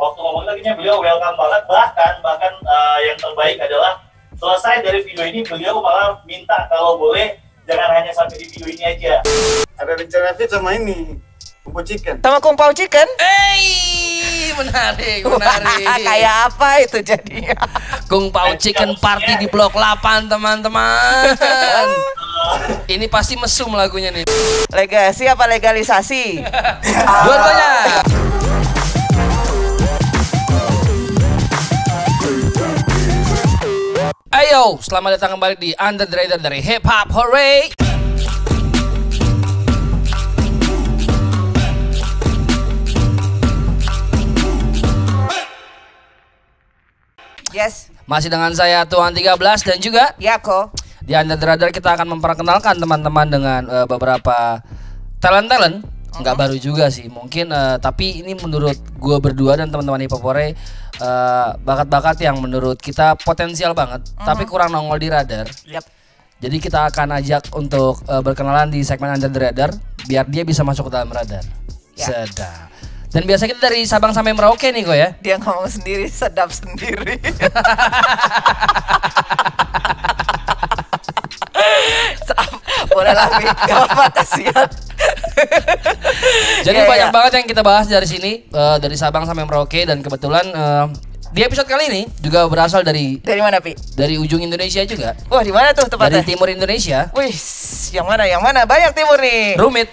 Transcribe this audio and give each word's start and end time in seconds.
waktu 0.00 0.18
ngomong 0.24 0.44
kayaknya 0.48 0.72
beliau 0.80 0.96
welcome 1.04 1.36
banget 1.36 1.62
bahkan 1.68 2.14
bahkan 2.24 2.52
uh, 2.64 2.98
yang 3.04 3.16
terbaik 3.20 3.60
adalah 3.60 4.00
selesai 4.40 4.80
dari 4.80 5.04
video 5.04 5.28
ini 5.28 5.44
beliau 5.44 5.84
malah 5.84 6.16
minta 6.24 6.64
kalau 6.72 6.96
boleh 6.96 7.36
jangan 7.68 7.92
hanya 7.92 8.08
sampai 8.16 8.40
di 8.40 8.48
video 8.48 8.66
ini 8.72 8.84
aja 8.88 9.20
Ada 9.76 9.96
rencana 9.96 10.36
fit 10.36 10.48
sama 10.48 10.76
ini. 10.76 11.16
Kumpul 11.64 11.84
chicken. 11.84 12.20
Sama 12.20 12.36
Kung 12.40 12.56
Pao 12.56 12.72
Chicken? 12.72 13.08
Hey, 13.16 14.52
menarik, 14.56 15.24
menarik. 15.28 15.88
Kayak 16.04 16.52
apa 16.52 16.68
itu 16.84 16.98
jadinya? 17.00 17.56
Kung 18.08 18.28
Pao 18.28 18.52
Chicken 18.56 18.96
Party 19.00 19.40
di 19.40 19.46
Blok 19.48 19.72
8, 19.72 20.28
teman-teman. 20.28 21.32
Ini 22.92 23.06
pasti 23.06 23.36
mesum 23.40 23.72
lagunya 23.72 24.10
nih. 24.10 24.24
Legasi 24.72 25.28
apa 25.28 25.46
legalisasi? 25.46 26.42
Dua-duanya. 27.24 27.70
Ayo, 34.30 34.78
selamat 34.78 35.18
datang 35.18 35.34
kembali 35.34 35.58
di 35.58 35.70
Under 35.74 36.06
the 36.06 36.14
Radar 36.14 36.38
dari 36.38 36.62
Hip 36.62 36.86
Hop 36.86 37.10
Hooray. 37.10 37.74
Yes. 47.50 47.90
Masih 48.06 48.30
dengan 48.30 48.54
saya 48.54 48.86
Tuhan 48.86 49.14
13 49.14 49.34
dan 49.66 49.78
juga 49.82 50.14
Ya 50.22 50.38
kok. 50.38 50.74
di 51.02 51.18
Under 51.18 51.34
the 51.34 51.46
Radar 51.46 51.74
kita 51.74 51.98
akan 51.98 52.14
memperkenalkan 52.18 52.78
teman-teman 52.78 53.26
dengan 53.26 53.60
eh, 53.66 53.86
beberapa 53.90 54.62
talent-talent 55.18 55.82
nggak 56.10 56.36
baru 56.38 56.54
juga 56.58 56.86
sih 56.86 57.10
mungkin 57.10 57.50
eh, 57.50 57.76
tapi 57.82 58.22
ini 58.22 58.38
menurut 58.38 58.78
gue 58.78 59.16
berdua 59.18 59.58
dan 59.58 59.74
teman-teman 59.74 60.06
Hipopore 60.06 60.54
eh, 61.00 61.48
bakat-bakat 61.64 62.20
yang 62.20 62.36
menurut 62.38 62.76
kita 62.76 63.16
potensial 63.24 63.72
banget 63.72 64.04
tapi 64.20 64.44
kurang 64.44 64.70
nongol 64.70 65.00
di 65.00 65.08
radar 65.08 65.48
Yap. 65.66 65.84
jadi 66.38 66.56
kita 66.60 66.92
akan 66.92 67.08
ajak 67.18 67.48
untuk 67.56 68.04
eh, 68.04 68.20
berkenalan 68.20 68.68
di 68.68 68.84
segmen 68.84 69.16
Under 69.16 69.32
the 69.32 69.40
Radar 69.40 69.70
biar 70.04 70.28
dia 70.28 70.44
bisa 70.44 70.60
masuk 70.60 70.88
ke 70.88 70.92
dalam 70.94 71.10
radar 71.10 71.42
Ya. 71.98 72.24
sedap 72.24 72.70
dan 73.10 73.26
biasa 73.26 73.50
kita 73.50 73.60
dari 73.60 73.82
Sabang 73.84 74.14
sampai 74.14 74.32
Merauke 74.32 74.70
nih 74.70 74.86
kok 74.86 74.96
ya 74.96 75.08
Dia 75.18 75.36
ngomong 75.36 75.66
sendiri, 75.66 76.06
sedap 76.06 76.54
sendiri. 76.54 77.18
Boleh 82.90 83.14
lah. 83.14 83.28
Gak 83.66 83.80
apa 83.90 84.04
kasihan. 84.14 84.68
Jadi 86.60 86.76
Iya, 86.76 86.86
banyak 86.86 87.08
iya. 87.08 87.14
banget 87.14 87.32
yang 87.34 87.46
kita 87.46 87.62
bahas 87.62 87.86
dari 87.86 88.04
sini 88.04 88.32
eh, 88.44 88.76
dari 88.78 88.94
Sabang 88.94 89.24
sampai 89.24 89.42
Merauke 89.42 89.82
dan 89.82 89.98
kebetulan 89.98 90.44
eh, 90.46 90.84
di 91.30 91.40
episode 91.40 91.64
kali 91.64 91.86
ini 91.86 92.02
juga 92.18 92.42
berasal 92.44 92.82
dari 92.82 93.16
Dari 93.16 93.38
mana, 93.38 93.58
Pi? 93.58 93.72
dari 93.94 94.16
ujung 94.16 94.40
Indonesia 94.40 94.82
juga. 94.82 95.14
Wah, 95.26 95.40
di 95.40 95.50
mana 95.50 95.70
tuh 95.70 95.86
Dari 95.86 95.92
tempatnya? 96.10 96.22
timur 96.26 96.48
Indonesia. 96.48 97.06
Wih, 97.12 97.30
yang 97.90 98.04
mana? 98.04 98.26
Yang 98.26 98.42
mana? 98.42 98.60
Banyak 98.64 98.90
timur 98.92 99.14
nih. 99.16 99.54
Rumit. 99.54 99.88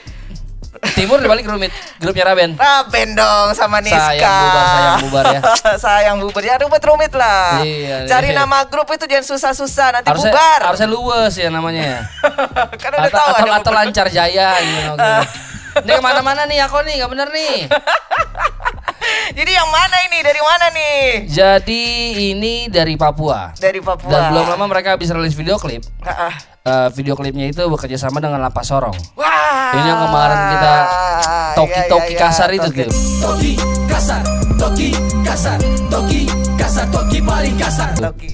Timur 0.93 1.17
dibalik 1.17 1.41
rumit. 1.43 1.73
Grupnya 1.97 2.21
Raben. 2.23 2.53
Raben 2.53 3.13
dong 3.13 3.49
sama 3.53 3.81
Niska. 3.81 3.97
Sayang 4.13 4.29
bubar, 4.43 4.65
sayang 4.67 4.97
bubar 5.01 5.25
ya. 5.27 5.41
sayang 5.85 6.17
bubar. 6.21 6.43
Ya 6.43 6.55
rumit-rumit 6.57 7.13
lah. 7.13 7.61
Iya, 7.61 8.05
Cari 8.05 8.29
iya. 8.29 8.37
nama 8.37 8.61
grup 8.65 8.85
itu 8.87 9.05
jangan 9.05 9.25
susah-susah 9.27 9.87
nanti 9.91 10.05
Harusnya, 10.05 10.33
bubar. 10.33 10.59
harusnya 10.69 10.85
luwes 10.87 11.33
ya 11.33 11.49
namanya 11.49 11.81
ya. 11.83 11.99
kan 12.81 12.89
udah 12.93 13.09
Atau, 13.09 13.17
tahu 13.17 13.29
atau, 13.29 13.45
ada 13.45 13.53
atau 13.57 13.71
lancar 13.73 14.07
jaya 14.09 14.49
gitu. 14.57 14.93
gitu. 14.93 14.97
Ini 15.83 15.93
ke 15.93 16.01
mana-mana 16.01 16.41
nih 16.45 16.57
aku 16.63 16.77
nih, 16.81 16.93
nggak 16.97 17.11
bener 17.11 17.27
nih. 17.29 17.55
Jadi 19.37 19.51
yang 19.53 19.69
mana 19.69 19.97
ini? 20.07 20.17
Dari 20.19 20.41
mana 20.41 20.65
nih? 20.71 21.01
Jadi 21.27 21.83
ini 22.31 22.53
dari 22.67 22.95
Papua. 22.95 23.51
Dari 23.55 23.79
Papua. 23.79 24.09
Dan 24.09 24.21
belum 24.33 24.45
lama 24.49 24.65
mereka 24.67 24.95
habis 24.95 25.11
rilis 25.11 25.35
video 25.35 25.55
klip. 25.59 25.83
Eh, 26.63 26.87
video 26.91 27.15
klipnya 27.15 27.47
itu 27.47 27.63
bekerja 27.63 27.95
sama 27.97 28.19
dengan 28.19 28.41
Lapas 28.41 28.67
Sorong. 28.67 28.95
Wah. 29.15 29.71
Ini 29.71 29.83
yang 29.85 29.99
kemarin 30.01 30.39
kita 30.51 30.73
toki-toki 31.53 32.03
Iya, 32.03 32.07
iya, 32.07 32.15
iya. 32.15 32.23
kasar 32.23 32.49
itu 32.51 32.67
Toki. 32.67 32.77
gitu. 32.77 32.91
Toki 33.19 33.51
kasar, 33.87 34.21
toki 34.55 34.89
kasar, 35.23 35.59
toki 35.87 36.21
kasar, 36.55 36.85
toki 36.87 37.17
paling 37.19 37.55
kasar. 37.55 37.89
Toki. 37.95 38.29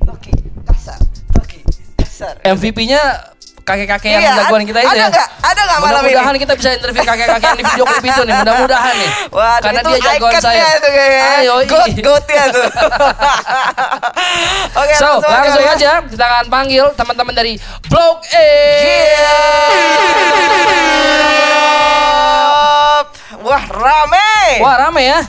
Toki. 0.00 0.32
Kasar. 0.64 0.98
Toki. 1.32 1.58
Kasar. 1.96 2.34
MVP-nya 2.44 3.00
kakek-kakek 3.64 4.10
yang 4.12 4.22
Iya, 4.22 4.32
jagoan 4.44 4.62
kita 4.68 4.78
itu 4.84 4.92
ada 4.92 5.08
ya. 5.08 5.24
Ada 5.40 5.60
nggak 5.64 5.80
malam 5.80 5.92
ini? 6.04 6.12
Mudah-mudahan 6.12 6.36
kita 6.36 6.52
bisa 6.54 6.68
interview 6.76 7.02
kakek-kakek 7.02 7.48
yang 7.48 7.56
di 7.56 7.64
video 7.64 7.84
klip 7.88 8.04
itu 8.04 8.22
nih. 8.22 8.34
Mudah-mudahan 8.44 8.94
nih. 8.94 9.10
Waduh, 9.36 9.64
Karena 9.64 9.80
itu 9.80 9.88
dia 9.88 10.02
jagoan 10.04 10.32
saya. 10.36 10.66
Itu 10.76 10.88
kayaknya. 10.92 11.24
Ayo, 11.40 11.54
Goat, 11.64 11.88
goatnya 11.96 12.44
tuh. 12.52 12.66
Oke, 14.84 14.94
So, 15.00 15.08
langsung 15.24 15.64
ya. 15.64 15.72
aja 15.74 15.90
kita 16.04 16.24
akan 16.24 16.44
panggil 16.52 16.84
teman-teman 16.92 17.34
dari 17.34 17.52
Blok 17.88 18.20
E. 18.30 18.48
Wah, 23.44 23.64
rame. 23.68 24.32
Wah, 24.60 24.74
rame 24.88 25.02
ya. 25.04 25.20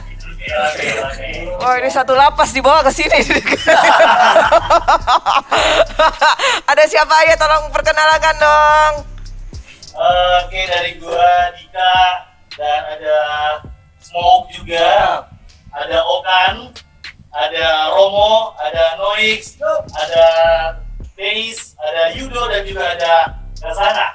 Wah, 1.60 1.76
ini 1.82 1.90
satu 1.90 2.14
lapas 2.14 2.54
dibawa 2.54 2.86
ke 2.86 2.92
sini. 2.94 3.20
Ada 6.72 6.84
siapa 6.86 7.14
aja 7.26 7.34
tolong 7.40 7.74
perkenalkan 7.74 8.36
dong. 8.38 8.94
Oke 10.46 10.62
dari 10.68 11.00
gua 11.00 11.56
Dika 11.56 11.96
dan 12.52 13.00
ada 13.00 13.20
Smoke 14.04 14.52
juga, 14.52 15.24
ada 15.72 15.98
Okan, 16.04 16.76
ada 17.32 17.68
Romo, 17.96 18.52
ada 18.60 19.00
Noix, 19.00 19.56
ada 19.96 20.28
Deis, 21.16 21.80
ada 21.80 22.12
Yudo 22.12 22.44
dan 22.52 22.68
juga 22.68 22.92
ada 22.92 23.40
Gasana. 23.56 24.08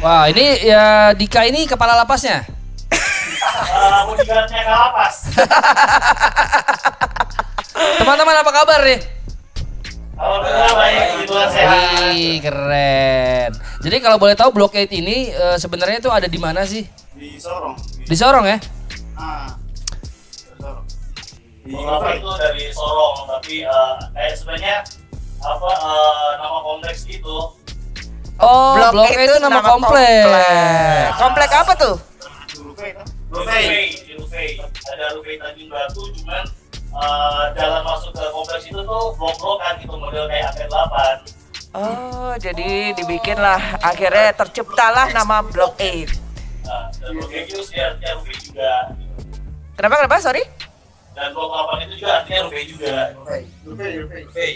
Wah, 0.00 0.32
ini 0.32 0.64
ya 0.64 1.12
Dika 1.12 1.44
ini 1.44 1.68
kepala 1.68 1.92
lapasnya. 2.00 2.48
Uh, 3.74 4.14
Kalapas. 4.64 5.14
Teman-teman 8.00 8.36
apa 8.40 8.50
kabar 8.52 8.80
nih? 8.86 9.00
Alhamdulillah 10.14 10.72
baik, 10.78 11.02
kebetulan 11.10 11.48
sehat. 11.50 11.74
Wih, 12.14 12.38
keren. 12.38 13.50
Jadi 13.82 13.96
kalau 13.98 14.16
boleh 14.16 14.38
tahu 14.38 14.54
Blok 14.54 14.78
8 14.78 14.94
ini 14.94 15.34
eh, 15.34 15.56
sebenarnya 15.58 15.98
itu 15.98 16.10
ada 16.10 16.30
di 16.30 16.38
mana 16.38 16.62
sih? 16.62 16.86
Di 17.18 17.34
Sorong. 17.36 17.74
Di 18.06 18.14
Sorong 18.14 18.46
ya? 18.46 18.58
Ah. 19.18 19.50
Sorong. 20.54 20.86
Di 21.66 21.74
Beberapa 21.74 22.08
itu 22.14 22.30
dari 22.38 22.64
Sorong, 22.70 23.26
tapi 23.26 23.66
uh, 23.66 23.98
kayak 24.14 24.34
sebenarnya 24.38 24.76
apa 25.42 25.70
uh, 25.82 26.30
nama 26.40 26.58
kompleks 26.62 27.04
itu 27.10 27.36
Oh, 28.34 28.74
Blok, 28.74 29.14
8 29.14 29.30
itu 29.30 29.36
nama 29.38 29.62
komplek. 29.62 30.26
komplek. 30.26 31.06
Komplek 31.22 31.50
apa 31.54 31.72
tuh? 31.78 31.94
Rufei, 33.32 33.96
di 34.04 34.12
Rufei. 34.18 34.60
Ada 34.92 35.16
Rufei 35.16 35.40
Tanjung 35.40 35.70
Batu, 35.72 36.02
cuman 36.20 36.44
uh, 36.92 37.44
jalan 37.56 37.82
masuk 37.82 38.12
ke 38.12 38.24
kompleks 38.28 38.64
itu 38.68 38.80
tuh 38.80 39.04
blok-blokan 39.16 39.72
gitu 39.80 39.96
model 39.96 40.24
kayak 40.28 40.52
AP 40.52 40.68
8. 40.68 41.44
Oh, 41.74 42.32
jadi 42.38 42.94
dibikinlah 42.94 43.82
akhirnya 43.82 44.30
terciptalah 44.36 45.10
nama 45.10 45.42
Blok 45.42 45.74
8. 45.80 46.06
Nah, 46.64 46.88
dan 46.96 47.12
blok 47.18 47.28
itu 47.28 47.60
sih 47.60 47.76
artinya 47.76 48.12
Rufei 48.20 48.36
juga. 48.40 48.72
Kenapa 49.74 49.94
kenapa? 50.00 50.16
Sorry. 50.22 50.44
Dan 51.16 51.32
blok 51.32 51.50
8 51.50 51.84
itu 51.88 51.94
juga 52.04 52.22
artinya 52.22 52.40
Rufei 52.46 52.64
juga. 52.68 52.92
Rufai, 53.16 53.42
Rufai. 53.64 53.92
Rufei. 54.28 54.52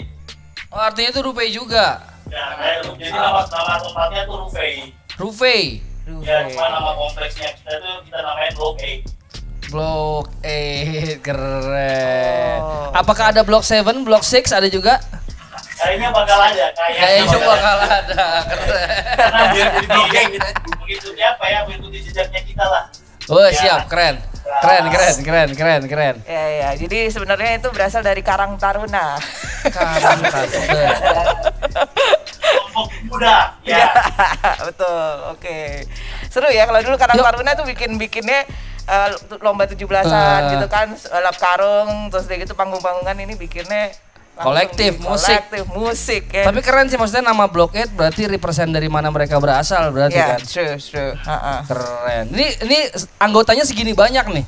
Oh, 0.68 0.80
artinya 0.84 1.08
itu 1.10 1.20
Rufei 1.24 1.48
juga. 1.48 1.86
Ya, 2.28 2.44
Ru- 2.84 2.92
jadi 3.00 3.16
nama 3.16 3.40
nama 3.48 3.74
tempatnya 3.80 4.22
tuh 4.28 4.36
Rufei. 4.46 5.80
Rufei. 6.08 6.24
Ya, 6.24 6.48
cuma 6.48 6.66
nama 6.68 6.90
kompleksnya 6.94 7.52
kita 7.52 7.72
tuh 7.76 7.94
kita 8.02 8.18
namain 8.18 8.52
blok 8.56 8.74
8. 8.80 9.68
Blok 9.68 10.26
8 10.40 11.20
keren. 11.26 12.58
Oh. 12.64 12.88
Apakah 12.96 13.36
ada 13.36 13.44
Blok 13.44 13.60
7, 13.60 13.84
Blok 13.84 14.24
6 14.24 14.48
ada 14.48 14.68
juga? 14.68 14.96
Kayaknya 15.78 16.08
bakal 16.10 16.38
ada, 16.42 16.66
kayaknya 16.74 17.00
Kayaknya 17.04 17.38
bakal 17.38 17.74
bakal 17.78 17.78
ada. 18.02 18.24
Keren. 18.48 18.88
Karena 19.14 19.42
biar 19.52 19.68
jadi 19.68 19.86
blogeng 19.86 20.28
kita 20.32 20.48
mengikuti 20.74 21.20
apa 21.22 21.44
ya, 21.46 21.58
mengikuti 21.62 21.98
jejaknya 22.02 22.40
kita 22.42 22.64
lah. 22.64 22.84
Oh, 23.28 23.44
Ya. 23.44 23.52
siap, 23.52 23.80
keren. 23.86 24.16
Keren, 24.48 24.84
keren, 24.88 25.14
keren, 25.20 25.48
keren, 25.52 25.82
keren. 25.84 26.16
Ya 26.24 26.44
ya, 26.48 26.68
jadi 26.74 27.12
sebenarnya 27.12 27.60
itu 27.60 27.68
berasal 27.68 28.00
dari 28.00 28.24
Karang 28.24 28.56
Taruna. 28.56 29.20
Karang 29.68 30.18
Taruna. 30.24 30.82
Muda, 33.04 33.58
Iya, 33.62 33.78
ya. 33.80 33.88
betul. 34.68 35.12
Oke. 35.32 35.84
Seru 36.26 36.48
ya 36.48 36.64
kalau 36.64 36.80
dulu 36.80 36.94
Karang. 36.94 37.16
Taruna 37.16 37.52
tuh 37.52 37.66
bikin-bikinnya 37.66 38.46
eh, 38.84 39.08
lomba 39.38 39.64
17-an 39.64 40.06
Eh. 40.06 40.50
gitu 40.54 40.66
kan, 40.66 40.88
lap 41.18 41.36
karung, 41.36 42.08
terus 42.08 42.24
kayak 42.24 42.44
gitu 42.44 42.54
panggung-panggungan 42.54 43.16
ini 43.18 43.34
bikinnya 43.34 43.90
Kolektif, 44.34 45.02
musik. 45.02 45.34
Kolektif 45.42 45.64
musik 45.68 46.22
ya. 46.30 46.46
Tapi 46.46 46.62
keren 46.62 46.86
sih 46.86 46.94
maksudnya 46.94 47.26
nama 47.26 47.44
Blok 47.44 47.74
8 47.74 47.90
berarti 47.90 48.22
represent 48.24 48.70
dari 48.70 48.86
mana 48.86 49.10
mereka 49.10 49.34
berasal 49.36 49.90
berarti 49.90 50.14
ya, 50.14 50.26
kan. 50.30 50.38
true, 50.40 50.78
true. 50.78 51.10
Ha-ha. 51.18 51.66
Keren. 51.66 52.30
Ini 52.30 52.46
ini 52.62 52.78
anggotanya 53.18 53.66
segini 53.66 53.90
banyak 53.92 54.30
nih. 54.30 54.44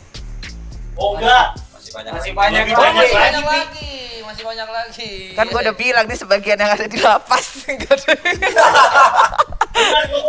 Oh 0.94 1.18
enggak, 1.18 1.58
Masih 1.74 1.90
banyak. 1.90 2.12
Masih 2.12 2.30
lagi. 2.30 2.38
banyak 2.38 2.62
Lebih 2.62 2.74
Oh, 2.76 2.80
lagi. 2.80 2.96
masih 2.96 3.16
banyak 3.18 3.44
lagi, 3.44 3.90
masih 4.30 4.46
banyak 4.46 4.68
lagi. 4.70 5.12
Kan 5.34 5.50
gua 5.50 5.60
udah 5.66 5.74
bilang 5.74 6.06
nih 6.06 6.14
sebagian 6.14 6.54
yang 6.54 6.70
ada 6.70 6.86
di 6.86 6.98
lapas. 7.02 7.66
benar 7.66 7.98
tuh, 10.06 10.22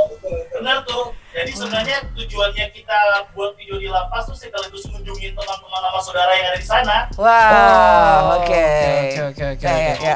benar 0.57 0.77
tuh. 0.89 1.13
Jadi 1.31 1.51
sebenarnya 1.53 1.97
tujuannya 2.17 2.65
kita 2.73 2.99
buat 3.37 3.53
video 3.55 3.77
di 3.77 3.87
lapas 3.87 4.25
tuh 4.25 4.33
sekaligus 4.33 4.89
mengunjungi 4.89 5.37
teman-teman 5.37 5.81
sama 5.85 5.99
saudara 6.01 6.31
yang 6.33 6.47
ada 6.49 6.57
di 6.57 6.67
sana. 6.67 6.97
Wah, 7.15 8.41
oke. 8.41 8.49
oke, 8.49 9.21
oke, 9.31 9.45
oke, 9.53 9.69
Ya, 9.69 9.93
ya, 9.93 9.95
ya. 10.13 10.15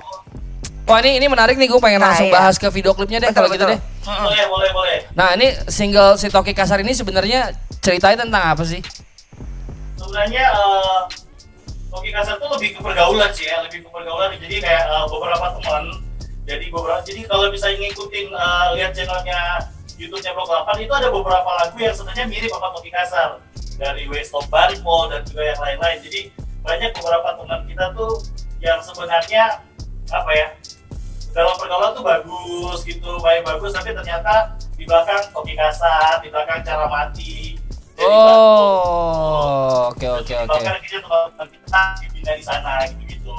Wah 0.86 1.02
ini 1.02 1.18
ini 1.18 1.26
menarik 1.30 1.58
nih, 1.58 1.66
gue 1.66 1.82
pengen 1.82 1.98
Nah, 2.02 2.14
langsung 2.14 2.30
iya. 2.30 2.36
bahas 2.38 2.62
ke 2.62 2.68
video 2.70 2.94
klipnya 2.94 3.18
deh 3.22 3.34
kalau 3.34 3.50
gitu 3.50 3.66
deh. 3.66 3.80
Boleh, 4.06 4.46
boleh, 4.50 4.70
boleh. 4.70 4.98
Nah 5.18 5.34
ini 5.34 5.50
single 5.66 6.18
si 6.18 6.30
Toki 6.30 6.54
Kasar 6.54 6.82
ini 6.82 6.94
sebenarnya 6.94 7.58
ceritanya 7.82 8.26
tentang 8.26 8.44
apa 8.54 8.62
sih? 8.66 8.82
Sebenarnya 9.98 10.46
eh 10.46 11.25
Toki 11.96 12.12
Kasar 12.12 12.36
tuh 12.36 12.52
lebih 12.52 12.76
ke 12.76 12.80
pergaulan 12.84 13.32
sih 13.32 13.48
ya, 13.48 13.64
lebih 13.64 13.88
ke 13.88 13.90
pergaulan. 13.90 14.36
Jadi 14.36 14.56
kayak 14.60 14.84
eh, 14.84 15.06
beberapa 15.08 15.48
teman. 15.56 15.84
Jadi 16.46 16.66
beberapa, 16.70 17.02
jadi 17.02 17.22
kalau 17.26 17.50
misalnya 17.50 17.78
ngikutin 17.88 18.28
eh, 18.36 18.66
lihat 18.78 18.92
channelnya 18.92 19.40
YouTube-nya 19.96 20.32
Blok 20.36 20.52
8 20.52 20.76
itu 20.84 20.94
ada 20.94 21.08
beberapa 21.08 21.50
lagu 21.56 21.78
yang 21.80 21.96
sebenarnya 21.96 22.26
mirip 22.28 22.52
sama 22.52 22.68
Toki 22.76 22.92
Kasar 22.92 23.40
dari 23.80 24.04
West 24.12 24.36
of 24.36 24.44
Barpo 24.52 25.08
dan 25.08 25.24
juga 25.24 25.44
yang 25.48 25.60
lain-lain. 25.64 25.98
Jadi 26.04 26.22
banyak 26.62 26.92
beberapa 27.00 27.28
teman 27.40 27.60
kita 27.64 27.86
tuh 27.96 28.14
yang 28.60 28.80
sebenarnya 28.84 29.64
apa 30.12 30.32
ya 30.36 30.48
dalam 31.32 31.56
pergaulan 31.60 31.92
tuh 31.96 32.04
bagus 32.04 32.80
gitu, 32.88 33.12
baik 33.20 33.44
bagus, 33.44 33.76
tapi 33.76 33.92
ternyata 33.92 34.56
di 34.76 34.84
belakang 34.84 35.32
Toki 35.32 35.56
Kasar, 35.56 36.20
di 36.20 36.28
belakang 36.28 36.60
cara 36.64 36.88
mati. 36.92 37.60
Oh, 38.04 39.92
oke 39.96 40.04
oke 40.04 40.34
oke. 40.36 40.60
Kita 42.12 42.32
di 42.36 42.44
sana 42.44 42.84
gitu-gitu. 42.92 43.32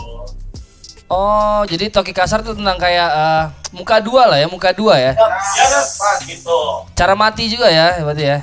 Oh, 1.06 1.62
jadi 1.70 1.86
Toki 1.86 2.10
Kasar 2.10 2.42
tuh 2.42 2.58
tentang 2.58 2.74
kayak 2.82 3.10
eh, 3.14 3.44
muka 3.70 4.02
dua 4.02 4.26
lah 4.26 4.42
ya, 4.42 4.50
muka 4.50 4.74
dua 4.74 4.98
ya. 4.98 5.12
Ya? 5.14 5.80
Gitu. 6.26 6.58
Cara 6.98 7.14
mati 7.14 7.46
juga 7.46 7.70
ya, 7.70 8.02
berarti 8.02 8.24
ya. 8.26 8.38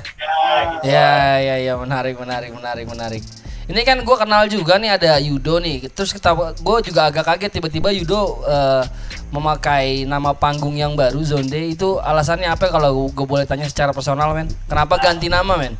gitu. 0.72 0.84
Ya, 0.88 1.12
ya, 1.44 1.56
ya, 1.60 1.72
menarik, 1.76 2.16
menarik, 2.16 2.50
menarik, 2.56 2.86
menarik. 2.88 3.22
Ini 3.64 3.80
kan 3.84 4.00
gue 4.00 4.16
kenal 4.16 4.44
juga 4.48 4.76
nih 4.80 4.96
ada 4.96 5.16
Yudo 5.20 5.60
nih. 5.60 5.92
Terus 5.92 6.16
kita, 6.16 6.32
gue 6.36 6.76
juga 6.84 7.12
agak 7.12 7.24
kaget 7.36 7.60
tiba-tiba 7.60 7.92
Yudo 7.92 8.40
eh, 8.48 8.84
memakai 9.28 10.08
nama 10.08 10.32
panggung 10.32 10.76
yang 10.76 10.96
baru 10.96 11.20
Zonde. 11.20 11.60
Itu 11.68 12.00
alasannya 12.00 12.48
apa 12.48 12.72
kalau 12.72 13.12
gue 13.12 13.26
boleh 13.28 13.44
tanya 13.44 13.68
secara 13.68 13.92
personal, 13.92 14.32
men? 14.32 14.48
Kenapa 14.68 14.96
ganti 14.96 15.28
nama, 15.28 15.56
men? 15.60 15.76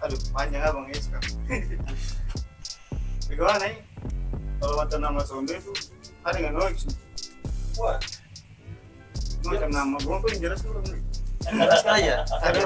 Aduh, 0.00 0.16
panjang 0.32 0.62
abang 0.64 0.88
ya 0.88 0.96
sekarang. 0.96 1.32
Bagaimana 3.30 3.58
nih? 3.68 3.76
Kalau 4.60 4.74
macam 4.76 4.98
nama 5.00 5.20
Sonde 5.24 5.54
itu 5.56 5.72
ada 6.24 6.36
nggak 6.36 6.52
Noix? 6.52 6.80
Wah, 7.80 7.96
Macam 9.40 9.70
nama 9.72 9.96
tuh 9.96 10.20
yang 10.36 10.40
jelas 10.50 10.60
dulu. 10.60 10.80
jelaskan 11.40 11.92
aja. 11.96 12.20
Ada 12.44 12.60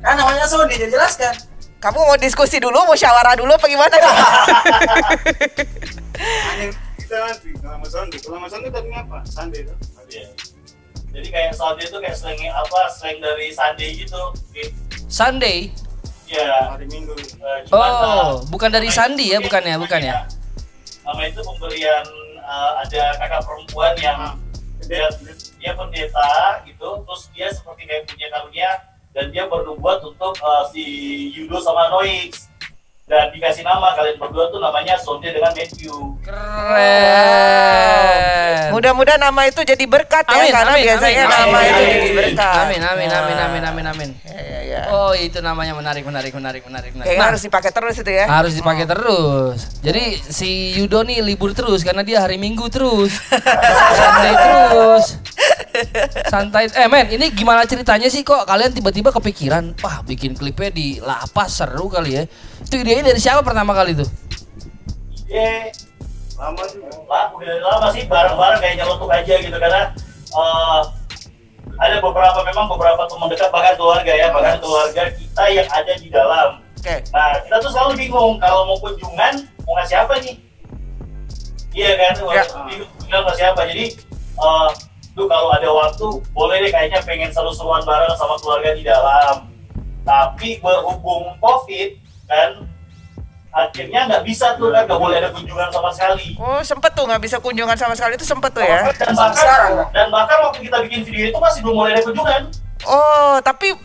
Kan 0.00 0.14
namanya 0.16 0.48
Sony, 0.48 0.80
dia 0.80 0.88
jelaskan. 0.88 1.36
Kamu 1.76 1.98
mau 1.98 2.16
diskusi 2.16 2.56
dulu, 2.62 2.88
musyawarah 2.88 3.36
dulu 3.36 3.52
apa 3.52 3.66
gimana 3.66 3.90
hanya 6.22 6.70
kita 6.96 7.16
nanti 7.18 7.48
nama 7.60 7.84
Sonde. 7.84 8.16
Kalau 8.22 8.38
nama 8.40 8.48
Sonde 8.48 8.68
tadi 8.72 8.88
apa? 8.94 9.18
Sande 9.28 9.66
itu. 9.66 9.74
Iya. 10.08 10.30
Jadi 11.12 11.28
kayak 11.28 11.52
Sunday 11.52 11.84
itu 11.84 11.98
kayak 12.00 12.16
slang 12.16 12.40
apa 12.48 12.80
slang 12.88 13.20
dari 13.20 13.52
Sunday 13.52 13.88
gitu. 14.00 14.22
Gitu. 14.56 14.72
Sunday. 15.12 15.68
Ya. 16.32 16.72
Hari 16.72 16.88
Minggu. 16.88 17.12
Jumatan. 17.68 17.72
Oh, 17.76 18.40
bukan 18.48 18.72
dari 18.72 18.88
Sandi 18.88 19.36
ya, 19.36 19.38
bukan 19.44 19.60
ya, 19.60 19.76
bukan 19.76 20.00
ya. 20.00 20.24
Nama 21.04 21.22
itu 21.28 21.40
pemberian 21.44 22.04
eh, 22.40 22.72
ada 22.80 23.02
kakak 23.20 23.42
perempuan 23.44 23.92
yang 24.00 24.40
dia, 24.88 25.06
dia 25.60 25.72
pendeta 25.76 26.62
gitu, 26.64 27.04
terus 27.04 27.22
dia 27.36 27.52
seperti 27.52 27.84
kayak 27.84 28.08
punya 28.08 28.26
karunia 28.32 28.70
dan 29.12 29.28
dia 29.28 29.44
bernubuat 29.44 30.00
untuk 30.00 30.32
eh, 30.40 30.64
si 30.72 30.84
Yudo 31.36 31.60
sama 31.60 31.92
Noix 31.92 32.48
dan 33.12 33.28
dikasih 33.34 33.60
nama 33.66 33.92
kalian 33.92 34.16
berdua 34.16 34.48
tuh 34.48 34.56
namanya 34.56 34.96
Sonde 34.96 35.28
dengan 35.28 35.52
Matthew. 35.52 36.16
Keren. 36.24 37.52
Mudah-mudahan 38.72 39.20
nama 39.20 39.44
itu 39.44 39.60
jadi 39.68 39.84
berkat 39.84 40.24
ya, 40.32 40.40
Amin, 40.40 40.48
karena 40.48 40.72
amin, 40.72 40.84
biasanya 40.88 41.24
amin, 41.28 41.36
nama 41.36 41.58
amin, 41.60 41.68
itu 41.68 41.76
amin. 41.76 41.92
jadi 41.92 42.10
berkat. 42.16 42.56
Amin, 42.64 42.80
amin, 42.80 43.10
amin, 43.12 43.36
amin, 43.36 43.62
amin, 43.68 43.84
amin. 43.92 44.10
Ya, 44.24 44.32
ya. 44.72 44.88
Oh, 44.88 45.12
itu 45.12 45.38
namanya 45.38 45.76
menarik, 45.76 46.00
menarik, 46.02 46.32
menarik, 46.32 46.62
menarik, 46.64 46.90
menarik. 46.90 47.04
Kayaknya 47.04 47.20
Nah, 47.20 47.28
harus 47.28 47.42
dipakai 47.44 47.70
terus 47.70 47.94
itu 47.96 48.10
ya. 48.10 48.24
harus 48.26 48.52
dipakai 48.52 48.84
terus. 48.88 49.58
Jadi 49.78 50.02
si 50.24 50.48
Yudo 50.72 51.04
nih 51.04 51.20
libur 51.20 51.52
terus 51.52 51.84
karena 51.84 52.00
dia 52.00 52.24
hari 52.24 52.40
Minggu 52.40 52.66
terus. 52.66 53.12
Santai 53.92 54.32
terus. 54.32 55.04
Santai. 56.26 56.64
Eh 56.72 56.88
men, 56.88 57.06
ini 57.10 57.28
gimana 57.30 57.62
ceritanya 57.62 58.08
sih 58.08 58.22
kok 58.22 58.44
kalian 58.44 58.72
tiba-tiba 58.72 59.12
kepikiran, 59.12 59.76
wah 59.78 60.00
bikin 60.02 60.32
klipnya 60.32 60.68
di 60.68 60.96
lapas 60.98 61.52
seru 61.54 61.86
kali 61.86 62.16
ya. 62.16 62.24
Itu 62.62 62.76
idenya 62.76 63.04
dari 63.06 63.20
siapa 63.20 63.40
pertama 63.40 63.72
kali 63.72 63.92
tuh? 63.92 64.08
Ide 65.28 65.72
Lama 66.32 66.58
juga. 66.66 66.90
lah 67.06 67.30
udah 67.30 67.54
lama 67.62 67.86
sih 67.94 68.02
bareng-bareng 68.04 68.58
kayak 68.58 68.74
nyelotok 68.80 69.10
aja 69.14 69.34
gitu 69.38 69.54
karena 69.54 69.94
eh, 70.32 70.80
ada 71.82 71.96
beberapa 71.98 72.38
memang 72.46 72.66
beberapa 72.70 73.02
teman 73.10 73.26
dekat 73.26 73.50
bahkan 73.50 73.74
keluarga 73.74 74.12
ya 74.14 74.30
bahkan 74.30 74.56
keluarga 74.62 75.02
kita 75.10 75.44
yang 75.50 75.68
ada 75.68 75.92
di 75.98 76.08
dalam. 76.08 76.48
Oke. 76.78 76.98
nah 77.14 77.38
kita 77.42 77.56
tuh 77.62 77.70
selalu 77.70 77.92
bingung 77.98 78.38
kalau 78.42 78.66
mau 78.66 78.78
kunjungan 78.78 79.46
mau 79.66 79.74
ngasih 79.78 80.02
apa 80.06 80.14
nih? 80.22 80.38
Iya 81.74 81.90
kan? 81.98 82.12
Ya. 82.30 82.44
bingung 82.70 82.90
kunjungan 82.98 83.22
ngasih 83.26 83.46
apa. 83.50 83.62
Jadi 83.66 83.84
eh 84.38 84.70
tuh 85.12 85.26
kalau 85.26 85.50
ada 85.50 85.68
waktu 85.68 86.06
boleh 86.30 86.56
deh 86.62 86.70
kayaknya 86.70 87.02
pengen 87.02 87.30
seru-seruan 87.34 87.82
bareng 87.82 88.14
sama 88.14 88.38
keluarga 88.38 88.70
di 88.78 88.86
dalam. 88.86 89.50
Tapi 90.02 90.62
berhubung 90.62 91.34
covid 91.42 91.98
kan 92.26 92.71
akhirnya 93.52 94.00
nggak 94.08 94.22
bisa 94.24 94.56
tuh 94.56 94.72
kan 94.72 94.88
nggak 94.88 94.96
boleh 94.96 95.16
ada 95.20 95.28
kunjungan 95.28 95.68
sama 95.68 95.92
sekali. 95.92 96.32
Oh 96.40 96.64
sempet 96.64 96.96
tuh 96.96 97.04
nggak 97.04 97.20
bisa 97.20 97.36
kunjungan 97.36 97.76
sama 97.76 97.92
sekali 97.92 98.16
itu 98.16 98.24
sempet 98.24 98.50
tuh 98.56 98.64
ya. 98.64 98.88
dan 98.96 99.12
bahkan 99.12 99.60
dan 99.92 100.06
bahkan 100.08 100.36
waktu 100.48 100.64
kita 100.64 100.76
bikin 100.88 101.00
video 101.04 101.24
itu 101.28 101.38
masih 101.38 101.60
belum 101.60 101.76
boleh 101.76 101.92
ada 101.92 102.02
kunjungan. 102.02 102.42
Oh 102.88 103.36
tapi 103.44 103.76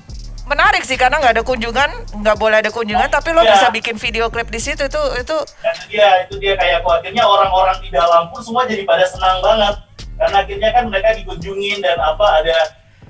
menarik 0.48 0.88
sih 0.88 0.96
karena 0.96 1.19
nggak 1.19 1.36
ada 1.36 1.44
kunjungan, 1.44 1.90
nggak 2.24 2.38
boleh 2.40 2.64
ada 2.64 2.72
kunjungan, 2.72 3.12
tapi 3.12 3.36
lo 3.36 3.44
Iya. 3.44 3.52
bisa 3.60 3.68
bikin 3.68 4.00
video 4.00 4.31
klip 4.31 4.48
di 4.48 4.64
situ 4.64 4.88
itu 4.88 5.02
itu 5.19 5.38
dan 5.60 5.75
itu 5.75 5.86
dia 5.92 6.10
itu 6.24 6.34
dia 6.40 6.56
kayak 6.56 6.80
aku. 6.80 6.89
Akhirnya 6.96 7.27
orang-orang 7.27 7.84
di 7.84 7.91
dalam 7.91 8.32
pun 8.32 8.39
semua 8.39 8.63
jadi 8.63 8.88
pada 8.88 9.03
senang 9.03 9.44
banget. 9.44 9.75
Karena 10.18 10.38
akhirnya 10.48 10.70
kan 10.72 10.84
mereka 10.88 11.13
dikunjungin 11.20 11.84
dan 11.84 12.00
apa 12.00 12.39
ada 12.41 12.58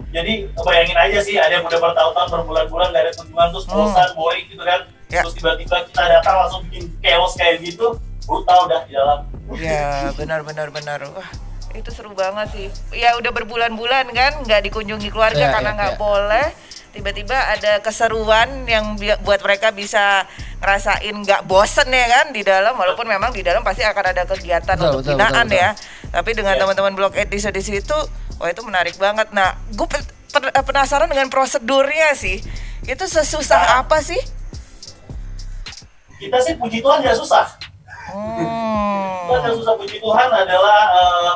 jadi 0.10 0.50
bayangin 0.66 0.98
aja 0.98 1.20
sih 1.22 1.38
ada 1.38 1.62
yang 1.62 1.66
udah 1.70 1.78
bertahun-tahun 1.78 2.30
berbulan-bulan 2.34 2.90
nggak 2.90 3.04
ada 3.06 3.14
kunjungan 3.14 3.48
terus 3.54 3.66
bosan 3.70 4.10
boring 4.18 4.46
gitu 4.50 4.64
kan 4.66 4.82
Ya. 5.08 5.24
terus 5.24 5.40
tiba-tiba 5.40 5.88
kita 5.88 6.04
datang 6.04 6.36
langsung 6.38 6.62
bikin 6.68 6.92
chaos 7.00 7.34
kayak 7.36 7.64
gitu 7.64 7.96
brutal 8.28 8.68
dah 8.68 8.84
di 8.84 8.92
dalam 8.92 9.20
ya 9.56 10.12
benar 10.14 10.44
benar 10.44 10.68
benar. 10.68 11.00
Wah 11.08 11.30
itu 11.72 11.88
seru 11.92 12.12
banget 12.12 12.48
sih. 12.52 12.68
Ya 12.92 13.16
udah 13.16 13.32
berbulan-bulan 13.32 14.12
kan 14.12 14.44
nggak 14.44 14.66
dikunjungi 14.66 15.08
keluarga 15.08 15.40
Iya, 15.40 15.54
karena 15.54 15.72
iya, 15.72 15.78
nggak 15.78 15.94
iya. 15.94 16.00
boleh. 16.00 16.48
Tiba-tiba 16.92 17.38
ada 17.38 17.72
keseruan 17.80 18.66
yang 18.66 18.98
bi- 18.98 19.16
buat 19.22 19.40
mereka 19.40 19.70
bisa 19.70 20.26
ngerasain 20.58 21.14
nggak 21.14 21.46
bosen 21.46 21.88
ya 21.88 22.08
kan 22.10 22.34
di 22.34 22.42
dalam 22.42 22.74
walaupun 22.74 23.06
memang 23.06 23.30
di 23.30 23.46
dalam 23.46 23.62
pasti 23.62 23.86
akan 23.86 24.06
ada 24.10 24.26
kegiatan 24.26 24.74
Betul, 24.74 24.88
untuk 24.90 25.00
betul, 25.06 25.12
binaan 25.14 25.46
betul, 25.46 25.62
ya. 25.62 25.70
Tapi 26.10 26.30
dengan 26.34 26.54
Iya. 26.58 26.62
teman-teman 26.66 26.94
blog 26.98 27.14
edisi 27.14 27.48
di 27.48 27.62
situ, 27.62 27.98
wah 28.36 28.50
itu 28.50 28.60
menarik 28.60 28.98
banget. 28.98 29.30
Nah, 29.30 29.56
gue 29.70 29.88
penasaran 30.58 31.08
dengan 31.08 31.30
prosedurnya 31.30 32.12
sih. 32.12 32.42
Itu 32.84 33.06
sesusah 33.06 33.80
apa 33.80 34.02
sih? 34.02 34.20
Kita 36.18 36.38
sih 36.42 36.54
puji 36.56 36.80
Tuhan 36.80 37.02
nggak 37.02 37.18
susah 37.18 37.46
Hmm. 38.08 39.28
Tuhan 39.28 39.42
yang 39.44 39.56
susah 39.60 39.76
puji 39.76 40.00
Tuhan 40.00 40.30
adalah 40.32 40.80
eh, 40.96 41.32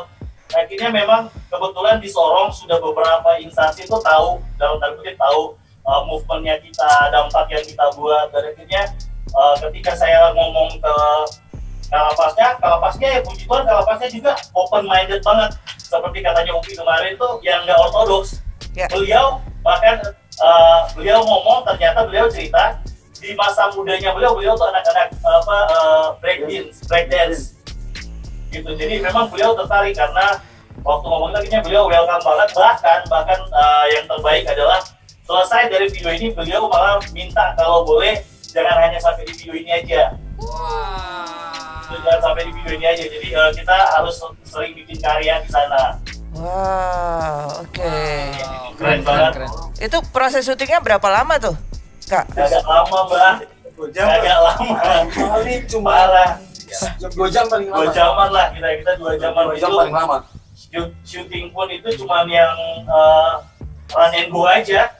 akhirnya 0.55 0.87
memang 0.87 1.27
kebetulan 1.47 1.99
di 1.99 2.07
Sorong 2.07 2.47
sudah 2.47 2.79
beberapa 2.79 3.35
instansi 3.37 3.83
itu 3.83 3.97
tahu 3.99 4.39
dalam 4.55 4.79
tanda 4.79 4.95
kutip 4.95 5.19
tahu 5.19 5.51
eh, 5.59 6.01
movementnya 6.07 6.55
kita 6.63 6.91
dampak 7.11 7.51
yang 7.51 7.63
kita 7.67 7.85
buat 7.99 8.31
dan 8.31 8.55
akhirnya 8.55 8.83
eh, 9.27 9.55
ketika 9.67 9.91
saya 9.93 10.31
ngomong 10.31 10.79
ke 10.79 10.95
kalapasnya 11.87 12.55
kalapasnya 12.57 13.07
ya 13.09 13.21
puji 13.21 13.43
Tuhan 13.43 13.63
kalapasnya 13.67 14.07
juga 14.07 14.31
open 14.55 14.87
minded 14.87 15.19
banget 15.21 15.51
seperti 15.75 16.23
katanya 16.23 16.55
Upi 16.55 16.71
kemarin 16.71 17.19
tuh 17.19 17.43
yang 17.43 17.67
nggak 17.67 17.77
ortodoks 17.77 18.39
Ya. 18.71 18.87
beliau 18.87 19.43
bahkan 19.67 19.99
eh, 20.39 20.79
beliau 20.95 21.19
ngomong 21.19 21.67
ternyata 21.67 22.07
beliau 22.07 22.31
cerita 22.31 22.79
di 23.21 23.37
masa 23.37 23.69
mudanya 23.77 24.17
beliau 24.17 24.33
beliau 24.33 24.57
tuh 24.57 24.65
anak-anak 24.73 25.13
apa 25.21 25.57
uh, 25.77 26.05
break 26.17 26.49
dance 26.49 26.81
break 26.89 27.07
dance. 27.13 27.53
Gitu. 28.49 28.67
Jadi 28.67 28.99
memang 28.99 29.29
beliau 29.31 29.55
tertarik 29.55 29.95
karena 29.95 30.41
waktu 30.81 31.05
ngomong 31.05 31.31
akhirnya 31.31 31.61
beliau 31.61 31.85
welcome 31.85 32.25
banget. 32.25 32.49
Bahkan 32.57 32.99
bahkan 33.07 33.39
uh, 33.53 33.85
yang 33.93 34.03
terbaik 34.09 34.43
adalah 34.49 34.81
selesai 35.23 35.69
dari 35.69 35.87
video 35.87 36.11
ini 36.11 36.27
beliau 36.33 36.65
malah 36.67 36.99
minta 37.13 37.53
kalau 37.55 37.85
boleh 37.85 38.19
jangan 38.51 38.75
hanya 38.83 38.99
sampai 38.99 39.23
di 39.29 39.33
video 39.37 39.53
ini 39.55 39.71
aja. 39.71 40.17
Wah. 40.41 41.87
jangan 41.91 42.19
sampai 42.23 42.43
di 42.49 42.51
video 42.57 42.71
ini 42.75 42.85
aja. 42.89 43.03
Jadi 43.05 43.27
eh, 43.31 43.49
kita 43.55 43.77
harus 43.95 44.15
sering 44.43 44.73
bikin 44.75 44.97
karya 44.99 45.39
di 45.45 45.49
sana. 45.53 46.01
Wow, 46.31 47.67
oke. 47.67 47.83
Wow, 47.83 48.75
Keren 48.79 48.99
banget. 49.03 49.31
Itu 49.77 49.99
proses 50.09 50.47
syutingnya 50.47 50.79
berapa 50.79 51.03
lama 51.11 51.35
tuh, 51.37 51.55
Kak? 52.11 52.25
agak 52.35 52.63
lama 52.63 52.97
mbak 53.07 53.33
Dua 53.71 53.87
jam 53.89 54.05
agak 54.05 54.37
lama 54.37 54.67
Paling 55.07 55.63
cuma 55.65 55.95
jam 56.91 57.09
dua 57.09 57.27
jam 57.27 57.45
paling 57.47 57.67
dua 57.67 57.83
lama. 57.83 57.91
jaman 57.91 58.29
lah 58.29 58.45
kita 58.51 58.67
kita 58.77 58.91
dua 58.95 59.11
jaman 59.15 59.43
Dua 59.45 59.55
jam 59.55 59.69
itu 59.69 59.79
paling 59.79 59.95
lama. 59.95 60.17
syuting 61.01 61.45
pun 61.49 61.67
itu 61.67 61.87
cuma 61.97 62.23
yang 62.25 62.55
uh, 62.85 63.39
run 63.89 64.11
and 64.13 64.27
go 64.27 64.43
aja 64.43 64.91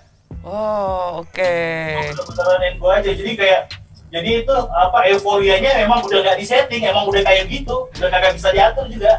Oh, 0.42 1.22
oke. 1.22 1.38
bener-bener 1.38 2.18
run 2.42 2.64
and 2.66 2.78
go 2.78 2.88
aja 2.90 3.08
jadi 3.08 3.32
kayak 3.36 3.62
jadi 4.10 4.44
itu 4.44 4.56
apa 4.68 5.08
euforianya 5.08 5.72
memang 5.78 6.04
udah 6.04 6.20
nggak 6.22 6.36
disetting 6.36 6.84
emang 6.84 7.08
udah 7.08 7.22
kayak 7.22 7.48
gitu 7.48 7.88
udah 7.94 8.10
kagak 8.10 8.36
bisa 8.36 8.52
diatur 8.52 8.84
juga 8.88 9.16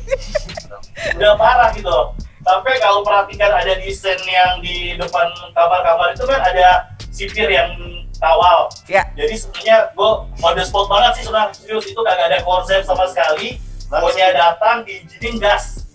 udah 1.14 1.32
parah 1.34 1.70
gitu 1.70 1.86
loh 1.86 2.18
sampai 2.50 2.82
kalau 2.82 3.00
perhatikan 3.00 3.50
ada 3.52 3.78
desain 3.78 4.18
yang 4.20 4.58
di 4.58 4.98
depan 4.98 5.26
kamar-kamar 5.54 6.10
itu 6.10 6.26
kan 6.26 6.42
ada 6.42 6.90
sipir 7.08 7.46
yang 7.46 7.70
kawal 8.18 8.66
Ya, 8.84 9.06
jadi 9.14 9.32
sebenarnya 9.32 9.94
gue 9.94 10.10
on 10.42 10.52
the 10.52 10.64
spot 10.66 10.86
banget 10.86 11.12
sih 11.16 11.24
sebenarnya 11.24 11.54
serius 11.54 11.86
itu 11.86 12.00
kagak 12.02 12.26
ada 12.26 12.38
konsep 12.42 12.82
sama 12.82 13.06
sekali 13.06 13.56
pokoknya 13.86 14.34
datang 14.34 14.82
diizinin 14.82 15.38
gas 15.38 15.86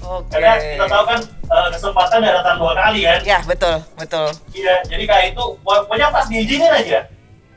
oke. 0.00 0.30
karena 0.30 0.54
kita 0.56 0.86
tahu 0.86 1.04
kan 1.04 1.20
eh, 1.26 1.68
kesempatan 1.74 2.16
nggak 2.22 2.34
datang 2.42 2.56
dua 2.56 2.72
kali 2.72 3.00
kan 3.02 3.18
Ya, 3.22 3.38
betul, 3.42 3.76
betul. 3.94 4.28
iya 4.54 4.78
jadi 4.86 5.04
kayak 5.04 5.26
itu 5.34 5.44
pokoknya 5.60 6.06
pas 6.08 6.26
diizinin 6.26 6.70
aja 6.70 7.00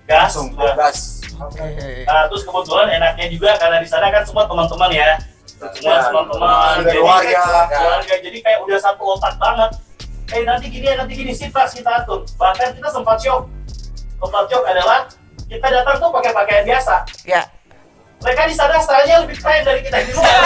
gas 0.03 0.35
Langsung. 0.35 0.47
Gas. 0.57 0.99
Oke. 1.33 1.63
Nah, 2.05 2.29
terus 2.29 2.43
kebetulan 2.43 2.87
enaknya 2.93 3.25
juga 3.27 3.55
karena 3.57 3.79
di 3.79 3.87
sana 3.87 4.11
kan 4.11 4.21
semua 4.21 4.45
teman-teman 4.45 4.91
ya 4.91 5.15
semua 5.71 6.23
Ya, 6.73 6.83
jadi 6.83 6.91
keluarga. 6.93 7.39
kayak 7.39 7.67
keluarga 7.71 8.15
jadi 8.19 8.37
kayak 8.41 8.59
udah 8.61 8.79
satu 8.79 9.03
otak 9.09 9.33
banget. 9.37 9.71
Eh 10.29 10.41
nanti 10.43 10.65
gini 10.67 10.85
ya 10.85 10.95
nanti 10.95 11.13
gini 11.13 11.31
sih 11.31 11.47
pas 11.47 11.69
kita 11.69 12.03
atur 12.03 12.25
bahkan 12.35 12.73
kita 12.73 12.89
sempat 12.89 13.17
shock. 13.17 13.47
Sempat 14.17 14.43
shock 14.47 14.63
adalah 14.65 15.05
kita 15.45 15.67
datang 15.69 15.95
tuh 15.97 16.09
pakai 16.11 16.31
pakaian 16.31 16.65
biasa. 16.65 16.95
Ya. 17.23 17.43
mereka 18.19 18.47
di 18.47 18.55
sana 18.55 18.79
stylenya 18.79 19.19
lebih 19.19 19.35
keren 19.35 19.67
dari 19.67 19.83
kita 19.83 19.99
di 19.99 20.11
rumah. 20.11 20.31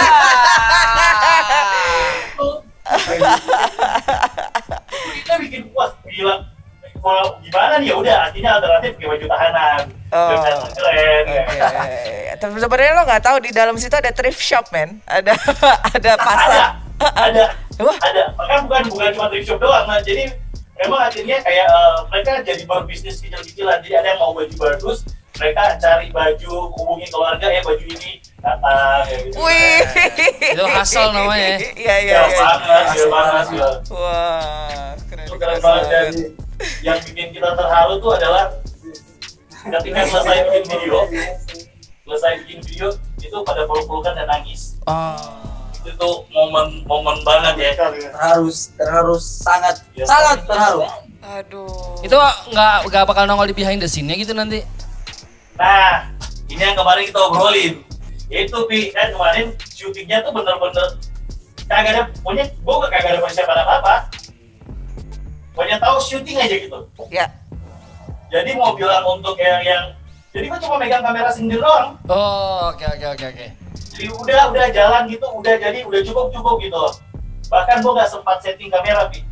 Kita 5.14 5.34
bikin 5.38 5.70
puas 5.70 5.92
gila 6.04 6.57
kalau 7.00 7.26
gimana 7.40 7.74
nih 7.80 7.88
ya 7.90 7.96
udah 7.98 8.16
artinya 8.28 8.50
alternatif 8.58 8.90
pakai 8.98 9.08
baju 9.10 9.26
tahanan 9.28 9.82
Oh. 10.08 10.32
dengan 10.32 10.56
keren 10.72 11.26
ya. 11.28 11.44
Oke. 11.68 12.16
Tapi 12.40 12.56
sebenarnya 12.64 12.92
lo 12.96 13.04
nggak 13.04 13.24
tahu 13.28 13.38
di 13.44 13.52
dalam 13.52 13.76
situ 13.76 13.92
ada 13.92 14.08
thrift 14.16 14.40
shop, 14.40 14.72
men. 14.72 15.04
Ada 15.04 15.36
ada 16.00 16.12
pasar. 16.16 16.48
ada 16.48 16.64
ada 17.20 17.46
Wah. 17.84 17.98
ada 18.02 18.24
bahkan 18.34 18.66
bukan 18.66 18.82
bukan 18.88 19.10
cuma 19.14 19.28
thrift 19.28 19.46
shop 19.46 19.60
doang 19.62 19.86
nah 19.86 20.02
jadi 20.02 20.34
memang 20.80 21.12
akhirnya 21.12 21.38
kayak 21.44 21.68
eh, 21.68 21.96
mereka 22.10 22.32
jadi 22.42 22.64
berbisnis 22.66 23.22
kecil-kecilan 23.22 23.84
jadi 23.86 24.02
ada 24.02 24.08
yang 24.16 24.20
mau 24.24 24.34
baju 24.34 24.50
bagus 24.58 25.06
mereka 25.38 25.78
cari 25.78 26.10
baju 26.10 26.74
hubungi 26.74 27.06
keluarga 27.14 27.54
ya 27.54 27.62
baju 27.62 27.86
ini 27.86 28.18
datang 28.42 29.06
ya 29.06 29.18
gitu 29.22 29.38
Wih. 29.38 29.80
Itu 30.58 30.66
hustle 30.66 31.14
namanya 31.14 31.38
ya. 31.38 31.58
Iya, 31.78 31.96
iya, 32.02 32.14
ya 32.18 32.22
iya. 32.26 32.42
banget 32.42 32.86
ya 32.98 33.06
banget 33.12 33.46
ya 33.54 33.70
Wah, 33.94 34.90
keren, 35.06 35.26
keren 35.28 35.38
keren 35.38 35.58
banget 35.62 35.84
dan 35.86 36.06
banget. 36.10 36.47
Yang 36.82 36.98
bikin 37.04 37.34
kita 37.34 37.50
terharu 37.54 38.02
tuh 38.02 38.12
adalah 38.18 38.50
ketika 39.68 40.02
selesai 40.08 40.38
bikin 40.48 40.64
video 40.66 40.98
selesai 42.08 42.32
bikin 42.46 42.60
video 42.64 42.88
itu 43.20 43.38
pada 43.44 43.68
peluk-pelukan 43.68 44.14
dan 44.16 44.28
nangis 44.28 44.80
Oh. 44.88 45.20
itu 45.84 45.92
tuh 46.00 46.24
momen 46.32 46.84
momen 46.88 47.20
banget 47.28 47.56
ya 47.60 47.72
ya. 47.76 47.88
Terharus, 48.12 48.72
terharus 48.76 49.24
sangat, 49.44 49.76
Ya. 49.96 50.04
sangat 50.08 50.44
terharu. 50.48 50.84
Aduh. 51.24 52.00
Itu 52.04 52.16
nggak 52.16 52.88
nggak 52.88 53.04
bakal 53.04 53.24
nongol 53.28 53.52
di 53.52 53.56
behind 53.56 53.84
the 53.84 53.88
scene-nya 53.88 54.16
gitu 54.16 54.32
nanti. 54.32 54.64
Nah, 55.60 56.12
ini 56.48 56.60
yang 56.60 56.76
kemarin 56.76 57.04
kita 57.04 57.20
obrolin. 57.20 57.84
Yaitu 58.28 58.56
Pi, 58.68 58.92
kan 58.92 59.12
kemarin 59.12 59.56
syutingnya 59.72 60.24
tuh 60.24 60.32
bener-bener 60.36 61.00
kagak 61.68 61.92
ada, 61.96 62.02
pokoknya 62.24 62.46
gue 62.52 62.76
kagak 62.88 63.12
ada 63.12 63.20
persiapan 63.24 63.58
apa-apa. 63.64 63.77
Pokoknya 65.68 65.84
tahu 65.84 66.00
syuting 66.00 66.40
aja 66.40 66.56
gitu. 66.64 66.80
Ya. 67.12 67.28
Jadi 68.32 68.56
mau 68.56 68.72
bilang 68.72 69.04
untuk 69.04 69.36
yang 69.36 69.60
yang 69.68 69.84
jadi 70.32 70.48
gue 70.48 70.60
cuma 70.64 70.80
megang 70.80 71.04
kamera 71.04 71.28
sendiri 71.28 71.60
doang. 71.60 72.00
Oh, 72.08 72.72
oke 72.72 72.88
oke 72.88 73.04
oke 73.20 73.26
oke. 73.36 73.48
Jadi 73.92 74.08
udah 74.08 74.48
udah 74.48 74.66
jalan 74.72 75.12
gitu, 75.12 75.28
udah 75.28 75.60
jadi 75.60 75.84
udah 75.84 76.00
cukup 76.08 76.32
cukup 76.32 76.56
gitu. 76.64 76.80
loh. 76.80 76.96
Bahkan 77.52 77.84
gue 77.84 77.92
nggak 78.00 78.08
sempat 78.08 78.40
setting 78.40 78.72
kamera 78.72 79.12
Pi. 79.12 79.28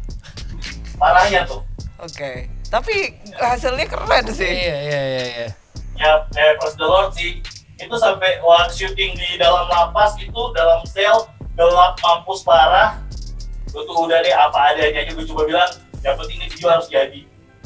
Parahnya 0.99 1.47
tuh. 1.47 1.63
Oke. 2.03 2.51
Tapi 2.67 3.15
hasilnya 3.39 3.87
keren 3.87 4.27
sih. 4.35 4.51
Iya 4.51 4.75
iya 4.91 5.01
iya 5.07 5.23
iya. 5.31 5.47
ya 5.95 6.11
eh, 6.35 6.51
pas 6.59 6.75
the 6.75 6.83
Lord 6.83 7.15
sih 7.15 7.39
itu 7.79 7.95
sampai 7.95 8.43
waktu 8.43 8.75
syuting 8.75 9.15
di 9.15 9.39
dalam 9.39 9.71
lapas 9.71 10.19
itu 10.19 10.41
dalam 10.51 10.83
sel 10.83 11.31
gelap 11.55 11.95
mampus 12.03 12.43
parah 12.43 12.99
gue 13.71 13.83
tuh 13.83 13.95
udah 14.03 14.19
deh 14.19 14.35
apa 14.35 14.75
adanya 14.75 15.03
aja 15.03 15.11
gue 15.15 15.25
coba 15.31 15.43
bilang 15.47 15.71
yang 16.05 16.15
penting 16.15 16.37
ini 16.37 16.47
video 16.47 16.69
harus 16.69 16.87
jadi 16.87 17.21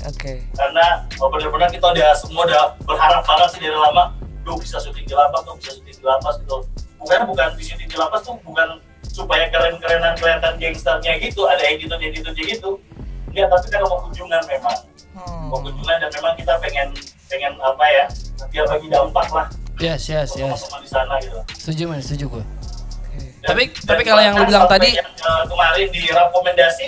Oke. 0.07 0.47
karena 0.55 0.85
oh, 1.19 1.27
bener-bener 1.27 1.67
kita 1.67 1.85
udah 1.85 2.09
semua 2.15 2.47
udah 2.47 2.71
berharap 2.81 3.19
banget 3.21 3.47
sih 3.51 3.59
dari 3.59 3.75
lama 3.75 4.15
gue 4.39 4.55
bisa 4.57 4.79
syuting 4.79 5.03
di 5.03 5.11
lapas 5.11 5.43
tuh 5.43 5.53
bisa 5.59 5.71
syuting 5.75 5.91
di 5.93 6.05
lapas 6.07 6.35
gitu 6.39 6.57
bukan 6.97 7.19
bukan 7.27 7.47
di 7.53 7.63
syuting 7.63 7.85
di 7.85 7.97
lapas 7.99 8.23
tuh 8.23 8.39
bukan 8.41 8.79
supaya 9.03 9.51
keren-kerenan 9.51 10.15
kelihatan 10.15 10.55
gangsternya 10.55 11.19
gitu 11.19 11.43
ada 11.43 11.59
editor 11.61 11.99
editor 11.99 12.31
gitu 12.33 12.79
ya 13.29 13.45
tapi 13.45 13.67
karena 13.67 13.85
mau 13.85 13.99
kunjungan 14.01 14.41
memang 14.47 14.77
Hmm. 15.09 15.49
mau 15.49 15.57
kunjungan 15.59 15.99
dan 15.99 16.09
memang 16.15 16.37
kita 16.37 16.53
pengen 16.61 16.93
pengen 17.27 17.51
apa 17.59 17.81
ya 17.83 18.05
biar 18.47 18.65
bagi 18.69 18.87
dampak 18.87 19.27
lah 19.33 19.47
Yes 19.75 20.05
yes 20.05 20.37
yes. 20.37 20.69
teman-teman 20.69 20.79
di 20.79 20.89
sana 20.89 21.13
gitu. 21.17 21.39
Setuju 21.55 21.83
men, 21.87 21.99
setuju 21.99 22.25
gue. 22.29 22.43
Dan- 23.41 23.47
Tapi- 23.47 23.71
dan 23.73 23.85
tapi 23.89 24.01
kalau 24.05 24.21
yang 24.21 24.35
lu 24.35 24.43
bilang 24.45 24.67
tadi- 24.67 24.95
yang, 24.95 25.07
eh, 25.09 25.43
kemarin 25.49 25.87
di 25.89 26.01
rekomendasi 26.07 26.85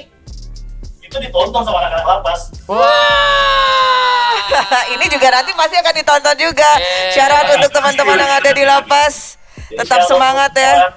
itu 1.12 1.20
ditonton 1.20 1.60
sama 1.60 1.84
anak-anak 1.84 2.08
lapas. 2.08 2.39
Wah. 2.72 4.39
Ini 4.96 5.06
juga 5.12 5.27
nanti 5.30 5.51
pasti 5.51 5.75
akan 5.75 5.94
ditonton 5.94 6.36
juga. 6.39 6.70
Yeah. 6.80 7.12
Syarat 7.12 7.46
untuk 7.60 7.72
teman-teman 7.75 8.15
yang 8.15 8.32
ada 8.32 8.51
di 8.56 8.63
lapas. 8.63 9.36
Jadi 9.68 9.84
Tetap 9.84 10.08
semangat 10.08 10.56
ya. 10.56 10.96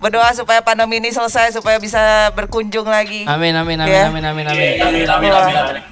Berdoa 0.00 0.32
supaya 0.32 0.64
pandemi 0.64 0.96
ini 0.96 1.12
selesai 1.12 1.52
supaya 1.52 1.76
bisa 1.76 2.32
berkunjung 2.32 2.88
lagi. 2.88 3.28
Amin 3.28 3.52
amin 3.52 3.84
amin 3.84 3.92
Ya. 3.92 4.08
amin 4.08 4.24
amin 4.24 4.44
Amin, 4.48 4.48
amin. 4.48 4.80
amin, 4.80 5.04
amin, 5.04 5.30
amin, 5.34 5.56
amin. 5.60 5.84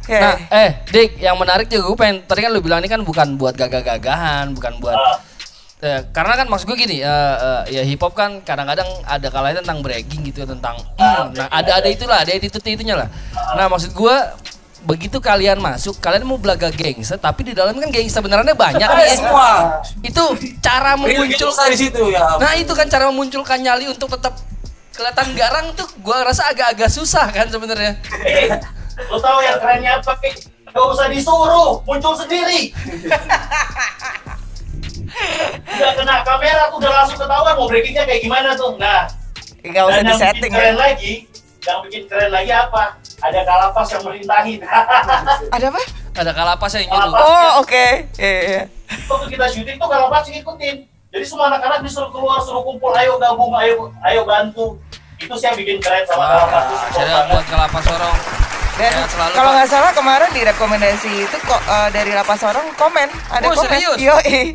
Oke. 0.00 0.16
Nah, 0.16 0.34
eh, 0.48 0.70
Dik, 0.88 1.20
yang 1.20 1.36
menarik 1.36 1.68
juga 1.68 1.84
gue 1.84 1.98
pengen 2.00 2.16
tadi 2.24 2.40
kan 2.40 2.48
lu 2.48 2.64
bilang 2.64 2.80
ini 2.80 2.88
kan 2.88 3.04
bukan 3.04 3.36
buat 3.36 3.52
gagah-gagahan, 3.52 4.56
bukan 4.56 4.80
buat 4.80 4.96
Ah, 4.96 5.20
eh, 5.78 6.00
karena 6.10 6.34
kan 6.34 6.46
maksud 6.50 6.66
gue 6.66 6.78
gini, 6.78 6.96
eh, 7.02 7.36
eh, 7.38 7.62
ya 7.78 7.82
hip 7.86 8.02
hop 8.02 8.14
kan 8.14 8.42
kadang-kadang 8.42 8.86
ada 9.06 9.28
kalanya 9.30 9.62
tentang 9.62 9.78
bragging 9.82 10.26
gitu 10.26 10.42
tentang 10.42 10.74
hmm, 10.98 11.38
nah 11.38 11.46
ada 11.54 11.78
ada 11.78 11.88
itulah, 11.88 12.18
ada 12.22 12.34
itu 12.34 12.50
itunya 12.50 12.98
lah. 12.98 13.08
Nah, 13.54 13.70
maksud 13.70 13.94
gue 13.94 14.16
begitu 14.86 15.18
kalian 15.18 15.58
masuk, 15.58 15.98
kalian 15.98 16.22
mau 16.22 16.38
belaga 16.38 16.70
gangster, 16.70 17.18
tapi 17.18 17.50
di 17.50 17.52
dalam 17.54 17.74
kan 17.78 17.90
gangster 17.90 18.22
benerannya 18.22 18.54
banyak 18.54 18.88
nih. 18.88 19.18
semua. 19.18 19.82
Itu 20.02 20.22
cara 20.62 20.94
Muncul 20.94 21.26
memunculkan 21.26 21.68
di 21.74 21.78
situ 21.78 22.02
ya. 22.14 22.38
Nah, 22.38 22.54
itu 22.58 22.72
kan 22.74 22.86
cara 22.86 23.10
memunculkan 23.10 23.58
nyali 23.58 23.90
untuk 23.90 24.10
tetap 24.18 24.38
kelihatan 24.94 25.30
garang 25.38 25.66
tuh 25.78 25.86
gua 26.02 26.26
rasa 26.26 26.50
agak-agak 26.50 26.90
susah 26.90 27.30
kan 27.30 27.46
sebenarnya. 27.46 27.98
Lo 29.10 29.18
tahu 29.22 29.38
yang 29.46 29.58
kerennya 29.62 30.02
apa? 30.02 30.14
Gak 30.68 30.84
usah 30.94 31.06
disuruh, 31.06 31.80
muncul 31.86 32.14
sendiri. 32.18 32.70
Udah 35.68 35.90
kena 35.94 36.14
kamera 36.22 36.62
tuh 36.68 36.76
udah 36.78 36.92
langsung 36.94 37.18
ketahuan 37.18 37.54
mau 37.54 37.66
breakingnya 37.66 38.04
kayak 38.04 38.20
gimana 38.20 38.50
tuh. 38.52 38.76
Nah, 38.76 39.08
Nggak 39.60 39.84
usah 39.84 39.96
yang 39.96 40.08
disetting 40.08 40.42
bikin 40.44 40.54
keren 40.54 40.70
ya. 40.70 40.78
lagi, 40.78 41.14
yang 41.62 41.78
bikin 41.82 42.02
keren 42.06 42.30
lagi 42.30 42.52
apa? 42.52 42.84
Ada 43.18 43.40
kalapas 43.42 43.86
yang 43.90 44.02
merintahin. 44.04 44.58
Ada 45.56 45.66
apa? 45.68 45.82
Ada 46.14 46.32
kalapas 46.32 46.70
yang 46.72 46.84
nyuruh. 46.86 47.10
Kalapas. 47.10 47.26
Oh, 47.26 47.50
oke. 47.60 47.86
Iya, 48.16 48.38
iya. 48.42 48.62
waktu 49.04 49.26
kita 49.28 49.46
syuting 49.46 49.76
tuh 49.76 49.84
kalau 49.86 50.08
pas 50.08 50.24
ngikutin 50.24 50.76
jadi 51.08 51.24
semua 51.24 51.48
anak-anak 51.48 51.80
disuruh 51.82 52.08
keluar 52.08 52.36
suruh 52.38 52.60
kumpul 52.62 52.88
ayo 52.94 53.16
gabung 53.16 53.52
ayo 53.54 53.88
ayo 54.02 54.24
bantu 54.24 54.80
itu 55.18 55.28
sih 55.34 55.44
yang 55.44 55.56
bikin 55.56 55.76
keren 55.78 56.04
sama 56.04 56.24
Wah, 56.24 56.46
Kalapas 56.46 56.94
banget. 56.94 57.24
buat 57.28 57.46
kalapas 57.46 57.84
sorong. 57.84 58.18
Dan 58.74 58.92
selalu, 59.04 59.32
kalau 59.34 59.50
nggak 59.52 59.68
salah 59.68 59.90
kemarin 59.90 60.30
di 60.30 60.42
rekomendasi 60.42 61.12
itu 61.20 61.36
kok 61.42 61.58
eh, 61.60 61.88
dari 61.90 62.12
lapas 62.12 62.40
orang 62.42 62.64
komen, 62.72 63.08
ada 63.28 63.44
Oh, 63.44 63.52
komen. 63.52 63.64
serius? 63.66 63.98
Yoi. 63.98 64.54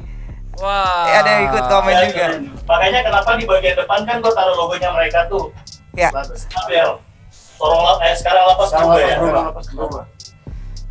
Wah. 0.57 1.05
Ada 1.11 1.29
yang 1.31 1.43
ikut 1.49 1.63
komen 1.65 1.91
Ya, 1.91 2.01
juga. 2.05 2.25
makanya 2.63 2.99
kenapa 3.01 3.29
di 3.35 3.45
bagian 3.45 3.75
depan 3.75 3.99
kan 4.03 4.15
gue 4.19 4.31
taruh 4.31 4.55
logonya 4.55 4.89
mereka 4.91 5.25
tuh 5.25 5.49
Ya. 5.93 6.09
Abel 6.09 6.97
lap- 7.59 8.01
eh, 8.01 8.13
sekarang 8.13 8.43
lapas 8.45 8.67
Sekarang 8.67 8.87
juga 8.87 8.97
lapas 8.97 9.07
ya 9.07 9.17
berubah, 9.17 9.43
lapas 9.47 9.65
berubah. 9.69 10.03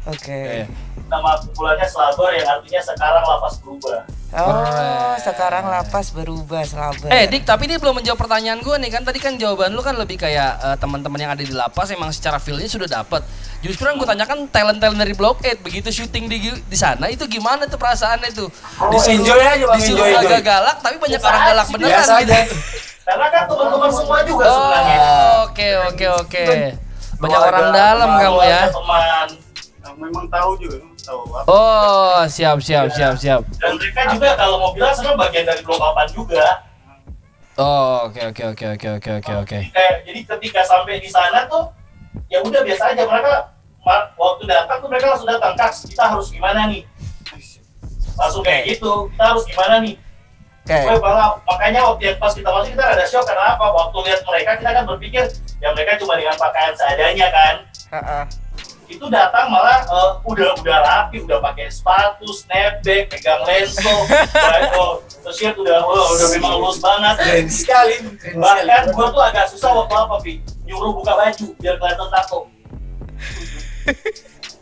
Oke. 0.09 0.39
Iya. 0.59 0.67
nama 1.07 1.37
kumpulannya 1.37 1.85
Slaber 1.85 2.33
yang 2.33 2.49
artinya 2.49 2.81
sekarang 2.81 3.23
lapas 3.23 3.55
berubah. 3.61 4.01
Oh, 4.33 4.65
Keren. 4.65 5.21
sekarang 5.21 5.69
lapas 5.69 6.09
berubah 6.09 6.65
selabar. 6.65 7.13
Eh 7.13 7.29
Dik, 7.29 7.45
tapi 7.45 7.69
dia 7.69 7.77
belum 7.77 8.01
menjawab 8.01 8.17
pertanyaan 8.17 8.65
gue 8.65 8.77
nih 8.81 8.89
kan 8.89 9.05
tadi 9.05 9.21
kan 9.21 9.37
jawaban 9.37 9.77
lu 9.77 9.85
kan 9.85 9.93
lebih 9.93 10.17
kayak 10.17 10.57
eh, 10.57 10.77
teman-teman 10.81 11.21
yang 11.21 11.33
ada 11.37 11.45
di 11.45 11.53
lapas 11.53 11.93
emang 11.93 12.09
secara 12.09 12.41
feelnya 12.41 12.65
sudah 12.65 12.89
dapat. 12.89 13.21
Justru 13.61 13.85
yang 13.85 14.01
gue 14.01 14.09
tanyakan 14.09 14.49
talent-talent 14.49 14.97
dari 14.97 15.13
Block 15.13 15.45
8 15.45 15.61
begitu 15.61 15.93
syuting 15.93 16.33
di 16.33 16.39
di 16.49 16.79
sana 16.81 17.13
itu 17.13 17.29
gimana 17.29 17.69
tuh 17.69 17.77
perasaannya 17.77 18.33
tuh? 18.33 18.49
Oh, 18.81 18.97
enjoy 18.97 19.37
aja, 19.37 19.65
Bang, 19.69 19.77
disuruh 19.77 20.01
enjoy, 20.01 20.17
enjoy. 20.17 20.33
agak 20.33 20.43
galak 20.43 20.77
tapi 20.81 20.97
banyak 20.97 21.21
Biasa 21.21 21.29
orang 21.29 21.43
galak 21.45 21.67
beneran 21.69 21.93
biasa 21.93 22.13
gitu. 22.17 22.33
aja. 22.33 22.39
Karena 23.03 23.27
kan 23.29 23.43
teman-teman 23.45 23.91
semua 23.93 24.19
juga 24.25 24.45
sebenarnya. 24.49 24.99
Oh, 24.99 25.37
oke 25.45 25.69
oke 25.93 26.07
oke. 26.25 26.45
Banyak 27.21 27.41
orang 27.45 27.67
dalam 27.71 28.09
kamu 28.17 28.41
ya. 28.43 28.63
Teman. 28.73 29.29
Memang 29.93 30.25
tahu 30.27 30.57
juga, 30.57 30.81
apa. 31.09 31.39
Oh, 31.51 32.21
siap 32.31 32.59
siap 32.63 32.91
siap 32.95 33.15
siap. 33.19 33.41
Dan 33.59 33.79
mereka 33.79 34.01
juga 34.15 34.39
kalau 34.39 34.57
mau 34.63 34.71
bilang 34.77 34.95
sebenarnya 34.95 35.19
bagian 35.19 35.45
dari 35.49 35.63
8 35.63 36.17
juga. 36.17 36.47
Oh, 37.61 38.09
oke 38.09 38.33
oke 38.33 38.43
oke 38.57 38.65
oke 38.79 38.89
oke 38.97 39.11
oke 39.21 39.33
oke. 39.45 39.59
Kayak 39.75 39.95
jadi 40.09 40.21
ketika 40.25 40.61
sampai 40.65 41.03
di 41.03 41.11
sana 41.13 41.45
tuh 41.51 41.69
ya 42.33 42.41
udah 42.41 42.65
biasa 42.65 42.97
aja 42.97 43.05
mereka 43.05 43.53
waktu 44.17 44.43
datang 44.47 44.79
tuh 44.81 44.89
mereka 44.89 45.07
langsung 45.13 45.29
datang 45.29 45.53
kaks 45.59 45.91
kita 45.91 46.05
harus 46.07 46.31
gimana 46.31 46.71
nih 46.71 46.87
langsung 48.15 48.45
kayak 48.45 48.69
gitu 48.69 49.11
kita 49.13 49.25
harus 49.35 49.45
gimana 49.49 49.83
nih 49.83 49.97
Oke. 50.63 50.79
Gue 50.79 50.95
malah 51.03 51.35
makanya 51.43 51.83
waktu 51.91 52.15
yang 52.15 52.19
pas 52.23 52.31
kita 52.31 52.47
masuk 52.47 52.79
kita 52.79 52.87
ada 52.87 53.03
shock 53.03 53.27
karena 53.27 53.59
apa 53.59 53.67
waktu 53.67 53.99
lihat 54.07 54.23
mereka 54.23 54.51
kita 54.63 54.71
kan 54.71 54.85
berpikir 54.87 55.25
ya 55.59 55.75
mereka 55.75 55.99
cuma 55.99 56.15
dengan 56.15 56.39
pakaian 56.39 56.71
seadanya 56.79 57.27
kan 57.35 57.55
Heeh. 57.91 58.23
Itu 58.91 59.05
datang 59.09 59.49
malah 59.49 59.83
eh, 59.87 60.11
udah 60.27 60.59
udah 60.59 60.77
rapi 60.83 61.23
udah 61.23 61.39
pakai 61.39 61.71
sepatu 61.71 62.29
snapback 62.31 63.09
pegang 63.11 63.43
lenso 63.47 63.95
oh, 64.79 65.03
shirt 65.33 65.57
udah 65.59 65.83
oh, 65.83 66.15
udah 66.19 66.29
memang 66.35 66.59
lulus 66.59 66.83
banget. 66.83 67.15
Keren 67.23 67.47
sekali. 67.49 67.95
Bahkan 68.37 68.91
gua 68.93 69.07
tuh 69.15 69.23
agak 69.23 69.47
susah 69.49 69.71
waktu 69.73 69.95
apa 69.95 70.17
pi? 70.21 70.43
Nyuruh 70.67 70.93
buka 70.99 71.15
baju 71.15 71.47
biar 71.63 71.77
kelihatan 71.79 72.09
tato. 72.11 72.51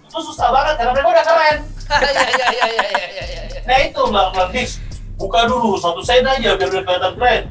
Itu 0.07 0.19
susah 0.21 0.49
banget 0.53 0.75
karena 0.79 0.93
mereka 0.95 1.09
udah 1.11 1.25
keren. 1.27 1.59
Ya 1.91 1.99
ya 2.07 2.23
ya 2.31 2.49
ya 2.55 2.69
ya 2.71 2.87
ya 2.87 3.43
ya. 3.51 3.61
nah 3.67 3.77
itu 3.83 4.03
bang 4.15 4.29
bang 4.31 4.49
Dix 4.55 4.79
buka 5.19 5.41
dulu 5.51 5.75
satu 5.77 6.01
set 6.01 6.23
aja 6.23 6.55
biar 6.55 6.71
kelihatan 6.71 7.13
keren 7.19 7.43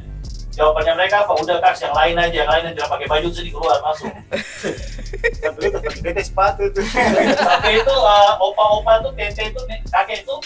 jawabannya 0.60 0.92
mereka 0.92 1.24
apa 1.24 1.32
udah 1.40 1.56
kaks 1.64 1.88
yang 1.88 1.94
lain 1.96 2.16
aja 2.20 2.36
yang 2.44 2.50
lain 2.52 2.64
aja. 2.76 2.82
Pakai 2.84 3.06
baju 3.08 3.28
sini 3.32 3.48
keluar 3.48 3.80
masuk. 3.80 4.12
Satu 5.40 5.60
itu 5.64 5.78
pakai 5.80 6.00
tete 6.04 6.22
sepatu 6.22 6.68
tuh. 6.68 6.84
tapi 6.84 7.80
itu 7.80 7.94
eh, 7.96 8.32
opa-opa 8.36 9.00
tuh 9.00 9.12
tete 9.16 9.48
itu 9.48 9.60
kakek 9.88 10.20
itu 10.28 10.36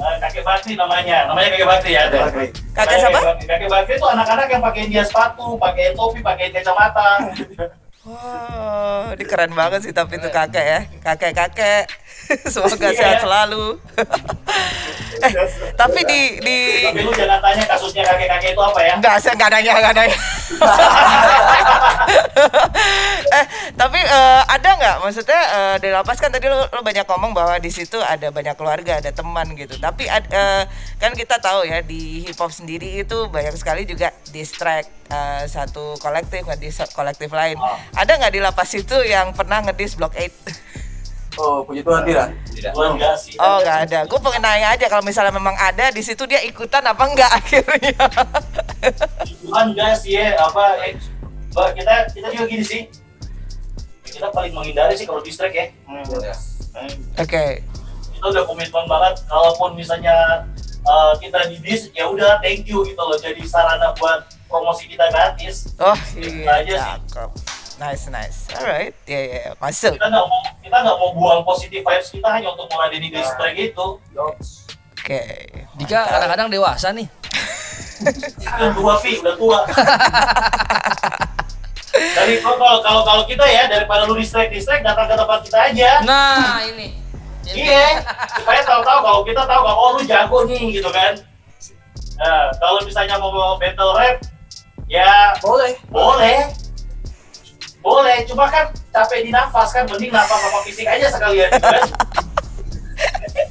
eh, 0.00 0.16
kakek 0.24 0.42
bakti 0.48 0.72
namanya. 0.72 1.28
Namanya 1.28 1.48
kakek 1.52 1.68
bakti 1.68 1.90
ya? 1.92 2.08
Ada 2.08 2.18
Kakek 2.72 2.96
siapa? 3.04 3.18
kakek 3.44 3.68
bakti 3.68 3.92
itu 4.00 4.06
anak-anak 4.08 4.46
yang 4.48 4.62
pakai 4.64 4.82
dia 4.88 5.04
sepatu 5.04 5.60
pakai 5.60 5.92
topi 5.92 6.24
pakai 6.24 6.48
kacamata 6.48 7.28
Wow, 8.08 9.12
ini 9.12 9.24
keren 9.28 9.52
banget 9.52 9.84
sih 9.84 9.92
tapi 9.92 10.16
itu 10.16 10.32
kakek 10.32 10.64
ya, 10.64 10.80
kakek-kakek. 11.04 11.84
Semoga 12.52 12.88
sehat 12.96 13.20
selalu. 13.20 13.76
eh, 15.28 15.32
tapi 15.76 16.00
di 16.08 16.40
di 16.40 16.56
tapi 16.88 17.04
lu 17.04 17.12
jangan 17.12 17.36
tanya 17.44 17.68
kasusnya 17.68 18.08
kakek-kakek 18.08 18.56
itu 18.56 18.62
apa 18.64 18.80
ya 18.80 18.94
Enggak, 18.96 19.16
saya 19.20 19.36
enggak 19.36 19.50
nanya, 19.52 19.72
enggak 19.76 19.94
nanya. 20.00 20.16
eh, 23.36 23.44
tapi 23.76 24.00
eh, 24.00 24.42
ada 24.56 24.68
nggak 24.80 24.96
maksudnya 25.04 25.40
eh, 25.52 25.76
di 25.84 25.88
lapas 25.92 26.16
kan 26.16 26.32
tadi 26.32 26.48
lo, 26.48 26.64
lo 26.64 26.80
banyak 26.80 27.04
ngomong 27.04 27.36
bahwa 27.36 27.60
di 27.60 27.68
situ 27.68 28.00
ada 28.00 28.32
banyak 28.32 28.56
keluarga, 28.56 29.04
ada 29.04 29.12
teman 29.12 29.52
gitu. 29.52 29.76
Tapi 29.76 30.08
eh, 30.08 30.64
kan 30.96 31.12
kita 31.12 31.36
tahu 31.44 31.68
ya 31.68 31.84
di 31.84 32.24
hip 32.24 32.40
hop 32.40 32.56
sendiri 32.56 33.04
itu 33.04 33.28
banyak 33.28 33.52
sekali 33.52 33.84
juga 33.84 34.16
distract 34.32 34.97
eh, 35.08 35.42
satu 35.48 35.96
kolektif 36.00 36.44
nggak 36.44 36.60
di 36.60 36.70
kolektif 36.92 37.28
lain. 37.32 37.56
Ada 37.96 38.16
nggak 38.20 38.32
di 38.32 38.40
lapas 38.40 38.70
itu 38.76 38.96
yang 39.04 39.32
pernah 39.32 39.64
ngedis 39.64 39.96
Block 39.96 40.14
8? 40.16 41.38
Oh, 41.38 41.62
puji 41.62 41.86
Tuhan 41.86 42.02
tidak. 42.02 42.34
Gua 42.74 42.98
enggak 42.98 43.14
sih 43.14 43.38
Oh 43.38 43.62
nggak 43.62 43.78
ada. 43.86 43.98
Gue 44.10 44.18
pengen 44.18 44.42
nanya 44.42 44.74
aja 44.74 44.90
kalau 44.90 45.06
misalnya 45.06 45.30
memang 45.30 45.54
ada 45.54 45.94
di 45.94 46.02
situ 46.02 46.26
dia 46.26 46.42
ikutan 46.42 46.82
apa 46.82 46.98
enggak 47.06 47.30
akhirnya? 47.38 47.94
Tuhan 49.22 49.66
enggak 49.70 49.92
sih 50.02 50.18
ya 50.18 50.34
apa 50.34 50.82
eh, 50.82 50.98
kita 51.54 51.94
kita 52.14 52.26
juga 52.34 52.44
gini 52.50 52.64
sih 52.66 52.82
kita 54.08 54.30
paling 54.32 54.52
menghindari 54.54 54.94
sih 54.96 55.06
kalau 55.06 55.20
distract 55.20 55.54
ya 55.54 55.68
Oke. 57.18 57.62
kita 58.18 58.26
udah 58.34 58.44
komitmen 58.46 58.84
banget 58.86 59.22
kalaupun 59.30 59.78
misalnya 59.78 60.46
uh, 60.86 61.14
kita 61.18 61.50
di 61.50 61.58
dis 61.62 61.90
ya 61.94 62.08
udah 62.08 62.42
thank 62.42 62.66
you 62.66 62.82
gitu 62.82 62.98
loh 62.98 63.18
jadi 63.18 63.38
sarana 63.46 63.94
buat 63.98 64.26
promosi 64.48 64.84
kita 64.86 65.06
gratis 65.06 65.76
Oh 65.76 65.94
Gitu 66.12 66.42
iya, 66.42 66.58
aja 66.58 66.72
sih. 66.72 66.82
cakep. 67.06 67.30
Nice, 67.78 68.04
nice. 68.08 68.38
Alright, 68.50 68.90
ya 69.04 69.20
ya 69.20 69.38
ya. 69.40 69.52
masuk. 69.56 69.94
kita 69.94 70.08
nggak 70.08 70.26
mau 70.26 70.40
kita 70.58 70.76
nggak 70.82 70.96
mau 70.98 71.10
buang 71.12 71.40
positif 71.44 71.80
vibes 71.80 72.08
kita 72.10 72.28
hanya 72.28 72.50
untuk 72.50 72.66
meladeni 72.68 73.08
distract 73.08 73.54
itu 73.54 73.86
Oke. 74.98 75.20
Dika 75.76 76.00
kadang-kadang 76.04 76.48
dewasa 76.48 76.90
nih. 76.90 77.06
udah 78.38 78.70
tua 78.72 78.94
pi 78.98 79.18
udah 79.18 79.34
tua 79.34 79.58
dari 82.14 82.38
kalau 82.38 82.78
kalau 82.78 83.02
kalau 83.02 83.22
kita 83.24 83.42
ya 83.42 83.66
daripada 83.66 84.06
lu 84.06 84.14
distract 84.14 84.50
distract 84.50 84.82
datang 84.82 85.06
ke 85.06 85.14
tempat 85.14 85.38
kita 85.42 85.58
aja 85.66 85.90
Nah, 86.02 86.62
ini. 86.64 86.94
Iya, 87.42 88.04
supaya 88.36 88.60
tahu-tahu 88.60 88.98
kalau 89.00 89.20
kita 89.24 89.42
tahu 89.42 89.60
kalau 89.64 89.78
oh, 89.80 89.90
lu 89.96 90.02
jago 90.04 90.44
nih 90.44 90.68
gitu 90.70 90.90
kan. 90.92 91.16
Nah, 92.18 92.52
kalau 92.60 92.84
misalnya 92.84 93.16
mau 93.16 93.32
battle 93.56 93.96
rap, 93.96 94.20
ya 94.86 95.34
Boleh. 95.42 95.74
boleh, 95.90 96.38
boleh. 97.82 98.18
Cuma 98.30 98.46
kan 98.46 98.70
capek 98.94 99.26
di 99.26 99.30
nafas 99.34 99.74
kan, 99.74 99.84
mending 99.90 100.14
nafas 100.14 100.38
sama 100.38 100.62
fisik 100.62 100.86
aja 100.86 101.10
sekalian 101.10 101.50
gitu 101.50 101.66
kan. 101.66 101.88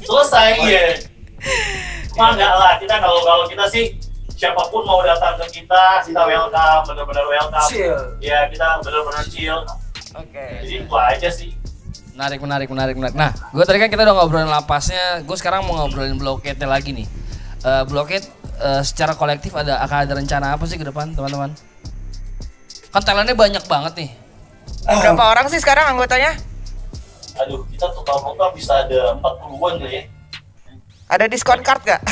Selesai 0.08 0.50
ya. 0.63 0.86
Cuma 2.16 2.34
enggak 2.34 2.54
lah, 2.56 2.74
kita 2.80 2.96
kalau 2.98 3.20
kalau 3.24 3.46
kita 3.46 3.66
sih 3.68 4.00
siapa 4.38 4.62
pun 4.70 4.86
mau 4.86 5.02
datang 5.02 5.36
ke 5.42 5.62
kita, 5.62 6.06
kita 6.06 6.22
welcome, 6.24 6.84
benar-benar 6.86 7.26
welcome. 7.26 7.70
Chill. 7.70 7.98
Ya 8.22 8.46
kita 8.48 8.80
benar-benar 8.86 9.26
chill. 9.28 9.60
Oke. 10.13 10.46
Jadi 10.63 10.74
itu 10.86 10.96
aja 10.96 11.30
sih. 11.30 11.52
Menarik, 12.18 12.42
menarik, 12.42 12.68
menarik, 12.74 12.96
menarik. 12.98 13.16
Nah, 13.18 13.30
gue 13.54 13.62
tadi 13.62 13.78
kan 13.78 13.90
kita 13.94 14.02
udah 14.02 14.16
ngobrolin 14.18 14.50
lapasnya. 14.50 15.22
Gue 15.22 15.38
sekarang 15.38 15.66
mau 15.70 15.78
ngobrolin 15.86 16.18
bloketnya 16.18 16.66
lagi 16.66 16.90
nih. 16.94 17.08
Eh 17.62 17.84
bloket 17.86 18.26
eh, 18.58 18.82
secara 18.84 19.13
kolektif 19.13 19.54
ada 19.54 19.80
akan 19.86 19.98
ada 20.06 20.13
rencana 20.17 20.58
apa 20.58 20.63
sih 20.65 20.78
ke 20.78 20.86
depan, 20.86 21.13
teman-teman? 21.13 21.54
Kan 22.91 23.02
talentnya 23.04 23.38
banyak 23.38 23.63
banget 23.70 23.93
nih. 23.98 24.10
Berapa 24.88 25.24
orang 25.32 25.46
sih 25.52 25.60
sekarang 25.60 25.96
anggotanya? 25.96 26.34
Aduh, 27.38 27.62
kita 27.70 27.86
total-total 27.93 28.50
bisa 28.56 28.74
ada 28.82 29.13
40-an 29.22 29.74
kali 29.78 29.93
ya. 29.93 30.04
Ada 31.08 31.26
diskon 31.30 31.62
card 31.62 31.82
gak? 31.86 32.02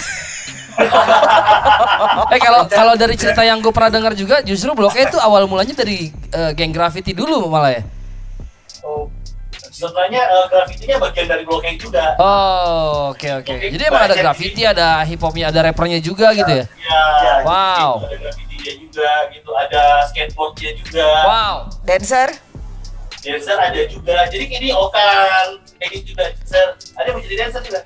Eh 2.35 2.39
kalau 2.43 2.67
kalau 2.67 2.93
dari 2.99 3.15
cerita 3.15 3.39
yang 3.47 3.63
gue 3.63 3.71
pernah 3.71 3.87
dengar 3.87 4.11
juga, 4.11 4.43
justru 4.43 4.75
bloknya 4.75 5.07
itu 5.07 5.15
awal 5.23 5.47
mulanya 5.47 5.71
dari 5.71 6.11
eh, 6.11 6.51
geng 6.51 6.75
graffiti 6.75 7.15
dulu 7.15 7.47
malah 7.47 7.79
ya. 7.79 7.81
Oh, 8.83 9.07
Sebenarnya 9.75 10.23
uh, 10.31 10.47
grafitinya 10.47 10.95
bagian 11.03 11.27
dari 11.27 11.43
Blok 11.43 11.67
juga. 11.75 12.15
Oh, 12.15 13.11
oke 13.11 13.27
oke. 13.43 13.51
Jadi 13.59 13.83
emang 13.83 14.07
ada 14.07 14.15
graffiti, 14.15 14.63
ada 14.63 15.03
hip 15.03 15.19
hopnya, 15.19 15.51
ada 15.51 15.67
rappernya 15.67 15.99
juga 15.99 16.31
gitu 16.31 16.47
ya. 16.47 16.63
Ya, 16.63 17.03
Wow. 17.43 18.07
Ada 18.07 18.15
grafitinya 18.23 18.73
juga 18.79 19.09
gitu, 19.35 19.51
ada 19.51 19.83
skateboardnya 20.07 20.71
juga. 20.79 21.07
Wow. 21.27 21.55
Dancer? 21.83 22.31
Dancer 23.19 23.57
ada 23.59 23.81
juga. 23.91 24.17
Jadi 24.31 24.45
ini 24.47 24.71
Okan, 24.71 25.59
edit 25.83 26.07
juga 26.07 26.31
dancer. 26.31 26.67
Ada 26.95 27.05
yang 27.11 27.15
mau 27.19 27.23
jadi 27.27 27.35
dancer 27.35 27.61
juga? 27.67 27.81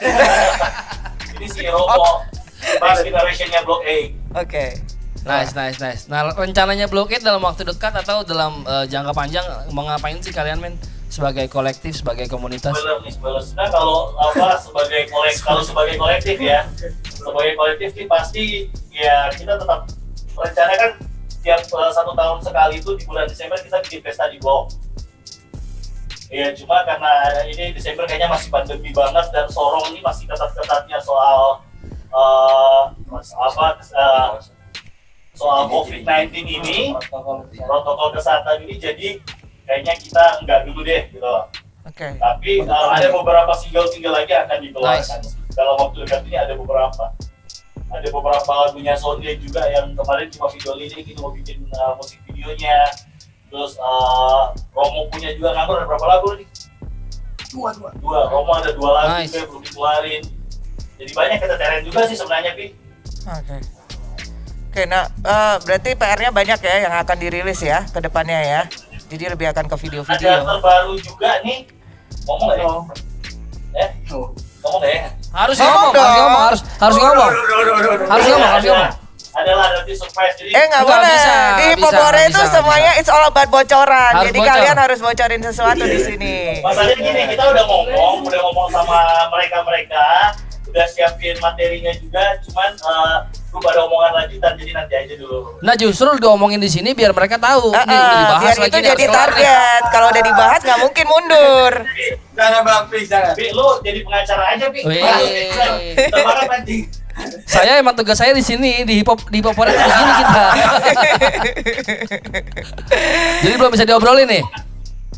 ini 1.36 1.46
si 1.52 1.60
Romo. 1.68 2.24
Next 2.64 3.04
generationnya 3.04 3.60
Blok 3.60 3.84
A. 3.84 3.98
Oke. 4.40 4.80
Nice, 5.24 5.56
nice, 5.56 5.80
nice. 5.80 6.02
Nah, 6.08 6.32
rencananya 6.36 6.84
blokade 6.84 7.24
dalam 7.24 7.40
waktu 7.40 7.64
dekat 7.64 7.96
atau 7.96 8.24
dalam 8.24 8.60
eh, 8.68 8.84
jangka 8.88 9.12
panjang 9.16 9.44
mau 9.72 9.84
ngapain 9.88 10.20
sih 10.20 10.32
kalian 10.32 10.60
men? 10.60 10.76
Sebagai 11.14 11.46
kolektif, 11.46 12.02
sebagai 12.02 12.26
komunitas? 12.26 12.74
Nah 13.54 13.70
kalau 13.70 14.10
apa 14.18 14.58
sebagai 14.58 15.06
kolek 15.06 15.38
kalau 15.38 15.62
sebagai 15.62 15.94
kolektif 15.94 16.42
ya, 16.42 16.66
sebagai 17.06 17.54
kolektif 17.54 17.94
sih 17.94 18.06
pasti 18.10 18.66
ya 18.90 19.30
kita 19.30 19.54
tetap 19.54 19.86
rencana 20.34 20.74
kan 20.74 20.90
tiap 21.38 21.62
eh, 21.62 21.92
satu 21.94 22.18
tahun 22.18 22.42
sekali 22.42 22.82
itu 22.82 22.90
di 22.98 23.06
bulan 23.06 23.30
Desember 23.30 23.54
kita 23.62 23.78
bikin 23.86 24.02
pesta 24.02 24.26
di 24.26 24.42
blok. 24.42 24.74
Ya 26.34 26.50
cuma 26.50 26.82
karena 26.82 27.46
ini 27.46 27.70
Desember 27.70 28.10
kayaknya 28.10 28.26
masih 28.26 28.50
pandemi 28.50 28.90
banget 28.90 29.30
dan 29.30 29.46
Sorong 29.46 29.94
ini 29.94 30.02
masih 30.02 30.26
ketat-ketatnya 30.26 30.98
soal 30.98 31.62
eh, 32.10 32.82
mas- 33.06 33.38
apa 33.38 33.78
eh, 33.78 34.30
soal 35.38 35.70
COVID-19 35.70 36.42
ini 36.42 36.90
protokol 37.62 38.10
kesehatan 38.18 38.66
ini 38.66 38.74
jadi 38.82 39.08
kayaknya 39.64 39.94
kita 39.96 40.24
enggak 40.44 40.60
dulu 40.68 40.80
deh 40.84 41.02
gitu 41.10 41.34
Oke. 41.84 42.16
Tapi 42.16 42.64
uh, 42.64 42.88
ada 42.96 43.12
beberapa 43.12 43.52
single-single 43.60 44.16
lagi 44.16 44.32
akan 44.32 44.56
dikeluarkan 44.64 45.20
dalam 45.52 45.74
waktu 45.76 45.96
dekat 46.08 46.20
ini 46.24 46.36
ada 46.40 46.56
beberapa. 46.56 47.12
Ada 47.92 48.08
beberapa 48.08 48.50
lagunya 48.50 48.96
Sonde 48.96 49.28
juga 49.38 49.68
yang 49.68 49.92
kemarin 49.92 50.26
cuma 50.32 50.48
video 50.48 50.72
lirik 50.74 51.04
itu 51.04 51.20
mau 51.20 51.30
bikin 51.30 51.68
uh, 51.76 51.92
musik 52.00 52.18
videonya. 52.24 52.88
Terus 53.52 53.76
uh, 53.78 54.50
Romo 54.72 55.12
punya 55.12 55.30
juga 55.36 55.54
nganggur 55.54 55.76
ada 55.78 55.86
berapa 55.86 56.06
lagu 56.08 56.28
nih? 56.40 56.48
Dua, 57.52 57.70
dua. 57.76 57.90
Dua. 58.00 58.18
Romo 58.32 58.52
ada 58.56 58.72
dua 58.72 58.90
lagu 59.04 59.12
Nice. 59.20 59.30
juga 59.30 59.36
yang 59.38 59.48
belum 59.52 59.62
dikeluarin. 59.68 60.22
Jadi 60.94 61.10
banyak 61.12 61.38
kita 61.38 61.54
teren 61.60 61.82
juga 61.84 62.00
sih 62.08 62.16
sebenarnya 62.16 62.52
Pi. 62.56 62.66
Oke. 63.28 63.56
Oke, 64.74 64.82
nah 64.90 65.06
eh, 65.06 65.56
berarti 65.62 65.90
PR-nya 65.94 66.34
banyak 66.34 66.58
ya 66.58 66.74
yang 66.90 66.94
akan 66.98 67.16
dirilis 67.20 67.62
ya 67.62 67.86
ke 67.86 68.02
depannya 68.02 68.40
ya. 68.42 68.62
Jadi 69.04 69.24
lebih 69.28 69.46
akan 69.48 69.64
ke 69.64 69.74
Ada 69.74 69.82
video-video. 69.82 70.30
terbaru 70.42 70.94
juga 70.98 71.30
nih. 71.44 71.58
Ngomong 72.24 72.46
nggak 72.48 72.58
ya? 72.58 72.68
Eh? 73.76 73.90
Ngomong 74.08 74.80
nggak 74.80 74.92
ya? 74.92 75.06
Harus 75.34 75.56
Ngomong 75.58 75.74
ngomong, 75.74 75.98
harus 75.98 76.18
ngomong, 76.18 76.42
harus 76.46 76.60
harus 76.78 76.96
ngomong. 76.96 77.30
Harus 78.08 78.26
ngomong, 78.26 78.50
harus 78.54 78.64
ngomong. 78.64 78.92
Adalah 79.34 79.66
nanti 79.74 79.92
surprise. 79.98 80.34
Jadi 80.38 80.50
Eh 80.54 80.64
nggak 80.70 80.82
boleh. 80.86 81.10
bisa, 81.10 81.36
di 81.58 81.66
bisa, 81.74 81.82
Popore 81.82 82.22
itu 82.22 82.38
bisa, 82.38 82.54
semuanya 82.54 82.90
it's 82.94 83.10
all 83.10 83.24
about 83.26 83.48
bocoran. 83.50 84.12
Harus 84.14 84.30
Jadi 84.30 84.38
bocor. 84.38 84.50
kalian 84.54 84.76
harus 84.78 84.98
bocorin 85.02 85.42
sesuatu 85.42 85.84
di 85.84 85.98
sini. 85.98 86.36
Masalahnya 86.62 86.94
gini, 86.94 87.22
kita 87.34 87.42
udah 87.50 87.64
ngomong, 87.66 88.14
udah 88.22 88.40
ngomong 88.40 88.68
sama 88.70 88.98
mereka-mereka, 89.34 90.06
udah 90.74 90.90
siapin 90.90 91.38
materinya 91.38 91.94
juga, 91.94 92.34
cuman 92.42 92.74
eh, 92.74 93.18
belum 93.54 93.62
ada 93.70 93.80
omongan 93.86 94.12
lanjutan, 94.18 94.58
jadi 94.58 94.72
nanti 94.74 94.94
aja 94.98 95.14
dulu. 95.14 95.62
Nah 95.62 95.78
justru 95.78 96.10
diomongin 96.18 96.58
di 96.58 96.66
sini 96.66 96.90
biar 96.98 97.14
mereka 97.14 97.38
tahu. 97.38 97.70
Eh, 97.70 97.84
Nih 97.86 97.94
udah 97.94 98.18
dibahas 98.18 98.42
biar 98.42 98.58
lagi 98.58 98.66
itu 98.66 98.78
nih, 98.82 98.90
jadi 98.90 99.06
target. 99.06 99.82
Kalau 99.94 100.06
udah 100.10 100.22
dibahas 100.26 100.60
nggak 100.66 100.80
mungkin 100.82 101.04
mundur. 101.06 101.72
Jangan 102.34 102.60
bang, 102.66 102.82
please 102.90 103.06
jangan. 103.06 103.38
Tapi 103.38 103.54
lu 103.54 103.68
jadi 103.86 103.98
pengacara 104.02 104.44
aja, 104.50 104.66
Pi. 104.74 104.80
Wih. 104.82 105.02
Kita 105.94 106.18
banget 106.26 106.50
anjing. 106.50 106.84
Saya 107.46 107.78
emang 107.78 107.94
tugas 107.94 108.18
saya 108.18 108.34
di 108.34 108.42
sini 108.42 108.82
di 108.82 108.98
hip 108.98 109.06
hop 109.06 109.30
di 109.30 109.38
hip 109.38 109.46
hop 109.46 109.54
itu 109.54 109.70
begini 109.70 110.12
kita. 110.18 110.44
Jadi 113.46 113.54
belum 113.54 113.70
bisa 113.70 113.86
diobrolin 113.86 114.26
nih. 114.26 114.42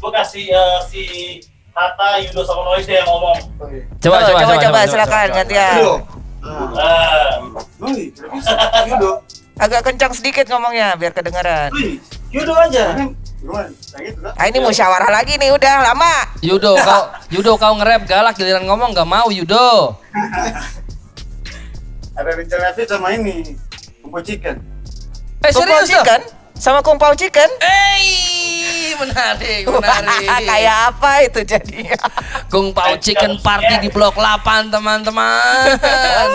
Lu 0.05 0.13
kasih 0.13 0.53
eh, 0.53 0.79
si 0.85 1.03
Tata, 1.77 2.09
Yudo, 2.25 2.41
sama 2.41 2.73
Noise 2.73 2.89
deh 2.89 2.97
yang 2.97 3.05
ngomong. 3.05 3.37
Coba 4.01 4.25
coba 4.25 4.41
coba, 4.49 4.57
coba, 4.65 4.81
silakan 4.89 5.29
gantian. 5.29 5.77
Eh, 5.77 7.33
udah 7.77 8.29
bisa. 8.33 8.53
Yudo. 8.89 9.21
Agak 9.61 9.85
kencang 9.85 10.13
sedikit 10.17 10.49
ngomongnya 10.49 10.97
biar 10.97 11.13
kedengaran. 11.13 11.69
Yudo 12.33 12.57
aja. 12.57 12.97
Ah 14.41 14.49
ini 14.49 14.59
musyawarah 14.65 15.13
lagi 15.13 15.37
nih 15.37 15.53
udah 15.53 15.93
lama. 15.93 16.33
Yudo 16.41 16.81
kau 16.81 17.03
Yudo 17.29 17.53
kau 17.61 17.77
nge-rap 17.77 18.09
galak 18.09 18.33
giliran 18.41 18.65
ngomong 18.65 18.97
nggak 18.97 19.05
mau 19.05 19.29
Yudo. 19.29 20.01
Ada 22.17 22.31
rencana 22.33 22.73
fit 22.73 22.89
sama 22.89 23.13
ini. 23.13 23.53
Kumpul 24.01 24.25
chicken. 24.25 24.57
Eh 25.45 25.53
Kumpau 25.53 25.61
serius 25.61 25.93
chicken 25.93 26.21
sama 26.57 26.81
kumpau 26.81 27.13
chicken. 27.13 27.53
Eh 27.61 28.01
menarik 29.01 29.63
menarik. 29.75 30.29
Kayak 30.49 30.77
apa 30.93 31.11
itu 31.25 31.41
jadinya? 31.45 31.99
Kung 32.49 32.73
Pao 32.73 32.97
Chicken 32.97 33.41
Party 33.41 33.85
di 33.85 33.89
Blok 33.93 34.17
8 34.17 34.73
teman-teman. 34.73 36.31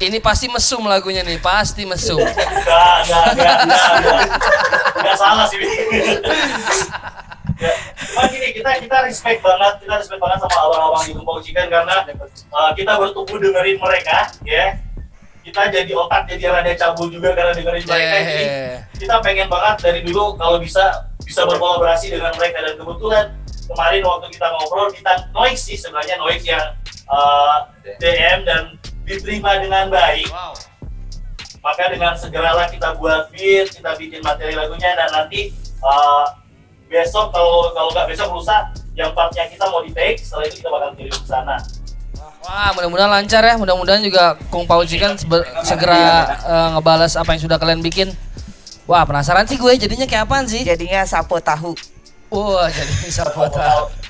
Ini 0.00 0.18
pasti 0.20 0.50
mesum 0.50 0.84
lagunya 0.86 1.22
nih, 1.22 1.38
pasti 1.38 1.86
mesum. 1.86 2.18
Enggak, 2.18 2.36
enggak, 3.06 3.24
enggak, 3.32 3.56
enggak, 3.62 3.86
enggak. 3.98 4.20
Enggak 4.96 5.16
salah 5.16 5.46
sih. 5.48 5.58
Ya, 7.56 7.72
Cuma 8.12 8.28
gini, 8.28 8.52
kita 8.52 8.70
kita 8.84 8.96
respect 9.08 9.40
banget, 9.40 9.80
kita 9.80 9.94
respect 9.96 10.20
banget 10.20 10.44
sama 10.44 10.56
abang-abang 10.60 11.04
di 11.08 11.12
Kumpau 11.16 11.40
Chicken 11.40 11.72
karena 11.72 12.04
uh, 12.52 12.70
kita 12.76 12.92
bertumbuh 13.00 13.40
dengerin 13.40 13.80
mereka, 13.80 14.28
ya. 14.44 14.76
Kita 15.46 15.70
jadi 15.70 15.92
otak 15.94 16.26
jadi 16.26 16.50
rada 16.50 16.74
cabul 16.74 17.06
juga 17.06 17.30
karena 17.30 17.54
dengerin 17.54 17.86
mereka. 17.86 18.16
Jadi 18.18 18.44
Yeah. 18.46 18.82
kita 18.98 19.14
pengen 19.22 19.46
banget 19.46 19.76
dari 19.78 20.00
dulu 20.02 20.34
kalau 20.34 20.58
bisa 20.58 21.06
bisa 21.22 21.46
berkolaborasi 21.46 22.10
dengan 22.10 22.34
mereka 22.34 22.66
dan 22.66 22.74
kebetulan 22.74 23.26
kemarin 23.70 24.02
waktu 24.02 24.26
kita 24.34 24.46
ngobrol 24.50 24.90
kita 24.90 25.12
Noix 25.30 25.54
sih 25.58 25.78
sebenarnya 25.78 26.18
Noix 26.18 26.42
yang 26.42 26.74
uh, 27.10 27.70
DM 28.02 28.42
dan 28.46 28.74
diterima 29.06 29.58
dengan 29.62 29.90
baik 29.90 30.26
maka 31.66 31.90
dengan 31.90 32.14
segeralah 32.14 32.70
kita 32.70 32.94
buat 32.94 33.26
beat, 33.34 33.74
kita 33.74 33.98
bikin 33.98 34.22
materi 34.22 34.54
lagunya 34.54 34.94
dan 34.94 35.10
nanti 35.10 35.50
uh, 35.82 36.30
besok 36.86 37.34
kalau 37.34 37.74
kalau 37.74 37.90
nggak 37.90 38.06
besok 38.06 38.30
lusa 38.30 38.70
yang 38.94 39.10
partnya 39.10 39.50
kita 39.50 39.66
mau 39.66 39.82
di 39.82 39.90
take, 39.90 40.22
setelah 40.22 40.46
itu 40.46 40.62
kita 40.62 40.70
bakal 40.70 40.94
kirim 40.94 41.10
ke 41.10 41.26
sana. 41.26 41.58
Wah, 42.46 42.70
mudah-mudahan 42.72 43.10
lancar 43.10 43.42
ya. 43.42 43.54
Mudah-mudahan 43.58 43.98
juga 43.98 44.38
Kung 44.48 44.64
Pao 44.64 44.86
Chicken 44.86 45.18
sebe- 45.18 45.42
segera 45.66 46.30
eh, 46.40 46.68
ngebalas 46.78 47.18
apa 47.18 47.34
yang 47.34 47.42
sudah 47.42 47.58
kalian 47.58 47.82
bikin. 47.82 48.14
Wah, 48.86 49.02
penasaran 49.02 49.50
sih 49.50 49.58
gue 49.58 49.72
jadinya 49.74 50.06
kayak 50.06 50.30
apaan 50.30 50.46
sih? 50.46 50.62
Jadinya 50.62 51.02
sapo 51.02 51.42
tahu. 51.42 51.74
Wah, 52.30 52.70
jadi 52.70 52.92
bisa 53.02 53.22
foto. 53.30 53.58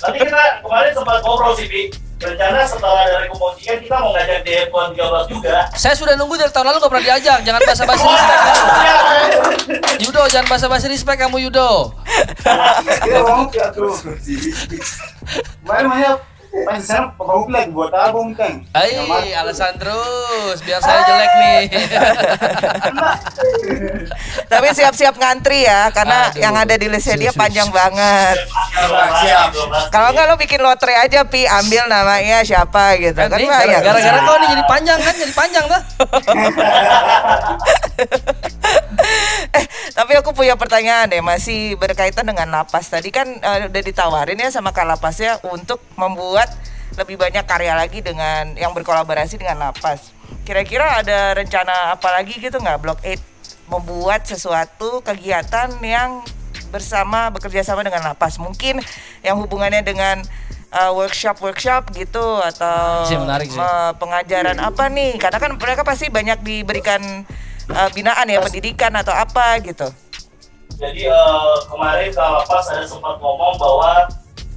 Nanti 0.01 0.17
kita 0.21 0.61
kemarin 0.61 0.89
sempat 0.93 1.21
ngobrol 1.21 1.53
sih, 1.57 1.65
Bi. 1.65 1.89
Rencana 2.17 2.65
setelah 2.65 3.05
dari 3.05 3.29
Kumontikan 3.29 3.77
kita 3.77 3.93
mau 4.01 4.09
ngajak 4.09 4.41
di 4.41 4.49
F1 4.73 4.97
13 4.97 5.29
juga. 5.29 5.69
Saya 5.77 5.93
sudah 5.93 6.17
nunggu 6.17 6.33
dari 6.33 6.49
tahun 6.49 6.65
lalu 6.73 6.81
gak 6.81 6.89
pernah 6.89 7.05
diajak. 7.05 7.39
Jangan 7.45 7.61
basa-basi 7.61 8.05
respect 8.09 8.41
kamu. 8.41 10.01
Yudo, 10.01 10.21
jangan 10.25 10.47
basa-basi 10.49 10.85
respect 10.89 11.19
kamu 11.21 11.37
Yudo. 11.45 11.93
Kita 12.41 13.21
mau 13.21 13.45
ke 13.53 13.61
sana 16.81 17.13
pabau 17.13 17.45
lagi 17.47 17.69
buat 17.69 17.93
album 17.93 18.33
kan. 18.33 18.65
Hai, 18.73 18.97
alasan 19.37 19.77
terus 19.77 20.57
biar 20.65 20.81
saya 20.81 21.01
jelek 21.05 21.33
nih. 21.37 21.61
Tapi 24.51 24.67
siap-siap 24.73 25.15
ngantri 25.19 25.67
ya 25.67 25.91
karena 25.93 26.31
Aduh. 26.31 26.41
yang 26.41 26.55
ada 26.57 26.73
di 26.73 26.87
listnya 26.89 27.17
dia 27.19 27.31
panjang 27.35 27.69
banget. 27.69 28.37
Siap. 29.21 29.49
Kalau 29.93 30.09
nggak 30.15 30.25
lo 30.27 30.35
bikin 30.39 30.59
lotre 30.63 30.95
aja 30.97 31.21
pi 31.27 31.45
ambil 31.45 31.85
namanya 31.85 32.41
siapa 32.41 32.97
gitu 32.97 33.17
kan 33.17 33.37
gara- 33.37 33.83
gara-gara 33.83 34.19
kau 34.25 34.37
nih 34.41 34.47
jadi 34.57 34.63
panjang 34.65 34.99
kan, 35.01 35.13
jadi 35.13 35.33
panjang 35.35 35.65
tuh. 35.67 35.81
eh 39.57 39.65
tapi 39.95 40.13
aku 40.19 40.35
punya 40.35 40.59
pertanyaan 40.59 41.09
deh 41.09 41.23
masih 41.23 41.79
berkaitan 41.79 42.27
dengan 42.27 42.51
lapas 42.51 42.91
tadi 42.91 43.09
kan 43.09 43.25
eh, 43.27 43.71
udah 43.71 43.83
ditawarin 43.83 44.37
ya 44.37 44.49
sama 44.51 44.75
kak 44.75 44.85
lapasnya 44.85 45.39
untuk 45.47 45.79
membuat 45.95 46.46
lebih 46.97 47.15
banyak 47.19 47.45
karya 47.45 47.73
lagi 47.77 48.01
dengan 48.01 48.57
yang 48.57 48.73
berkolaborasi 48.73 49.37
dengan 49.37 49.69
lapas. 49.69 50.11
Kira-kira 50.43 51.03
ada 51.03 51.35
rencana 51.37 51.93
apa 51.93 52.09
lagi 52.09 52.39
gitu 52.39 52.57
nggak? 52.57 52.79
Blok 52.81 52.99
8 53.03 53.19
membuat 53.67 54.23
sesuatu 54.23 55.03
kegiatan 55.03 55.67
yang 55.83 56.23
bersama 56.71 57.27
bekerja 57.31 57.63
sama 57.63 57.83
dengan 57.83 58.03
lapas. 58.03 58.39
Mungkin 58.39 58.79
yang 59.23 59.39
hubungannya 59.39 59.83
dengan 59.83 60.23
workshop 60.95 61.39
workshop 61.39 61.95
gitu 61.95 62.43
atau 62.43 63.07
Sih, 63.07 63.15
menarik 63.15 63.47
sih. 63.47 63.59
eh, 63.59 63.91
pengajaran 63.95 64.59
apa 64.59 64.91
nih? 64.91 65.15
Karena 65.15 65.39
kan 65.39 65.51
mereka 65.55 65.87
pasti 65.87 66.11
banyak 66.11 66.43
diberikan 66.43 67.23
eh, 67.71 67.89
binaan 67.95 68.27
ya 68.27 68.43
pendidikan 68.43 68.91
atau 68.95 69.15
apa 69.15 69.59
gitu. 69.63 69.87
Jadi 70.77 71.07
eh, 71.07 71.55
kemarin 71.71 72.11
kalau 72.11 72.43
pas 72.45 72.67
ada 72.67 72.83
sempat 72.83 73.15
ngomong 73.19 73.55
bahwa 73.57 74.11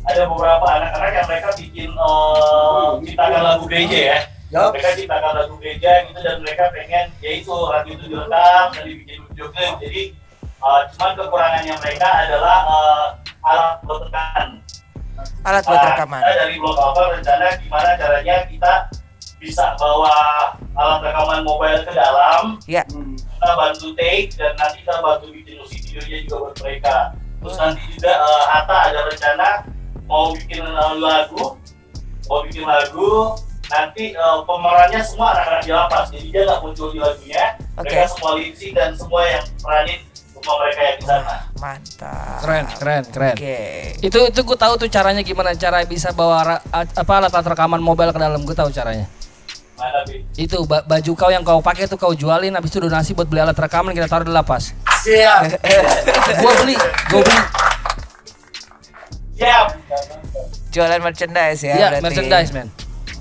ada 0.09 0.23
beberapa 0.25 0.65
anak-anak 0.65 1.11
yang 1.13 1.27
mereka 1.29 1.49
bikin 1.59 1.91
eh, 1.93 2.89
ciptakan 3.05 3.41
lagu 3.45 3.65
gereja 3.69 3.99
ya. 3.99 4.21
Yup. 4.51 4.75
Mereka 4.75 4.91
ciptakan 4.99 5.33
lagu 5.37 5.55
gereja 5.61 5.91
gitu 6.09 6.21
dan 6.25 6.37
mereka 6.43 6.65
pengen 6.75 7.07
yaitu 7.23 7.55
lagu 7.55 7.89
itu 7.93 8.05
direkam 8.09 8.67
dan 8.75 8.83
dibikin 8.89 9.19
video 9.29 9.47
klip. 9.53 9.75
Jadi 9.83 10.03
eh, 10.41 10.81
cuman 10.97 11.11
kekurangannya 11.19 11.75
mereka 11.79 12.09
adalah 12.09 12.59
eh, 12.65 13.07
alat 13.45 13.77
buat 13.85 14.01
rekaman. 14.09 14.49
alat 15.45 15.65
buat 15.69 15.81
Nah, 15.81 15.89
rekaman 15.93 16.21
Kita 16.25 16.35
dari 16.37 16.57
blog 16.57 16.79
apa 16.81 17.01
rencana 17.13 17.47
gimana 17.61 17.91
caranya 18.01 18.37
kita 18.49 18.73
bisa 19.41 19.65
bawa 19.77 20.17
alat 20.77 21.01
rekaman 21.05 21.41
mobile 21.45 21.81
ke 21.85 21.93
dalam 21.93 22.61
ya 22.69 22.85
kita 23.41 23.53
bantu 23.57 23.97
take 23.97 24.37
dan 24.37 24.53
nanti 24.57 24.85
kita 24.85 25.01
bantu 25.01 25.33
bikin 25.33 25.57
musik 25.61 25.81
videonya 25.81 26.19
juga 26.29 26.37
buat 26.45 26.57
mereka. 26.61 26.97
Terus 27.41 27.57
nanti 27.57 27.81
juga 27.97 28.13
eh, 28.17 28.45
Hatta 28.53 28.77
ada 28.93 29.01
rencana 29.09 29.49
mau 30.11 30.35
bikin 30.35 30.67
eh, 30.67 30.95
lagu, 30.99 31.55
mau 32.27 32.43
bikin 32.43 32.67
lagu. 32.67 33.39
Nanti 33.71 34.11
eh, 34.11 34.39
pemerannya 34.43 35.01
semua 35.01 35.31
anak-anak 35.31 35.63
di 35.63 35.71
lapas, 35.71 36.07
jadi 36.11 36.27
dia 36.27 36.43
nggak 36.43 36.61
muncul 36.61 36.91
di 36.91 36.99
lagunya. 36.99 37.45
Oke. 37.79 37.87
Mereka 37.87 38.07
semua 38.11 38.31
lipsing 38.35 38.73
dan 38.75 38.91
semua 38.99 39.23
yang 39.25 39.45
peranin 39.63 40.01
semua 40.35 40.55
mereka 40.59 40.81
yang 40.83 40.97
di 40.97 41.05
sana. 41.07 41.37
mantap 41.61 42.41
Keren, 42.41 42.65
keren, 42.73 43.05
keren. 43.13 43.35
oke 43.37 43.59
Itu 44.01 44.19
itu 44.27 44.41
gue 44.41 44.57
tahu 44.57 44.73
tuh 44.75 44.89
caranya 44.89 45.21
gimana 45.21 45.53
cara 45.53 45.85
bisa 45.85 46.17
bawa 46.17 46.57
apa 46.73 47.13
alat 47.13 47.29
alat 47.29 47.45
rekaman 47.47 47.77
mobile 47.77 48.09
ke 48.09 48.17
dalam 48.19 48.41
gue 48.41 48.57
tahu 48.57 48.73
caranya. 48.73 49.05
Itu 50.37 50.65
ba- 50.65 50.81
baju 50.81 51.13
kau 51.13 51.29
yang 51.29 51.45
kau 51.45 51.61
pakai 51.61 51.85
tuh 51.85 51.97
kau 51.97 52.13
jualin 52.13 52.53
habis 52.53 52.73
itu 52.73 52.81
donasi 52.81 53.13
buat 53.13 53.29
beli 53.29 53.45
alat 53.45 53.57
rekaman 53.57 53.93
kita 53.93 54.09
taruh 54.09 54.25
di 54.25 54.33
lapas. 54.33 54.73
Siap. 55.05 55.41
Gua 56.41 56.53
beli, 56.61 56.77
gua 57.09 57.21
beli. 57.21 57.41
Siap. 59.41 59.67
Jualan 60.71 61.01
merchandise 61.01 61.61
ya, 61.65 61.75
Iya, 61.75 61.89
berarti. 61.89 62.05
merchandise, 62.05 62.51
men. 62.53 62.69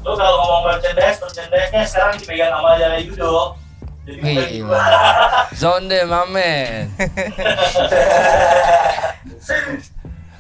Lu 0.03 0.11
kalau 0.13 0.35
ngomong 0.43 0.63
merchandise, 0.67 1.17
merchandise-nya 1.23 1.83
sekarang 1.87 2.15
dipegang 2.19 2.51
sama 2.51 2.75
Yudo. 2.99 3.55
Jadi 4.03 4.19
Gila. 4.59 4.79
Zonde, 5.61 5.99
mamen. 6.03 6.91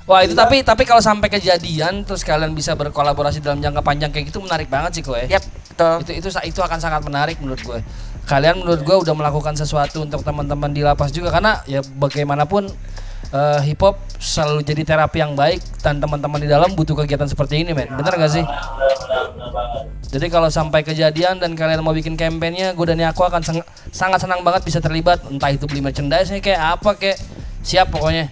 Wah 0.09 0.25
itu 0.25 0.33
tapi 0.33 0.65
tapi 0.65 0.89
kalau 0.89 0.97
sampai 1.05 1.29
kejadian 1.29 2.01
terus 2.01 2.25
kalian 2.25 2.57
bisa 2.57 2.73
berkolaborasi 2.73 3.45
dalam 3.45 3.61
jangka 3.61 3.85
panjang 3.85 4.09
kayak 4.09 4.33
gitu 4.33 4.41
menarik 4.41 4.65
banget 4.65 4.97
sih 4.97 5.03
kowe. 5.05 5.21
Yap, 5.21 5.45
betul. 5.45 6.01
Itu 6.01 6.11
itu 6.17 6.27
itu 6.49 6.59
akan 6.65 6.81
sangat 6.81 7.05
menarik 7.05 7.37
menurut 7.37 7.61
gue. 7.61 7.77
Kalian 8.25 8.65
menurut 8.65 8.81
gue 8.81 8.95
udah 9.05 9.13
melakukan 9.13 9.53
sesuatu 9.53 10.01
untuk 10.01 10.25
teman-teman 10.25 10.73
di 10.73 10.81
lapas 10.81 11.13
juga 11.13 11.29
karena 11.29 11.61
ya 11.69 11.85
bagaimanapun 11.85 12.73
eh, 13.31 13.59
hip 13.67 13.79
hop 13.81 13.95
selalu 14.19 14.61
jadi 14.63 14.83
terapi 14.83 15.23
yang 15.23 15.33
baik 15.33 15.63
dan 15.79 15.99
teman-teman 16.03 16.39
di 16.43 16.49
dalam 16.49 16.71
butuh 16.75 16.95
kegiatan 16.97 17.27
seperti 17.27 17.63
ini 17.63 17.71
men. 17.71 17.87
Bener 17.93 18.13
gak 18.19 18.31
sih? 18.31 18.43
Jadi 20.09 20.25
kalau 20.33 20.49
sampai 20.49 20.81
kejadian 20.81 21.37
dan 21.37 21.53
kalian 21.53 21.85
mau 21.85 21.93
bikin 21.93 22.17
kampanyenya, 22.17 22.73
gue 22.73 22.85
dan 22.89 22.97
aku 23.13 23.21
akan 23.21 23.45
sang- 23.45 23.67
sangat 23.93 24.25
senang 24.25 24.41
banget 24.41 24.65
bisa 24.65 24.81
terlibat. 24.81 25.21
Entah 25.29 25.53
itu 25.53 25.69
beli 25.69 25.85
merchandise 25.85 26.33
kayak 26.41 26.81
apa 26.81 26.97
kayak 26.97 27.21
siap 27.61 27.93
pokoknya. 27.93 28.25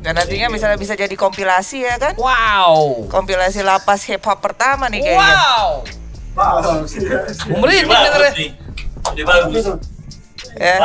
Dan 0.00 0.16
nantinya 0.16 0.48
misalnya 0.48 0.80
bisa 0.80 0.96
jadi 0.96 1.12
kompilasi 1.12 1.84
ya 1.84 2.00
kan? 2.00 2.16
Wow. 2.16 3.04
Kompilasi 3.12 3.60
lapas 3.60 4.08
hip 4.08 4.24
hop 4.24 4.40
pertama 4.40 4.88
nih 4.88 5.04
kayaknya. 5.04 5.20
Wow. 5.20 5.68
Wow. 6.32 6.88
Nih. 7.68 7.84
Jadi 9.12 9.22
bagus. 9.28 9.64
Ya. 10.56 10.76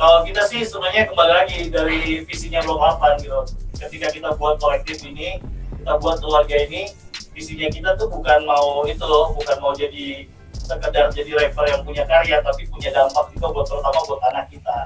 Kalau 0.00 0.24
kita 0.24 0.48
sih 0.48 0.64
sebenarnya 0.64 1.12
kembali 1.12 1.28
lagi 1.28 1.68
dari 1.68 2.24
visinya 2.24 2.64
Blok 2.64 2.80
8 3.04 3.20
gitu. 3.20 3.36
Ketika 3.76 4.08
kita 4.08 4.32
buat 4.32 4.56
kolektif 4.56 5.04
ini, 5.04 5.44
kita 5.76 6.00
buat 6.00 6.24
keluarga 6.24 6.56
ini, 6.56 6.88
visinya 7.36 7.68
kita 7.68 8.00
tuh 8.00 8.08
bukan 8.08 8.48
mau 8.48 8.80
itu 8.88 9.04
loh, 9.04 9.36
bukan 9.36 9.60
mau 9.60 9.76
jadi 9.76 10.24
sekedar 10.70 11.10
jadi 11.10 11.30
rapper 11.34 11.66
yang 11.66 11.82
punya 11.82 12.06
karya, 12.06 12.38
tapi 12.38 12.62
punya 12.70 12.94
dampak 12.94 13.26
juga 13.34 13.46
buat 13.50 13.66
terutama 13.66 13.98
buat 14.06 14.22
anak 14.30 14.46
kita. 14.54 14.76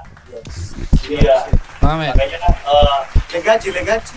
Iya. 1.05 1.37
Amin. 1.85 2.09
Makanya 2.09 2.37
kan 2.41 2.53
eh, 2.65 2.99
Legacy, 3.35 3.69
legacy. 3.69 4.15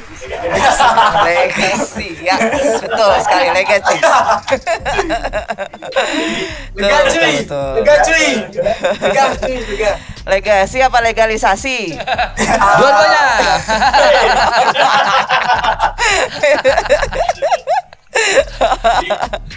Legacy, 1.27 2.09
ya 2.23 2.39
betul 2.81 3.13
sekali 3.21 3.51
legacy. 3.51 3.99
Legacy, 6.79 7.19
legacy. 7.77 8.23
Legacy 9.03 9.55
juga. 9.69 9.99
Legasi 10.29 10.79
apa 10.85 10.99
legalisasi? 11.03 11.99
Dua-duanya. 12.79 13.25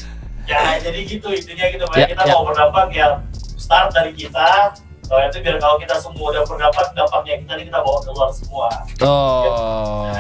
ya 0.52 0.62
jadi 0.78 1.00
gitu 1.02 1.28
intinya 1.32 1.66
gitu 1.66 1.84
makanya 1.88 2.04
Ya, 2.04 2.08
kita 2.12 2.24
ya. 2.28 2.34
mau 2.36 2.44
berdampak 2.44 2.88
ya 2.92 3.08
start 3.56 3.88
dari 3.96 4.12
kita 4.12 4.76
soalnya 5.08 5.28
itu 5.28 5.38
biar 5.40 5.56
kalau 5.58 5.76
kita 5.76 5.96
semua 5.96 6.26
udah 6.30 6.44
berdampak 6.44 6.88
dampaknya 6.92 7.36
kita 7.40 7.52
nih 7.56 7.66
kita 7.68 7.80
bawa 7.80 8.00
keluar 8.04 8.30
semua 8.32 8.68
Tuh. 8.96 10.12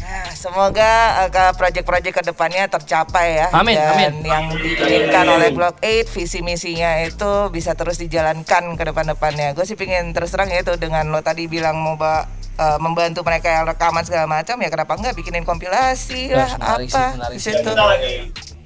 Ya, 0.00 0.26
semoga 0.34 0.90
uh, 1.22 1.28
ke 1.30 1.44
proyek-proyek 1.54 2.10
ke 2.10 2.22
depannya 2.26 2.66
tercapai 2.66 3.38
ya. 3.38 3.46
Amin, 3.54 3.78
Dan 3.78 3.94
amin. 3.94 4.12
yang 4.26 4.44
diinginkan 4.50 5.22
oleh 5.28 5.54
Block 5.54 5.78
8 5.78 6.10
visi 6.10 6.42
misinya 6.42 6.98
itu 6.98 7.30
bisa 7.54 7.78
terus 7.78 8.02
dijalankan 8.02 8.74
ke 8.74 8.82
depan-depannya. 8.82 9.54
Gue 9.54 9.62
sih 9.62 9.78
pingin 9.78 10.10
terus 10.10 10.34
terang 10.34 10.50
ya 10.50 10.66
itu 10.66 10.74
dengan 10.74 11.06
lo 11.14 11.22
tadi 11.22 11.46
bilang 11.46 11.78
mau 11.78 11.94
uh, 11.94 12.26
membantu 12.78 13.22
mereka 13.22 13.48
yang 13.50 13.64
rekaman 13.64 14.02
segala 14.02 14.26
macam 14.26 14.58
ya 14.58 14.68
kenapa 14.68 14.92
enggak 14.94 15.14
bikinin 15.14 15.44
kompilasi 15.44 16.34
lah 16.34 16.48
Yes, 16.48 16.58
menarik 16.58 16.88
sih, 16.88 16.98
apa 16.98 17.06
menarik 17.14 17.30
di 17.30 17.38
sih. 17.38 17.46
Ya, 17.46 17.56
situ. 17.56 17.70
kita 17.70 17.84
lagi 17.86 18.14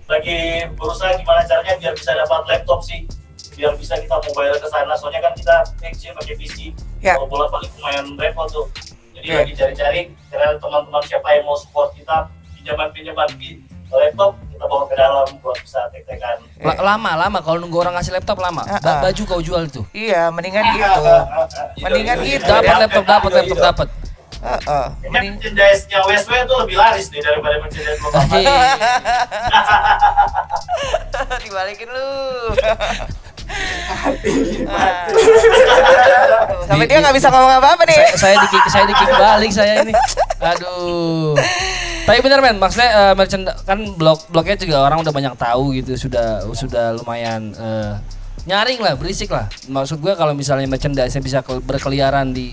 lagi 0.05 0.39
berusaha 0.77 1.17
gimana 1.17 1.41
caranya 1.45 1.75
biar 1.81 1.93
bisa 1.97 2.13
dapat 2.13 2.41
laptop 2.45 2.81
sih 2.85 3.09
biar 3.55 3.73
bisa 3.79 3.97
kita 3.97 4.17
mobile 4.21 4.59
ke 4.59 4.69
sana 4.69 4.93
soalnya 4.93 5.21
kan 5.23 5.33
kita 5.33 5.55
action 5.81 6.13
pakai 6.15 6.35
PC 6.37 6.57
Ya. 7.05 7.21
kalau 7.21 7.29
bola 7.29 7.45
paling 7.53 7.69
lumayan 7.77 8.07
repot 8.17 8.49
tuh 8.49 8.65
jadi 9.13 9.29
Oke. 9.29 9.37
lagi 9.45 9.53
cari-cari 9.55 10.01
kira 10.27 10.57
teman-teman 10.57 11.05
siapa 11.05 11.29
yang 11.31 11.45
mau 11.45 11.53
support 11.53 11.93
kita 11.93 12.33
pinjaman 12.57 12.89
pinjaman 12.91 13.29
di 13.37 13.61
laptop 13.93 14.33
kita 14.49 14.65
bawa 14.65 14.89
ke 14.89 14.97
dalam 14.97 15.27
buat 15.39 15.55
bisa 15.61 15.85
tek-tekan 15.93 16.41
La- 16.65 16.81
lama 16.81 17.11
lama 17.15 17.39
kalau 17.45 17.61
nunggu 17.61 17.77
orang 17.77 18.01
ngasih 18.01 18.17
laptop 18.17 18.41
lama. 18.41 18.65
Ah, 18.65 18.81
ah. 18.81 18.99
baju 19.05 19.23
kau 19.29 19.43
jual 19.45 19.69
tuh. 19.69 19.85
Iya, 19.93 20.33
mendingan 20.33 20.65
gitu. 20.73 21.03
Mendingan 21.85 22.17
gitu. 22.25 22.49
Dapat 22.49 22.65
ya. 22.65 22.81
laptop, 22.89 23.05
dapat 23.05 23.31
laptop, 23.37 23.59
dapat. 23.61 23.89
Heeh. 24.45 24.61
Kayaknya 24.61 25.11
Mending- 25.11 25.35
merchandise-nya 25.35 25.99
WSW 26.05 26.33
itu 26.39 26.55
lebih 26.61 26.77
laris 26.77 27.09
nih 27.09 27.19
daripada 27.19 27.57
merchandise 27.57 27.97
Blok 27.97 28.13
8. 31.25 31.41
Dibalikin 31.41 31.89
lu. 31.89 32.13
Ah. 34.67 35.07
Sampai 36.65 36.85
dia 36.85 36.99
nggak 36.99 37.15
bisa 37.15 37.29
ngomong 37.29 37.53
apa-apa 37.57 37.83
nih. 37.85 37.97
saya 38.15 38.17
saya 38.17 38.35
di 38.37 38.47
saya 38.69 38.85
di 38.85 38.95
kick 38.95 39.11
balik 39.11 39.51
saya 39.53 39.73
ini. 39.83 39.93
Aduh. 40.41 41.35
Tapi 42.05 42.19
bener 42.21 42.39
men, 42.41 42.57
maksudnya 42.59 42.89
eh, 42.91 43.13
merchandise 43.15 43.59
kan 43.65 43.79
blog 43.97 44.19
blognya 44.29 44.57
juga 44.59 44.77
orang 44.83 45.01
udah 45.01 45.09
banyak 45.09 45.35
tahu 45.37 45.73
gitu, 45.73 45.93
sudah 45.99 46.45
sudah 46.53 46.93
lumayan 46.95 47.53
eh, 47.55 47.93
nyaring 48.45 48.77
lah, 48.77 48.93
berisik 48.93 49.29
lah. 49.29 49.49
Maksud 49.65 50.01
gue 50.01 50.13
kalau 50.13 50.33
misalnya 50.33 50.67
merchandise 50.67 51.17
bisa 51.17 51.41
kel- 51.41 51.65
berkeliaran 51.65 52.29
di 52.29 52.53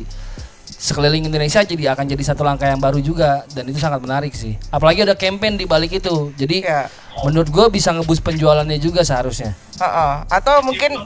sekeliling 0.81 1.29
Indonesia 1.29 1.61
jadi 1.61 1.93
akan 1.93 2.09
jadi 2.09 2.23
satu 2.33 2.41
langkah 2.41 2.65
yang 2.65 2.81
baru 2.81 2.97
juga 2.97 3.45
dan 3.53 3.69
itu 3.69 3.77
sangat 3.77 4.01
menarik 4.01 4.33
sih. 4.33 4.57
Apalagi 4.73 5.05
ada 5.05 5.13
campaign 5.13 5.61
di 5.61 5.69
balik 5.69 5.93
itu. 6.01 6.33
Jadi 6.33 6.65
Iya. 6.65 6.89
menurut 7.21 7.53
gue 7.53 7.65
bisa 7.69 7.93
ngebus 7.93 8.17
penjualannya 8.17 8.81
juga 8.81 9.05
seharusnya. 9.05 9.53
Heeh. 9.77 10.13
Atau 10.25 10.65
mungkin 10.65 10.97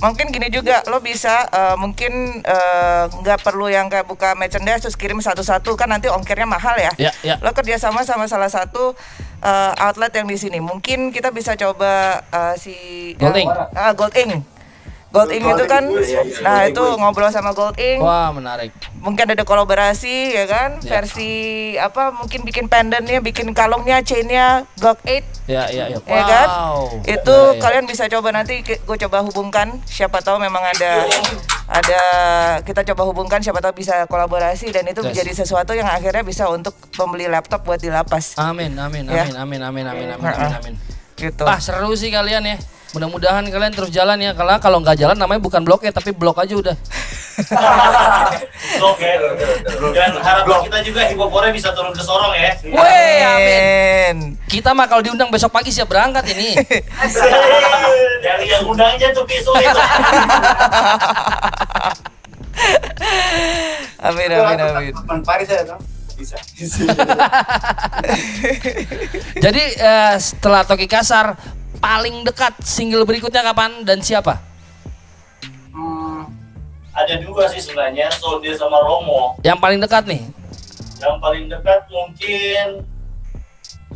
mungkin 0.00 0.32
gini 0.32 0.48
juga 0.48 0.80
lo 0.86 1.02
bisa 1.02 1.42
eh, 1.50 1.74
mungkin 1.74 2.38
eh, 2.40 3.04
nggak 3.10 3.42
perlu 3.42 3.66
yang 3.66 3.90
kayak 3.90 4.06
buka 4.06 4.38
merchandise 4.38 4.86
terus 4.86 4.94
kirim 4.94 5.18
satu-satu 5.18 5.74
kan 5.74 5.90
nanti 5.90 6.06
ongkirnya 6.06 6.46
mahal 6.46 6.78
ya. 6.78 6.94
Ya, 6.94 7.10
ya. 7.26 7.34
Lo 7.42 7.50
kerjasama 7.50 8.06
sama 8.06 8.30
salah 8.30 8.48
satu 8.48 8.94
eh, 9.42 9.72
outlet 9.90 10.14
yang 10.14 10.30
di 10.30 10.38
sini. 10.38 10.62
Mungkin 10.62 11.10
kita 11.10 11.34
bisa 11.34 11.58
coba 11.58 12.22
eh, 12.30 12.54
si 12.62 12.74
Gold 13.18 13.34
Ink. 13.42 13.50
Ah, 13.74 13.90
Gold 13.90 14.14
Ink. 14.14 14.46
Gold 15.10 15.34
Ink 15.34 15.42
itu 15.42 15.64
kan, 15.66 15.82
nah 16.46 16.62
itu 16.70 16.78
ngobrol 16.94 17.34
sama 17.34 17.50
Gold 17.50 17.74
Ink. 17.74 17.98
Wah, 17.98 18.30
menarik. 18.30 18.70
Mungkin 19.00 19.26
ada 19.26 19.42
kolaborasi 19.42 20.32
ya 20.32 20.44
kan 20.44 20.76
Ya. 20.80 21.00
versi 21.00 21.32
apa 21.74 22.12
mungkin 22.12 22.44
bikin 22.44 22.68
pendennya 22.68 23.18
bikin 23.18 23.50
kalungnya 23.50 24.00
chainnya 24.00 24.68
Glock 24.76 25.00
8 25.02 25.24
Ya, 25.48 25.66
ya, 25.66 25.88
ya. 25.88 25.98
ya 25.98 26.22
kan 26.22 26.48
Wow. 26.48 27.00
itu 27.02 27.32
Ya, 27.34 27.50
ya. 27.50 27.60
kalian 27.60 27.84
bisa 27.84 28.04
coba 28.06 28.28
nanti 28.30 28.60
gue 28.62 28.96
coba 29.00 29.18
hubungkan 29.20 29.80
siapa 29.82 30.20
tahu 30.20 30.36
memang 30.38 30.60
ada 30.62 31.08
ada 31.66 32.00
kita 32.60 32.84
coba 32.86 33.02
hubungkan 33.06 33.40
siapa 33.40 33.58
tahu 33.58 33.74
bisa 33.74 34.04
kolaborasi 34.04 34.68
dan 34.68 34.84
itu 34.84 35.00
Yes. 35.00 35.08
menjadi 35.10 35.32
sesuatu 35.34 35.72
yang 35.72 35.88
akhirnya 35.88 36.20
bisa 36.20 36.46
untuk 36.46 36.76
pembeli 36.92 37.24
laptop 37.24 37.64
buat 37.64 37.78
di 37.78 37.88
lapas 37.88 38.36
Amin, 38.36 38.76
amin, 38.76 39.08
Ya. 39.08 39.24
amin, 39.24 39.34
amin, 39.34 39.60
amin, 39.62 39.84
amin, 39.86 40.08
amin, 40.12 40.28
amin, 40.28 40.52
amin. 40.54 40.74
gitu 41.16 41.42
Wah 41.42 41.58
seru 41.58 41.92
sih 41.94 42.08
kalian 42.08 42.44
ya. 42.44 42.56
Mudah-mudahan 42.90 43.46
kalian 43.46 43.72
terus 43.74 43.90
jalan 43.94 44.18
ya. 44.18 44.34
Karena 44.34 44.58
kalau 44.58 44.82
nggak 44.82 44.98
jalan 44.98 45.14
namanya 45.14 45.40
bukan 45.42 45.62
blok 45.62 45.86
ya, 45.86 45.92
tapi 45.94 46.10
blok 46.10 46.42
aja 46.42 46.54
udah. 46.54 46.76
Oke. 48.90 49.10
Dan 49.94 50.12
harapan 50.18 50.58
kita 50.66 50.78
juga 50.84 51.00
hipopore 51.06 51.48
bisa 51.54 51.70
turun 51.72 51.94
ke 51.94 52.02
Sorong 52.02 52.34
ya. 52.34 52.50
Weh, 52.66 53.18
amin. 53.24 54.36
Kita 54.50 54.74
mah 54.74 54.90
kalau 54.90 55.02
diundang 55.06 55.30
besok 55.30 55.54
pagi 55.54 55.70
siap 55.70 55.88
berangkat 55.88 56.26
ini. 56.34 56.58
Dari 58.24 58.46
yang 58.50 58.66
undangnya 58.66 59.14
tuh 59.14 59.24
pisu 59.24 59.50
itu. 59.56 59.80
amin 64.00 64.28
amin 64.32 64.58
amin 64.60 64.92
Paris 65.24 65.48
saya 65.48 65.64
dong. 65.64 65.80
Bisa. 66.20 66.36
Jadi 69.40 69.64
eh, 69.80 70.14
setelah 70.20 70.68
Toki 70.68 70.84
Kasar 70.84 71.32
paling 71.80 72.22
dekat 72.22 72.54
single 72.62 73.08
berikutnya 73.08 73.40
kapan 73.40 73.82
dan 73.82 74.04
siapa? 74.04 74.36
Hmm, 75.72 76.28
Ada 76.92 77.24
dua 77.24 77.48
sih 77.48 77.64
sebenarnya, 77.64 78.12
Sonde 78.12 78.52
sama 78.54 78.78
Romo. 78.84 79.40
Yang 79.40 79.58
paling 79.58 79.80
dekat 79.80 80.04
nih. 80.04 80.22
Yang 81.00 81.16
paling 81.18 81.44
dekat 81.48 81.80
mungkin 81.88 82.66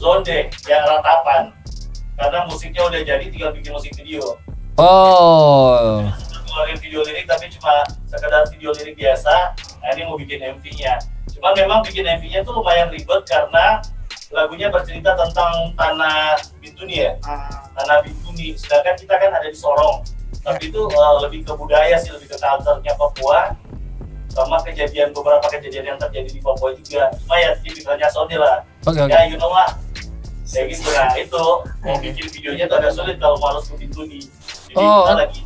Zonde 0.00 0.48
yang 0.66 0.82
ratapan. 0.88 1.52
Karena 2.16 2.46
musiknya 2.48 2.82
udah 2.88 3.00
jadi, 3.04 3.24
tinggal 3.28 3.52
bikin 3.52 3.70
musik 3.70 3.92
video. 3.94 4.40
Oh. 4.80 6.02
Keluarin 6.50 6.78
video 6.78 7.02
lirik 7.02 7.26
tapi 7.26 7.46
cuma 7.50 7.82
sekedar 8.06 8.46
video 8.50 8.70
lirik 8.74 8.94
biasa. 8.98 9.54
Nah 9.82 9.88
ini 9.94 10.02
mau 10.06 10.18
bikin 10.18 10.38
MV-nya. 10.40 10.98
Cuma 11.34 11.50
memang 11.54 11.82
bikin 11.82 12.06
MV-nya 12.06 12.46
tuh 12.46 12.58
lumayan 12.58 12.90
ribet 12.90 13.22
karena 13.26 13.82
lagunya 14.30 14.68
bercerita 14.68 15.12
tentang 15.14 15.52
tanah 15.74 16.36
Bintuni 16.56 17.00
ya. 17.00 17.12
ah, 17.22 17.68
Tanah 17.72 18.00
Bintuni. 18.00 18.54
Sedangkan 18.54 18.94
kita 18.94 19.14
kan 19.14 19.30
ada 19.30 19.44
di 19.44 19.54
Sorong. 19.54 20.00
Tapi 20.40 20.68
itu 20.68 20.80
uh, 20.82 21.20
lebih 21.20 21.42
ke 21.42 21.52
budaya 21.52 21.96
sih, 21.96 22.08
lebih 22.10 22.28
ke 22.28 22.36
culture-nya 22.36 22.94
Papua. 22.94 23.52
sama 24.26 24.58
kejadian 24.60 25.14
beberapa 25.14 25.46
kejadian 25.46 25.94
yang 25.94 25.98
terjadi 26.00 26.26
di 26.28 26.42
Papua 26.42 26.74
juga 26.74 27.06
cuma 27.14 27.38
ya 27.38 27.54
tipikalnya 27.54 28.10
Sony 28.10 28.34
lah 28.34 28.66
Oke 28.82 28.98
oke. 28.98 29.06
ya 29.06 29.30
you 29.30 29.38
know 29.38 29.46
lah 29.46 29.78
kayak 30.44 30.74
gitu 30.74 30.90
nah 30.90 31.14
itu 31.14 31.42
mau 31.78 31.94
bikin 32.02 32.26
videonya 32.34 32.66
tuh 32.66 32.82
agak 32.82 32.90
sulit 32.90 33.14
kalau 33.16 33.38
mau 33.38 33.54
harus 33.54 33.70
bikin 33.70 33.94
tuh 33.94 34.02
di 34.02 34.26
jadi 34.66 34.74
Oh. 34.74 35.06
kita 35.06 35.14
lagi 35.22 35.40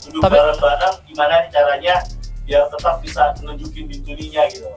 duduk 0.00 0.20
Tapi- 0.24 0.32
bareng-bareng 0.40 0.94
gimana 1.04 1.32
nih 1.36 1.50
caranya 1.52 1.94
biar 2.42 2.64
tetap 2.72 2.94
bisa 3.04 3.22
nunjukin 3.38 3.84
bintuninya 3.84 4.42
gitu 4.48 4.72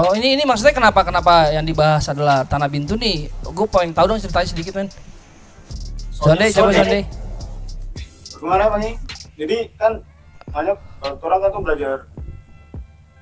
Oh 0.00 0.16
ini 0.16 0.32
ini 0.32 0.48
maksudnya 0.48 0.72
kenapa 0.72 1.04
kenapa 1.04 1.52
yang 1.52 1.60
dibahas 1.60 2.08
adalah 2.08 2.40
tanah 2.48 2.72
bintu 2.72 2.96
nih? 2.96 3.28
Gue 3.52 3.68
pengen 3.68 3.92
tahu 3.92 4.08
dong 4.08 4.16
ceritanya 4.16 4.48
sedikit 4.48 4.72
men. 4.80 4.88
Sonde 6.08 6.48
coba 6.56 6.72
Sonde. 6.72 7.04
Bagaimana 8.32 8.62
apa 8.72 8.76
nih? 8.80 8.94
Jadi 9.36 9.56
kan 9.76 10.00
banyak 10.48 10.76
kalau 11.04 11.16
orang 11.20 11.38
kan 11.44 11.48
tuh 11.52 11.62
belajar 11.68 11.96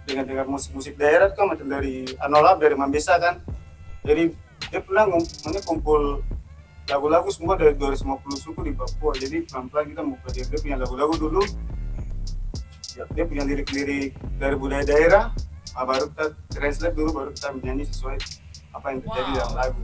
dengan 0.06 0.24
dengar 0.30 0.46
musik-musik 0.46 0.94
daerah 0.94 1.34
kan 1.34 1.50
macam 1.50 1.66
dari 1.66 2.06
Anolab 2.22 2.62
dari 2.62 2.78
Mambesa 2.78 3.18
kan. 3.18 3.42
Jadi 4.06 4.30
dia 4.70 4.78
pernah 4.78 5.10
ngum- 5.10 5.26
maksudnya 5.26 5.62
kumpul 5.66 6.22
lagu-lagu 6.86 7.26
semua 7.34 7.58
dari 7.58 7.74
250 7.74 8.38
suku 8.38 8.60
di 8.62 8.70
Papua. 8.78 9.18
Jadi 9.18 9.50
pelan-pelan 9.50 9.90
kita 9.90 10.00
mau 10.06 10.14
pelajari 10.22 10.46
dia 10.46 10.60
punya 10.62 10.76
lagu-lagu 10.78 11.14
dulu. 11.18 11.42
Ya, 12.94 13.02
dia 13.18 13.24
punya 13.26 13.42
lirik-lirik 13.42 14.14
dari 14.38 14.54
budaya 14.54 14.86
daerah. 14.86 15.34
Ah, 15.76 15.85
baru 15.85 16.09
kita 16.12 16.24
translate 16.52 16.94
dulu 16.96 17.11
baru 17.12 17.31
kita 17.33 17.48
menyanyi 17.57 17.85
sesuai 17.88 18.16
apa 18.74 18.87
yang 18.92 18.98
terjadi 19.04 19.31
dalam 19.37 19.54
lagu. 19.57 19.83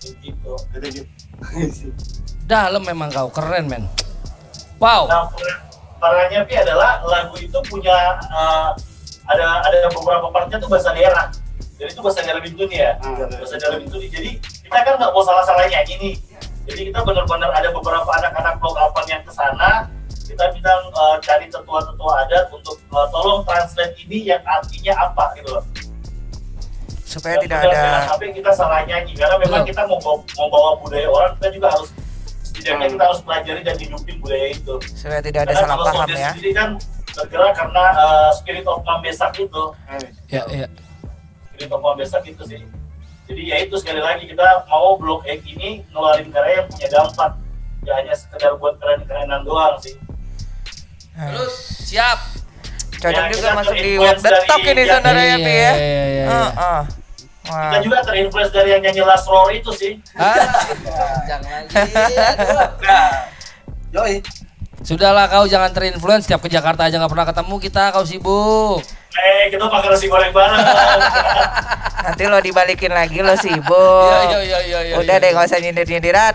gitu 0.00 0.52
Jadi 0.72 0.88
gitu. 0.96 1.04
Dalam 2.50 2.82
memang 2.82 3.12
kau 3.14 3.30
keren 3.30 3.70
men. 3.70 3.84
Wow. 4.82 5.06
Nah, 5.06 5.28
parahnya 6.02 6.42
Pi 6.48 6.56
adalah 6.58 6.98
lagu 7.04 7.36
itu 7.38 7.54
punya 7.68 8.18
eh, 8.18 8.68
ada 9.30 9.46
ada 9.62 9.86
beberapa 9.92 10.26
partnya 10.34 10.58
tuh 10.58 10.66
bahasa 10.66 10.90
daerah. 10.90 11.30
Jadi 11.78 11.94
itu 11.94 12.00
bahasa 12.02 12.20
daerah 12.26 12.42
Bintuni 12.42 12.76
ya. 12.80 12.96
Iya. 12.98 13.24
bahasa 13.38 13.54
daerah 13.60 13.78
Bintuni. 13.78 14.08
Jadi 14.10 14.30
kita 14.40 14.78
kan 14.82 14.94
nggak 14.98 15.12
mau 15.14 15.22
salah-salah 15.22 15.68
nyanyi 15.68 15.94
nih. 16.00 16.14
Jadi 16.66 16.80
kita 16.90 17.00
benar-benar 17.04 17.50
ada 17.54 17.68
beberapa 17.70 18.10
anak-anak 18.18 18.58
lokalan 18.58 19.06
yang 19.06 19.22
ke 19.22 19.32
sana. 19.32 19.86
Kita 20.30 20.44
bilang 20.52 20.82
eh, 20.88 21.16
cari 21.20 21.46
tetua-tetua 21.46 22.12
adat 22.22 22.46
untuk 22.48 22.78
eh, 22.78 23.06
tolong 23.10 23.42
translate 23.42 23.98
ini 24.00 24.30
yang 24.30 24.42
artinya 24.42 24.94
apa 25.00 25.34
gitu 25.34 25.50
loh. 25.50 25.64
supaya 27.02 27.34
Dan 27.36 27.42
tidak 27.42 27.58
ada 27.66 27.82
sampai 28.06 28.30
kita 28.30 28.50
salah 28.54 28.86
nyanyi 28.86 29.12
karena 29.12 29.34
memang 29.36 29.60
Betul. 29.60 29.70
kita 29.74 29.82
mau 29.84 29.98
bawa, 29.98 30.16
mau 30.32 30.46
bawa 30.48 30.70
budaya 30.78 31.10
orang 31.10 31.32
kita 31.34 31.48
juga 31.50 31.68
harus 31.68 31.90
setidaknya 32.40 32.78
Hmm. 32.80 32.92
kita 32.94 33.04
harus 33.04 33.20
pelajari 33.20 33.60
dan 33.60 33.76
hidupin 33.76 34.16
budaya 34.18 34.46
itu. 34.48 34.74
supaya 34.94 35.18
tidak 35.18 35.40
ada 35.42 35.52
Karena 35.52 35.66
salah 35.66 35.76
paham 35.84 36.08
ya. 36.08 36.30
sendiri 36.30 36.50
kan 36.52 36.68
bergerak 37.10 37.52
karena 37.52 37.84
uh, 37.92 38.30
spirit 38.30 38.62
of 38.64 38.78
Mambesak 38.80 39.32
itu, 39.36 39.62
Eh, 39.88 40.06
Ya 40.30 40.42
ya. 40.46 40.66
spirit 41.48 41.66
of 41.68 41.80
Mambesak 41.80 42.22
itu 42.24 42.42
sih. 42.46 42.62
Jadi 43.26 43.42
ya 43.44 43.56
itu 43.58 43.74
sekali 43.74 43.98
lagi 43.98 44.24
kita 44.26 44.46
mau 44.64 44.94
blog 44.94 45.22
egg 45.24 45.42
ini 45.44 45.82
ngeluarin 45.90 46.30
karya 46.30 46.62
yang 46.62 46.68
punya 46.68 46.88
dampak, 46.88 47.30
ya 47.80 47.92
hanya 47.96 48.14
sekedar 48.14 48.54
buat 48.54 48.78
keren-kerenan 48.78 49.42
doang 49.42 49.74
sih. 49.78 49.98
Terus 51.22 51.54
siap. 51.84 52.18
Cocok 52.92 53.12
Ya, 53.18 53.32
juga 53.32 53.48
masuk 53.54 53.74
di 53.74 53.92
web 53.96 54.16
detok 54.16 54.58
dari 54.58 54.70
ini 54.70 54.82
saudara 54.84 55.16
ya 55.16 55.26
Iya, 55.26 55.36
Pi 55.36 55.48
ya. 55.48 55.52
iya, 55.52 55.72
iya, 55.74 56.04
iya. 56.06 56.24
Heeh. 56.26 56.80
Wah. 57.42 57.60
Kita 57.66 57.78
juga 57.80 57.98
terinfluence 58.04 58.52
dari 58.52 58.68
yang 58.70 58.82
nyanyi 58.82 59.02
Last 59.02 59.26
Roar 59.26 59.48
itu 59.50 59.70
sih. 59.72 59.92
Ah, 60.12 60.36
jangan 61.28 61.64
lagi. 61.64 61.74
aduh. 62.14 62.68
Yoi. 63.92 64.14
Sudahlah 64.80 65.26
kau 65.26 65.44
jangan 65.44 65.70
terinfluence 65.70 66.24
setiap 66.24 66.40
ke 66.40 66.48
Jakarta 66.48 66.86
aja 66.86 66.96
nggak 66.96 67.08
pernah 67.08 67.26
ketemu 67.26 67.54
kita 67.58 67.82
kau 67.90 68.04
sibuk. 68.04 68.80
Eh, 69.10 69.50
kita 69.50 69.66
makan 69.66 69.90
nasi 69.90 70.06
goreng 70.06 70.30
bareng. 70.30 70.54
Nanti 72.06 72.22
lo 72.30 72.38
dibalikin 72.38 72.94
lagi 72.94 73.18
lo 73.20 73.34
sibuk. 73.34 74.06
Iya 74.08 74.22
iya 74.22 74.38
iya 74.40 74.58
iya. 74.62 74.78
iya, 74.86 74.94
Udah 75.02 75.16
iya. 75.18 75.22
deh 75.22 75.30
gak 75.34 75.46
usah 75.50 75.58
nyindir-nyindiran. 75.58 76.34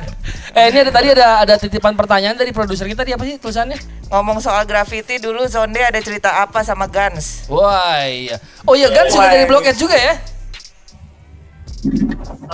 Eh 0.55 0.71
ini 0.71 0.77
ada 0.83 0.91
tadi 0.91 1.07
ada 1.15 1.27
ada 1.41 1.55
titipan 1.55 1.95
pertanyaan 1.95 2.35
dari 2.35 2.51
produser 2.51 2.87
kita 2.87 3.07
dia 3.07 3.15
apa 3.15 3.23
sih 3.23 3.39
tulisannya? 3.39 3.79
Ngomong 4.11 4.43
soal 4.43 4.67
graffiti 4.67 5.17
dulu 5.17 5.47
Sonde 5.47 5.81
ada 5.81 5.97
cerita 6.03 6.43
apa 6.43 6.61
sama 6.67 6.85
Guns? 6.91 7.47
Wah 7.47 8.03
iya. 8.05 8.37
Oh 8.67 8.75
iya 8.75 8.91
kan 8.91 9.07
sudah 9.07 9.31
dari 9.31 9.47
Blok 9.47 9.65
Ed 9.65 9.79
juga 9.79 9.95
ya? 9.95 10.13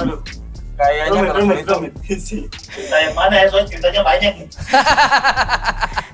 Aduh, 0.02 0.20
Kayaknya 0.82 1.14
rumit, 1.14 1.30
kalau 1.30 1.42
rumit, 1.46 1.58
itu 1.62 1.74
rumit. 1.78 1.94
Cerita 2.74 2.96
yang 2.98 3.14
mana 3.14 3.34
ya? 3.38 3.46
Soalnya 3.54 3.68
ceritanya 3.70 4.02
banyak 4.02 4.34
nih. 4.34 4.48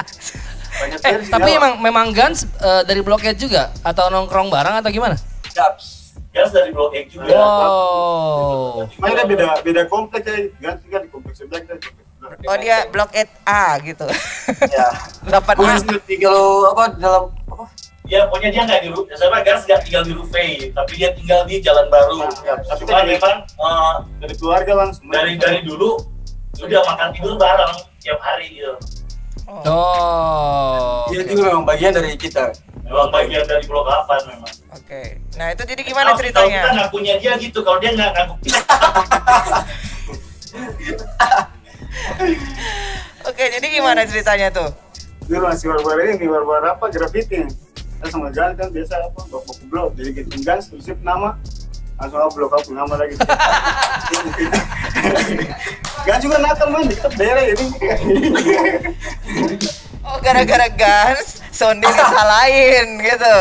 Banyak 0.78 1.00
Eh 1.00 1.14
tapi 1.28 1.50
emang 1.52 1.74
memang 1.78 2.06
Guns 2.12 2.46
eh, 2.58 2.82
dari 2.84 3.02
Blok 3.02 3.22
Ed 3.22 3.38
juga 3.38 3.74
atau 3.82 4.08
nongkrong 4.08 4.48
bareng 4.48 4.78
atau 4.78 4.90
gimana? 4.90 5.18
Daps. 5.52 5.98
Gas 6.28 6.54
dari 6.54 6.70
blog 6.70 6.94
egg 6.94 7.10
juga. 7.10 7.34
Wow. 7.34 8.86
Cuma 8.94 9.10
dia 9.10 9.26
beda 9.26 9.46
beda 9.64 9.82
komplek 9.90 10.22
ya, 10.22 10.38
ganti 10.62 10.86
kan 10.86 11.02
di 11.02 11.10
komplek 11.10 11.34
sebelah 11.34 11.66
kita. 11.66 11.90
Oh 12.46 12.58
dia 12.60 12.86
blok 12.90 13.10
8A 13.10 13.64
gitu. 13.82 14.06
Ya. 14.70 14.88
8A. 15.26 15.58
Bukan 15.58 15.98
tinggal 16.06 16.38
apa 16.70 16.84
dalam 16.94 17.24
apa? 17.48 17.66
Ya 18.06 18.24
pokoknya 18.30 18.50
dia 18.54 18.62
nggak 18.64 18.82
di 18.86 18.90
Ru- 18.94 19.08
saya 19.10 19.40
Gas 19.42 19.66
nggak 19.66 19.82
tinggal 19.84 20.04
di 20.06 20.14
Rufei, 20.14 20.70
tapi 20.72 20.92
dia 20.96 21.10
tinggal 21.12 21.42
di 21.44 21.58
Jalan 21.58 21.90
Baru. 21.90 22.22
Ya, 22.46 22.54
tapi 22.62 22.86
Cuma 22.86 23.02
dari- 23.02 23.18
memang 23.18 23.36
eh, 23.44 23.94
Dari 24.22 24.34
keluarga 24.38 24.74
langsung. 24.78 25.10
dari 25.10 25.34
dari 25.36 25.60
dulu 25.66 25.98
udah 26.58 26.82
makan 26.86 27.10
tidur 27.18 27.34
bareng 27.34 27.74
tiap 27.98 28.20
hari 28.22 28.54
gitu. 28.54 28.78
Oh. 29.48 31.08
Dia 31.08 31.24
oke. 31.24 31.32
juga 31.32 31.42
memang 31.48 31.64
bagian 31.64 31.96
dari 31.96 32.20
kita. 32.20 32.52
Memang 32.84 33.08
bagian 33.10 33.48
dari 33.48 33.64
blok 33.64 33.88
8 33.88 34.28
memang. 34.28 34.52
Oke. 34.76 35.24
Nah 35.36 35.48
itu 35.52 35.64
jadi 35.64 35.82
gimana 35.82 36.12
Kalau- 36.12 36.20
Kalau 36.20 36.28
kita 36.28 36.40
ceritanya? 36.44 36.62
ngakunya 36.78 37.16
dia 37.16 37.34
gitu, 37.40 37.60
kalau 37.64 37.80
dia 37.80 37.92
nggak 37.94 38.12
ngaku 38.12 38.36
kita. 38.44 38.60
Oke 43.24 43.44
jadi 43.52 43.68
gimana 43.70 44.04
ceritanya 44.04 44.48
tuh? 44.50 44.70
Dulu 45.28 45.44
masih 45.44 45.68
war-war 45.68 46.00
ini, 46.02 46.24
war-war 46.26 46.64
apa, 46.66 46.88
graffiti. 46.88 47.44
Kita 47.44 48.08
sama 48.08 48.32
jalan 48.32 48.56
kan 48.56 48.68
biasa 48.70 48.96
apa, 49.02 49.20
baku 49.28 49.52
blok. 49.68 49.96
Jadi 49.96 50.10
kita 50.14 50.36
gans, 50.46 50.72
tulisip 50.72 50.96
nama, 51.02 51.36
langsung 52.00 52.20
aku 52.20 52.32
blok 52.36 52.54
aku 52.56 52.72
nama 52.72 52.96
lagi. 52.96 53.16
Gak 56.08 56.24
juga 56.24 56.40
nakal 56.40 56.72
man, 56.72 56.88
kita 56.88 57.12
daerah 57.20 57.44
ini. 57.44 57.68
Gara-gara 60.28 60.68
Guns, 60.76 61.40
Sonde 61.56 61.88
disalahin 61.88 63.00
gitu. 63.00 63.36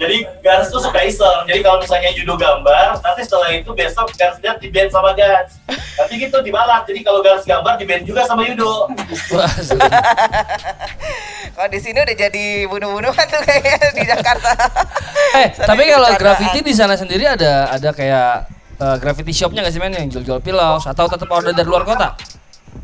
Jadi 0.00 0.26
Gans 0.42 0.66
tuh 0.74 0.82
suka 0.82 1.06
iseng. 1.06 1.46
Jadi 1.46 1.62
kalau 1.62 1.78
misalnya 1.78 2.10
judo 2.10 2.34
gambar, 2.34 2.98
nanti 2.98 3.22
setelah 3.22 3.54
itu 3.54 3.70
besok 3.70 4.10
Gans 4.18 4.40
lihat 4.42 4.58
di 4.58 4.68
band 4.72 4.90
sama 4.90 5.14
Gans. 5.14 5.54
Tapi 5.70 6.18
gitu 6.18 6.42
dibalas. 6.42 6.82
Jadi 6.88 7.00
kalau 7.06 7.22
Gans 7.22 7.46
gambar 7.46 7.78
di 7.78 7.84
band 7.86 8.02
juga 8.02 8.26
sama 8.26 8.42
Yudo. 8.42 8.90
Kalau 11.52 11.68
di 11.68 11.80
sini 11.84 12.00
udah 12.00 12.16
jadi 12.16 12.64
bunuh-bunuhan 12.64 13.26
tuh 13.28 13.42
kayaknya 13.44 13.92
di 13.92 14.04
Jakarta. 14.08 14.52
Eh, 15.32 15.48
tapi 15.48 15.88
kalau 15.88 16.12
graffiti 16.20 16.60
di 16.60 16.76
sana 16.76 16.92
sendiri 16.92 17.24
ada 17.24 17.72
ada 17.72 17.96
kayak 17.96 18.52
eh, 18.76 18.96
graffiti 19.00 19.32
shopnya 19.32 19.64
nggak 19.64 19.72
sih 19.72 19.80
men 19.80 19.96
yang 19.96 20.12
jual-jual 20.12 20.44
pilos 20.44 20.84
atau 20.84 21.08
tetap 21.08 21.24
order 21.32 21.56
dari 21.56 21.64
luar 21.64 21.88
kota? 21.88 22.12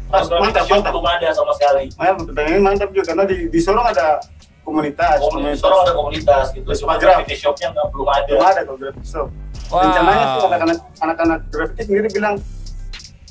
Pas 0.09 0.25
Mantap, 0.25 0.65
Shop 0.65 0.81
mantap. 0.81 0.93
belum 0.97 1.07
ada 1.07 1.29
sama 1.37 1.53
sekali. 1.53 1.93
Pertanyaan 1.93 2.53
ini 2.57 2.63
mantap 2.65 2.89
juga, 2.97 3.13
karena 3.13 3.25
di, 3.29 3.53
di 3.53 3.61
Sorong 3.61 3.85
ada 3.85 4.17
komunitas. 4.65 5.21
Komunitas, 5.21 5.61
Sorong 5.61 5.81
ada 5.85 5.93
komunitas 5.93 6.45
gitu. 6.57 6.69
Cuma 6.85 6.97
graffiti 6.97 7.37
shopnya 7.37 7.69
nggak 7.77 7.87
belum 7.93 8.09
ada. 8.09 8.29
Belum 8.29 8.45
ada 8.45 8.61
kalau 8.65 8.79
graffiti 8.81 9.09
shop. 9.09 9.29
Wow. 9.69 9.85
Rencananya 9.85 10.25
tuh 10.25 10.45
anak-anak 10.49 10.79
anak-anak 11.05 11.39
graffiti 11.53 11.83
sendiri 11.85 12.09
bilang, 12.09 12.35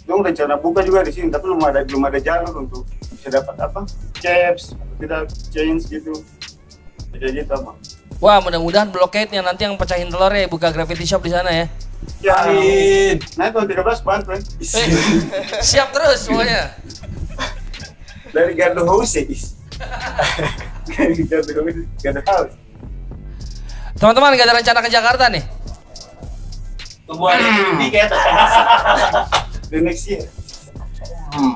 dong 0.05 0.21
rencana 0.21 0.53
buka 0.61 0.85
juga 0.85 1.01
di 1.01 1.09
sini, 1.09 1.33
tapi 1.33 1.49
belum 1.49 1.61
ada 1.65 1.81
belum 1.81 2.01
ada 2.05 2.19
jalur 2.21 2.53
untuk 2.61 2.85
bisa 3.09 3.33
dapat 3.33 3.57
apa, 3.57 3.81
caps, 4.21 4.77
atau 4.77 4.95
tidak 5.01 5.21
chains 5.49 5.89
gitu. 5.89 6.13
Jadi 7.17 7.41
gitu 7.41 7.51
apa? 7.57 7.73
Wah, 8.21 8.37
mudah-mudahan 8.37 8.93
blockade 8.93 9.33
yang 9.33 9.45
nanti 9.45 9.65
yang 9.65 9.73
pecahin 9.77 10.13
telur 10.13 10.29
ya 10.29 10.45
buka 10.45 10.69
graffiti 10.69 11.09
shop 11.09 11.25
di 11.25 11.33
sana 11.33 11.49
ya. 11.49 11.65
Ya, 12.17 12.33
Amin. 12.49 13.21
nah 13.37 13.53
kalau 13.53 13.69
13 13.69 14.01
bantu 14.01 14.33
kan. 14.33 14.41
Eh, 14.41 14.87
siap 15.61 15.93
terus 15.93 16.25
pokoknya. 16.25 16.73
Dari 18.33 18.53
Gardu. 18.57 18.81
Dari 20.89 21.21
Gardu 21.29 21.51
Houses, 21.53 21.85
Gardu 22.01 22.21
House. 22.25 22.53
Teman-teman 23.97 24.33
gak 24.33 24.45
ada 24.49 24.55
rencana 24.57 24.79
ke 24.81 24.89
Jakarta 24.89 25.25
nih? 25.29 25.45
Tunggu 27.05 27.23
hari 27.29 27.45
ini 27.45 27.87
kayak 27.87 28.09
The 29.71 29.79
next 29.83 30.07
year. 30.07 30.25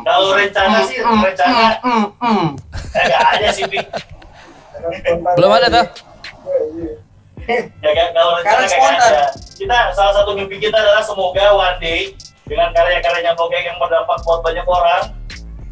Kalau 0.04 0.36
rencana 0.36 0.84
sih, 0.86 1.00
rencana 1.00 1.80
eh, 1.82 2.48
nggak 3.08 3.22
ada 3.40 3.48
sih. 3.50 3.64
Belum 5.36 5.52
ada 5.52 5.68
tuh. 5.72 5.86
Ya 7.82 8.04
kalau 8.14 8.32
rencana 8.38 8.52
Karena 8.52 8.68
kayak 8.68 8.78
spontan. 8.78 9.10
ada. 9.10 9.26
Kita 9.62 9.94
salah 9.94 10.14
satu 10.18 10.34
mimpi 10.34 10.58
kita 10.58 10.74
adalah 10.74 11.06
semoga 11.06 11.54
one 11.54 11.78
day 11.78 12.18
dengan 12.50 12.74
karya-karyanya 12.74 13.38
Bogeng 13.38 13.62
yang 13.62 13.78
berdampak 13.78 14.18
buat 14.26 14.42
banyak 14.42 14.66
orang, 14.66 15.14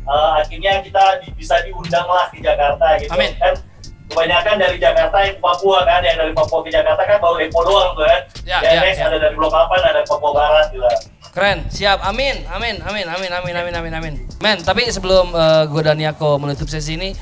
eh, 0.06 0.32
akhirnya 0.38 0.78
kita 0.86 1.04
di- 1.26 1.34
bisa 1.34 1.58
diundang 1.66 2.06
lah 2.06 2.30
di 2.30 2.38
Jakarta 2.38 2.86
gitu. 3.02 3.10
Amin. 3.10 3.34
Kan 3.42 3.58
kebanyakan 4.06 4.56
dari 4.62 4.78
Jakarta 4.78 5.18
yang 5.26 5.34
ke 5.34 5.42
Papua 5.42 5.82
kan, 5.86 6.06
yang 6.06 6.18
dari 6.22 6.34
Papua 6.38 6.62
ke 6.62 6.70
Jakarta 6.70 7.02
kan 7.02 7.18
baru 7.18 7.38
Epo 7.42 7.60
doang 7.66 7.98
tuh 7.98 8.06
kan. 8.06 8.22
Ya, 8.46 8.58
Ya, 8.62 8.78
ya, 8.78 8.82
next 8.86 9.02
ya. 9.02 9.10
ada 9.10 9.18
dari 9.18 9.34
Blok 9.34 9.50
8, 9.50 9.82
ada 9.82 10.02
Papua 10.06 10.32
Barat 10.38 10.66
gitu. 10.70 10.86
Keren, 11.30 11.58
siap. 11.70 11.98
Amin, 12.06 12.46
amin, 12.48 12.78
amin, 12.82 13.06
amin, 13.06 13.30
amin, 13.32 13.56
amin, 13.58 13.74
amin, 13.74 13.94
amin. 13.96 14.14
Men, 14.38 14.62
tapi 14.62 14.86
sebelum 14.90 15.34
uh, 15.34 15.66
gue 15.66 15.82
dan 15.82 15.98
Yako 15.98 16.38
menutup 16.38 16.70
sesi 16.70 16.94
ini, 16.94 17.14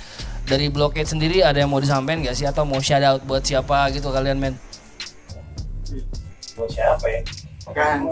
dari 0.44 0.68
Blockade 0.68 1.08
sendiri 1.08 1.44
ada 1.44 1.60
yang 1.60 1.72
mau 1.72 1.80
disampaikan 1.80 2.24
gak 2.24 2.36
sih? 2.36 2.44
Atau 2.44 2.64
mau 2.64 2.80
shout 2.80 3.04
out 3.04 3.24
buat 3.24 3.44
siapa 3.44 3.88
gitu 3.92 4.12
kalian, 4.12 4.36
men? 4.36 4.56
Buat 6.58 6.70
siapa 6.74 7.06
ya? 7.06 7.22
Kan. 7.76 8.08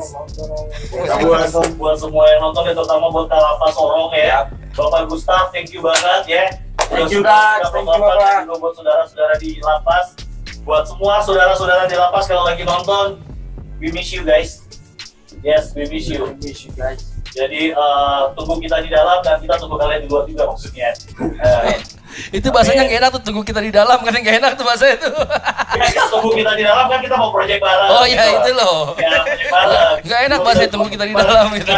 buat, 1.23 1.47
buat 1.79 1.97
semua 1.97 2.27
yang 2.27 2.43
nonton 2.43 2.67
ya 2.67 2.73
terutama 2.75 3.07
buat 3.09 3.25
Kalapa 3.31 3.67
Sorong 3.73 4.11
ya. 4.13 4.45
Bapak 4.75 5.07
Gustaf 5.09 5.49
thank 5.55 5.71
you 5.71 5.81
banget 5.81 6.23
ya. 6.27 6.43
Thank 6.85 7.09
you, 7.09 7.25
sudah 7.25 7.65
Thank 7.73 7.87
you, 7.87 7.97
Bapak, 7.97 8.45
Bapak. 8.45 8.61
buat 8.61 8.73
saudara-saudara 8.77 9.33
di 9.41 9.57
lapas. 9.63 10.13
Buat 10.61 10.85
semua 10.85 11.23
saudara-saudara 11.25 11.89
di 11.89 11.97
lapas 11.97 12.29
kalau 12.29 12.45
lagi 12.45 12.61
nonton 12.61 13.17
we 13.81 13.89
miss 13.89 14.13
you 14.13 14.21
guys. 14.21 14.61
Yes 15.41 15.73
we 15.73 15.89
miss 15.89 16.05
you. 16.05 16.29
Jadi 17.35 17.73
eh, 17.73 18.21
tunggu 18.37 18.61
kita 18.61 18.79
di 18.79 18.89
dalam 18.93 19.19
dan 19.25 19.41
kita 19.41 19.57
tunggu 19.57 19.75
kalian 19.81 20.05
di 20.05 20.07
luar 20.11 20.29
juga 20.29 20.51
maksudnya. 20.51 20.93
Eh, 21.45 21.79
Itu 22.31 22.47
bahasanya 22.49 22.85
gak 22.85 22.97
enak 22.97 23.09
tuh, 23.11 23.21
tunggu 23.21 23.41
kita 23.41 23.59
di 23.59 23.69
dalam 23.69 23.99
kan 23.99 24.13
gak 24.13 24.37
enak 24.39 24.51
tuh 24.55 24.63
bahasa 24.63 24.87
itu. 24.87 25.09
ya, 25.75 26.03
tunggu 26.13 26.31
kita 26.31 26.51
di 26.53 26.63
dalam 26.63 26.87
kan 26.87 26.99
kita 26.99 27.15
mau 27.15 27.29
project 27.29 27.59
bareng 27.59 27.89
Oh 27.89 28.03
iya 28.03 28.23
gitu. 28.25 28.39
itu 28.39 28.51
loh. 28.53 28.79
ya 30.01 30.17
enak 30.23 30.39
bahasa 30.39 30.63
tunggu 30.65 30.87
kita 30.87 31.03
di 31.03 31.13
dalam 31.13 31.51
gitu. 31.53 31.71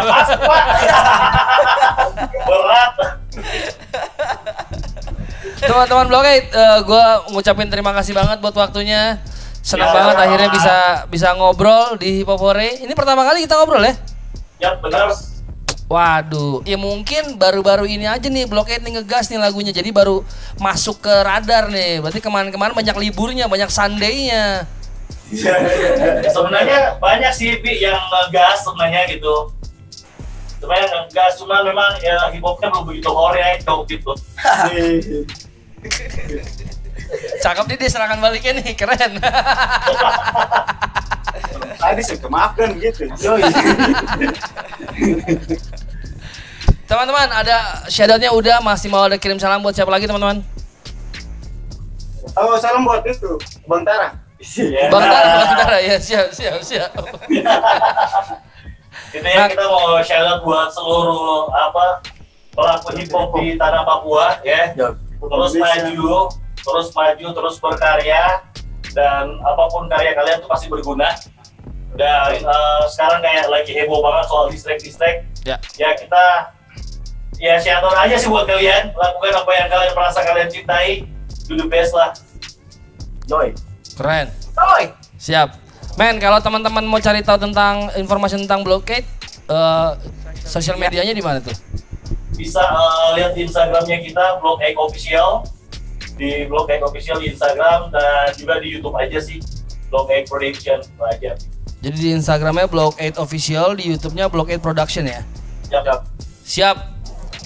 Berat 2.47 2.93
Teman-teman 5.57 6.05
Blockade, 6.05 6.47
uh, 6.53 6.79
gue 6.81 7.03
ngucapin 7.33 7.67
terima 7.67 7.89
kasih 7.91 8.13
banget 8.13 8.38
buat 8.38 8.53
waktunya. 8.53 9.17
Senang 9.59 9.89
Ya, 9.89 9.95
banget 9.95 10.15
sama-sama. 10.15 10.25
akhirnya 10.29 10.49
bisa 10.49 10.75
bisa 11.09 11.27
ngobrol 11.33 11.97
di 11.97 12.21
Hipopore. 12.21 12.79
Ini 12.79 12.93
pertama 12.93 13.25
kali 13.25 13.43
kita 13.43 13.57
ngobrol 13.57 13.83
ya? 13.83 13.93
ya 14.57 14.73
benar 14.75 15.11
Waduh, 15.88 16.67
ya 16.67 16.75
mungkin 16.75 17.39
baru-baru 17.39 17.88
ini 17.88 18.03
aja 18.03 18.27
nih 18.27 18.43
Blockade 18.43 18.83
nih 18.83 18.99
ngegas 18.99 19.31
nih 19.31 19.39
lagunya. 19.39 19.71
Jadi 19.71 19.88
baru 19.95 20.19
masuk 20.59 20.99
ke 20.99 21.13
radar 21.23 21.71
nih. 21.71 22.03
Berarti 22.03 22.19
kemarin-kemarin 22.19 22.75
banyak 22.75 22.95
liburnya, 22.99 23.47
banyak 23.47 23.71
Sunday-nya. 23.71 24.67
sebenarnya 26.35 26.95
banyak 27.03 27.31
sih 27.35 27.59
Pi, 27.59 27.83
yang 27.83 27.99
ngegas 27.99 28.63
sebenarnya 28.63 29.11
gitu 29.11 29.51
sebenarnya 30.57 30.88
ngegas 30.89 31.38
cuma 31.38 31.61
memang 31.61 31.99
ya 32.01 32.31
hip 32.33 32.41
hopnya 32.41 32.71
belum 32.73 32.85
begitu 32.89 33.09
hore 33.11 33.38
ya 33.38 33.59
gitu 33.59 34.11
Cakep 37.43 37.65
nih 37.69 37.77
dia 37.79 37.89
serangan 37.89 38.19
baliknya 38.19 38.59
nih, 38.59 38.75
keren. 38.75 39.19
Tadi 41.77 42.01
saya 42.01 42.19
kemaafkan 42.19 42.73
gitu. 42.81 43.07
Teman-teman, 46.87 47.27
ada 47.31 47.85
shoutoutnya 47.87 48.31
udah, 48.33 48.57
masih 48.63 48.87
mau 48.91 49.05
ada 49.05 49.19
kirim 49.19 49.37
salam 49.37 49.61
buat 49.61 49.75
siapa 49.75 49.91
lagi 49.91 50.07
teman-teman? 50.07 50.43
Oh, 52.35 52.57
salam 52.59 52.83
buat 52.83 53.05
itu, 53.07 53.37
Bang 53.69 53.85
Tara. 53.87 54.15
Ya. 54.39 54.89
Bang 54.89 55.05
Tara, 55.05 55.31
Bang 55.43 55.55
Tara, 55.63 55.77
ya 55.83 55.95
siap, 55.99 56.33
siap, 56.33 56.59
siap. 56.63 56.91
itu 59.13 59.23
ya 59.23 59.47
kita 59.47 59.65
mau 59.71 59.97
shout 60.03 60.25
out 60.27 60.41
buat 60.43 60.67
seluruh 60.73 61.47
apa 61.53 62.03
pelaku 62.51 62.87
hip 62.99 63.09
hop 63.13 63.31
di 63.39 63.55
tanah 63.55 63.87
Papua 63.87 64.41
ya 64.43 64.75
terus 64.75 65.53
maju 65.55 66.27
terus 66.68 66.91
maju 66.91 67.28
terus 67.32 67.55
berkarya 67.63 68.43
dan 68.91 69.39
apa 69.39 69.63
pun 69.72 69.88
karya 69.88 70.11
kalian 70.11 70.43
tuh 70.43 70.49
pasti 70.51 70.68
berguna 70.68 71.07
dan 71.95 72.36
eh, 72.36 72.84
sekarang 72.91 73.24
kayak 73.24 73.47
lagi 73.47 73.72
heboh 73.72 74.03
banget 74.03 74.26
soal 74.28 74.51
distract 74.51 74.84
distract 74.84 75.20
Ya. 75.47 75.55
ya 75.80 75.95
kita 75.95 76.51
ya 77.39 77.55
out 77.80 77.95
aja 78.03 78.20
sih 78.20 78.28
buat 78.28 78.43
kalian 78.43 78.91
lakukan 78.91 79.32
apa 79.32 79.51
yang 79.55 79.68
kalian 79.72 79.93
merasa 79.95 80.20
kalian 80.28 80.51
cintai 80.51 81.07
do 81.47 81.55
the 81.55 81.63
best 81.72 81.95
lah 81.95 82.11
Joy. 83.28 83.51
Keren. 83.99 84.28
Joy. 84.55 84.84
Siap. 85.20 85.51
Men, 85.99 86.15
kalau 86.20 86.39
teman-teman 86.39 86.84
mau 86.88 86.99
cari 87.03 87.20
tahu 87.20 87.36
tentang 87.36 87.91
informasi 87.99 88.39
tentang 88.39 88.63
blockade, 88.63 89.03
eh, 89.51 89.89
sosial 90.47 90.80
medianya 90.80 91.11
di 91.11 91.20
mana 91.20 91.43
tuh? 91.43 91.51
bisa 92.38 92.61
eh, 92.61 93.09
lihat 93.18 93.34
di 93.34 93.49
Instagramnya 93.49 93.97
kita 94.05 94.38
Blog 94.39 94.61
Egg 94.61 94.78
Official 94.78 95.41
di 96.18 96.43
Blog 96.43 96.65
Egg 96.68 96.82
Official 96.82 97.18
di 97.18 97.30
Instagram 97.30 97.89
dan 97.89 98.34
juga 98.34 98.57
di 98.57 98.74
YouTube 98.74 98.93
aja 98.93 99.18
sih 99.18 99.38
Blog 99.88 100.09
Egg 100.09 100.26
Production 100.26 100.82
aja 100.99 101.38
Jadi 101.78 101.93
di 101.95 102.09
Instagramnya 102.11 102.65
Block 102.65 102.97
8 102.97 103.15
Official, 103.15 103.78
di 103.78 103.88
YouTube-nya 103.88 104.28
Block 104.28 104.49
8 104.49 104.57
Production 104.59 105.05
ya. 105.05 105.22
siap 105.63 105.84
siap 105.84 105.99
Siap. 106.43 106.78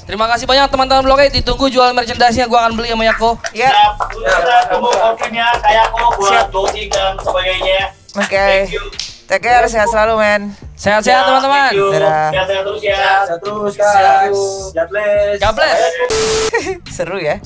Terima 0.01 0.25
kasih 0.25 0.45
banyak 0.45 0.67
teman-teman 0.67 1.03
Block 1.03 1.19
8. 1.21 1.35
Ditunggu 1.35 1.67
jual 1.67 1.91
merchandise-nya, 1.91 2.47
gua 2.47 2.63
akan 2.63 2.73
beli 2.73 2.89
sama 2.89 3.03
Yako. 3.03 3.35
Ya, 3.51 3.69
siap 3.69 3.99
kita 4.07 4.57
tunggu 4.67 4.89
ordernya 4.89 5.47
kayak 5.59 5.85
aku 5.89 5.99
buat 6.17 6.47
closing 6.47 6.87
dan 6.87 7.19
sebagainya 7.19 7.79
oke. 8.13 8.31
thank 8.31 8.71
you 8.71 8.87
Take 9.27 9.47
care, 9.47 9.63
sehat 9.63 9.87
selalu 9.87 10.19
men. 10.19 10.41
Sehat-sehat 10.75 11.23
Ya, 11.23 11.27
teman-teman. 11.27 11.71
Dadah. 11.71 12.27
sehat-sehat 12.35 12.63
terus 12.67 12.81
ya 12.83 12.99
Sehat 13.23 13.39
terus, 13.39 13.73
Kak. 13.79 14.27
God 14.75 14.87
bless. 14.91 15.37
God 15.39 15.53
bless. 15.55 15.79
Seru 16.99 17.15
ya. 17.15 17.39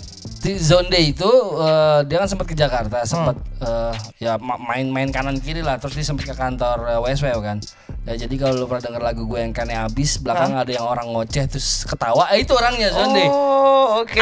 Di 0.45 0.61
Zone 0.61 0.85
Day 0.87 1.09
itu 1.09 1.25
eh, 1.57 2.05
dia 2.05 2.21
kan 2.21 2.29
sempat 2.29 2.45
ke 2.45 2.53
Jakarta, 2.53 3.01
sempat 3.01 3.33
eh, 3.57 3.93
ya 4.21 4.37
ma- 4.37 4.61
main-main 4.61 5.09
kanan 5.09 5.41
kiri 5.41 5.59
lah, 5.59 5.81
terus 5.81 5.97
dia 5.97 6.05
sempat 6.05 6.29
ke 6.29 6.35
kantor 6.35 6.85
eh, 6.85 6.99
WSW 7.01 7.41
kan. 7.41 7.57
Ya, 8.05 8.13
jadi 8.15 8.37
kalau 8.37 8.53
lu 8.53 8.65
pernah 8.69 8.85
denger 8.85 9.01
lagu 9.01 9.25
gue 9.25 9.41
yang 9.41 9.49
kane 9.49 9.73
abis, 9.73 10.21
belakang 10.21 10.53
ada 10.53 10.69
yang 10.69 10.85
orang 10.85 11.09
ngoceh 11.09 11.49
terus 11.49 11.89
ketawa, 11.89 12.29
eh, 12.29 12.45
itu 12.45 12.53
orangnya 12.53 12.93
Zone 12.93 13.17
Day. 13.17 13.25
Oh, 13.25 14.05
oke. 14.05 14.13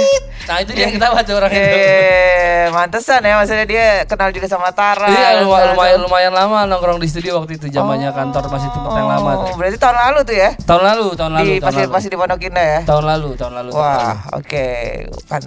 Eat. 0.00 0.22
Nah 0.48 0.56
itu 0.56 0.72
dia 0.72 0.88
yang 0.88 0.96
ketawa 0.96 1.20
tuh 1.20 1.36
orang 1.36 1.52
itu. 1.52 1.60
Eh, 1.60 2.64
mantesan 2.72 3.20
ya, 3.20 3.36
maksudnya 3.36 3.66
dia 3.68 3.86
kenal 4.08 4.32
juga 4.32 4.48
sama 4.48 4.72
Tara. 4.72 5.04
Iya 5.04 5.44
lumayan, 5.44 5.68
lumayan 5.76 5.98
lumayan 6.00 6.32
lama 6.32 6.64
nongkrong 6.64 6.96
di 6.96 7.12
studio 7.12 7.36
waktu 7.36 7.60
itu 7.60 7.68
zamannya 7.68 8.08
kantor 8.08 8.48
masih 8.48 8.72
tempat 8.72 8.92
yang 8.96 9.08
lama 9.12 9.30
tuh. 9.36 9.46
Oh, 9.52 9.56
berarti 9.60 9.76
tahun 9.76 9.96
lalu 10.00 10.18
tuh 10.24 10.36
ya? 10.40 10.50
Tahun 10.56 10.82
lalu, 10.82 11.06
tahun 11.12 11.32
lalu, 11.36 11.44
di 11.44 11.52
tahun 11.52 11.66
masih 11.68 11.82
lalu. 11.84 11.92
masih 11.92 12.08
di 12.08 12.16
Pondok 12.16 12.40
Indah 12.40 12.66
ya? 12.66 12.80
Tahun 12.88 13.04
lalu, 13.04 13.28
tahun 13.36 13.52
lalu. 13.52 13.68
tahun 13.68 13.84
lalu. 13.84 14.00
Wah, 14.00 14.16
oke. 14.32 14.66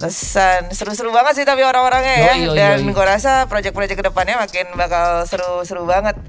Pantesan. 0.04 0.68
Seru-seru 0.68 1.10
banget 1.16 1.40
sih 1.40 1.46
tapi 1.48 1.64
orang-orangnya 1.64 2.14
ya. 2.20 2.24
Yoi, 2.36 2.52
yoi, 2.52 2.56
Dan 2.56 2.84
gue 2.92 3.06
rasa 3.08 3.48
proyek-proyek 3.48 3.96
ke 3.96 4.04
depannya 4.04 4.36
makin 4.36 4.68
bakal 4.76 5.24
seru-seru 5.24 5.88
banget. 5.88 6.20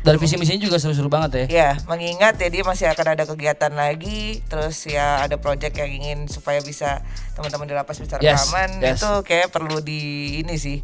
Dari 0.00 0.16
visi 0.16 0.40
misinya 0.40 0.64
juga 0.64 0.80
seru-seru 0.80 1.12
banget 1.12 1.44
ya. 1.44 1.44
Ya, 1.50 1.70
mengingat 1.84 2.40
ya 2.40 2.48
dia 2.48 2.64
masih 2.64 2.88
akan 2.88 3.20
ada 3.20 3.28
kegiatan 3.28 3.68
lagi, 3.76 4.40
terus 4.48 4.88
ya 4.88 5.20
ada 5.20 5.36
proyek 5.36 5.76
yang 5.76 5.92
ingin 5.92 6.18
supaya 6.24 6.64
bisa 6.64 7.04
teman-teman 7.36 7.68
di 7.68 7.76
lapas 7.76 8.00
bisa 8.00 8.16
Yes, 8.16 8.48
rekaman 8.48 8.80
yes. 8.80 8.96
itu 8.96 9.10
kayak 9.28 9.52
perlu 9.52 9.84
di 9.84 10.00
ini 10.40 10.56
sih. 10.56 10.80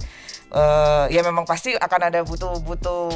Eh 0.52 1.04
ya 1.16 1.24
memang 1.24 1.48
pasti 1.48 1.72
akan 1.72 2.00
ada 2.12 2.20
butuh-butuh 2.28 3.08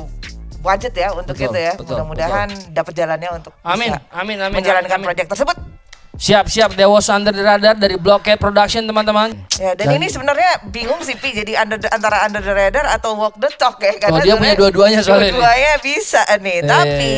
budget 0.64 0.96
ya 0.96 1.12
untuk 1.12 1.36
Betul, 1.36 1.52
itu 1.52 1.58
ya. 1.68 1.72
Mudah-mudahan 1.76 2.48
dapat 2.72 2.92
jalannya 2.96 3.28
untuk 3.36 3.52
Amin, 3.60 3.92
bisa 3.92 4.00
amin, 4.16 4.36
amin, 4.40 4.56
menjalankan 4.56 4.96
amin. 4.96 5.04
proyek 5.04 5.28
tersebut. 5.28 5.79
Siap, 6.20 6.52
siap. 6.52 6.76
Dewas 6.76 7.08
Under 7.08 7.32
the 7.32 7.40
Radar 7.40 7.80
dari 7.80 7.96
Blockhead 7.96 8.36
Production 8.36 8.84
teman-teman. 8.84 9.32
Ya, 9.56 9.72
dan, 9.72 9.96
ini 9.96 10.04
sebenarnya 10.04 10.68
bingung 10.68 11.00
sih 11.00 11.16
Pi 11.16 11.32
jadi 11.32 11.56
under, 11.64 11.80
antara 11.88 12.28
under 12.28 12.44
the 12.44 12.52
radar 12.52 12.84
atau 12.92 13.16
walk 13.16 13.40
the 13.40 13.48
talk 13.56 13.80
ya 13.80 13.96
Oh, 14.12 14.20
dia 14.20 14.36
punya 14.36 14.52
dua-duanya 14.52 15.00
soalnya. 15.00 15.32
Dua-duanya 15.32 15.80
bisa 15.80 16.20
nih, 16.44 16.60
Eh. 16.60 16.68
tapi 16.68 17.12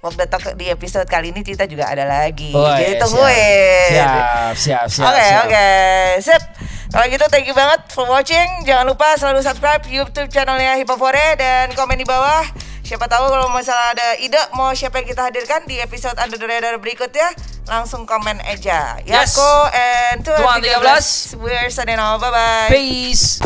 walk 0.00 0.16
the 0.16 0.24
talk 0.24 0.44
di 0.56 0.72
episode 0.72 1.04
kali 1.04 1.36
ini 1.36 1.44
kita 1.44 1.68
juga 1.68 1.84
ada 1.92 2.08
lagi. 2.08 2.56
Oh, 2.56 2.64
jadi 2.64 2.96
iya, 2.96 3.00
tungguin. 3.04 3.88
Siap, 3.92 4.54
siap, 4.56 4.86
siap. 4.88 5.04
Oke, 5.04 5.26
oke. 5.44 5.68
Sip. 6.24 6.42
Kalau 6.96 7.04
gitu 7.12 7.24
thank 7.28 7.44
you 7.44 7.52
banget 7.52 7.84
for 7.92 8.08
watching. 8.08 8.48
Jangan 8.64 8.88
lupa 8.88 9.20
selalu 9.20 9.44
subscribe 9.44 9.84
YouTube 9.84 10.32
channelnya 10.32 10.80
Hipofore 10.80 11.36
dan 11.36 11.76
komen 11.76 12.00
di 12.00 12.08
bawah. 12.08 12.48
Siapa 12.86 13.10
tahu 13.10 13.26
kalau 13.26 13.50
misalnya 13.50 13.98
ada 13.98 14.08
ide 14.22 14.38
mau 14.54 14.70
siapa 14.70 15.02
yang 15.02 15.10
kita 15.10 15.26
hadirkan 15.26 15.66
di 15.66 15.82
episode 15.82 16.14
Under 16.22 16.38
the 16.38 16.46
Radar 16.46 16.78
berikutnya, 16.78 17.34
langsung 17.66 18.06
komen 18.06 18.38
aja. 18.46 19.02
Yes. 19.02 19.34
Yako 19.34 19.50
and 19.74 20.22
Tuan 20.22 20.62
Tuan 20.62 20.62
13. 20.62 21.34
We're 21.42 21.66
signing 21.66 21.98
off. 21.98 22.22
Bye 22.22 22.30
bye. 22.30 22.70
Peace. 22.70 23.42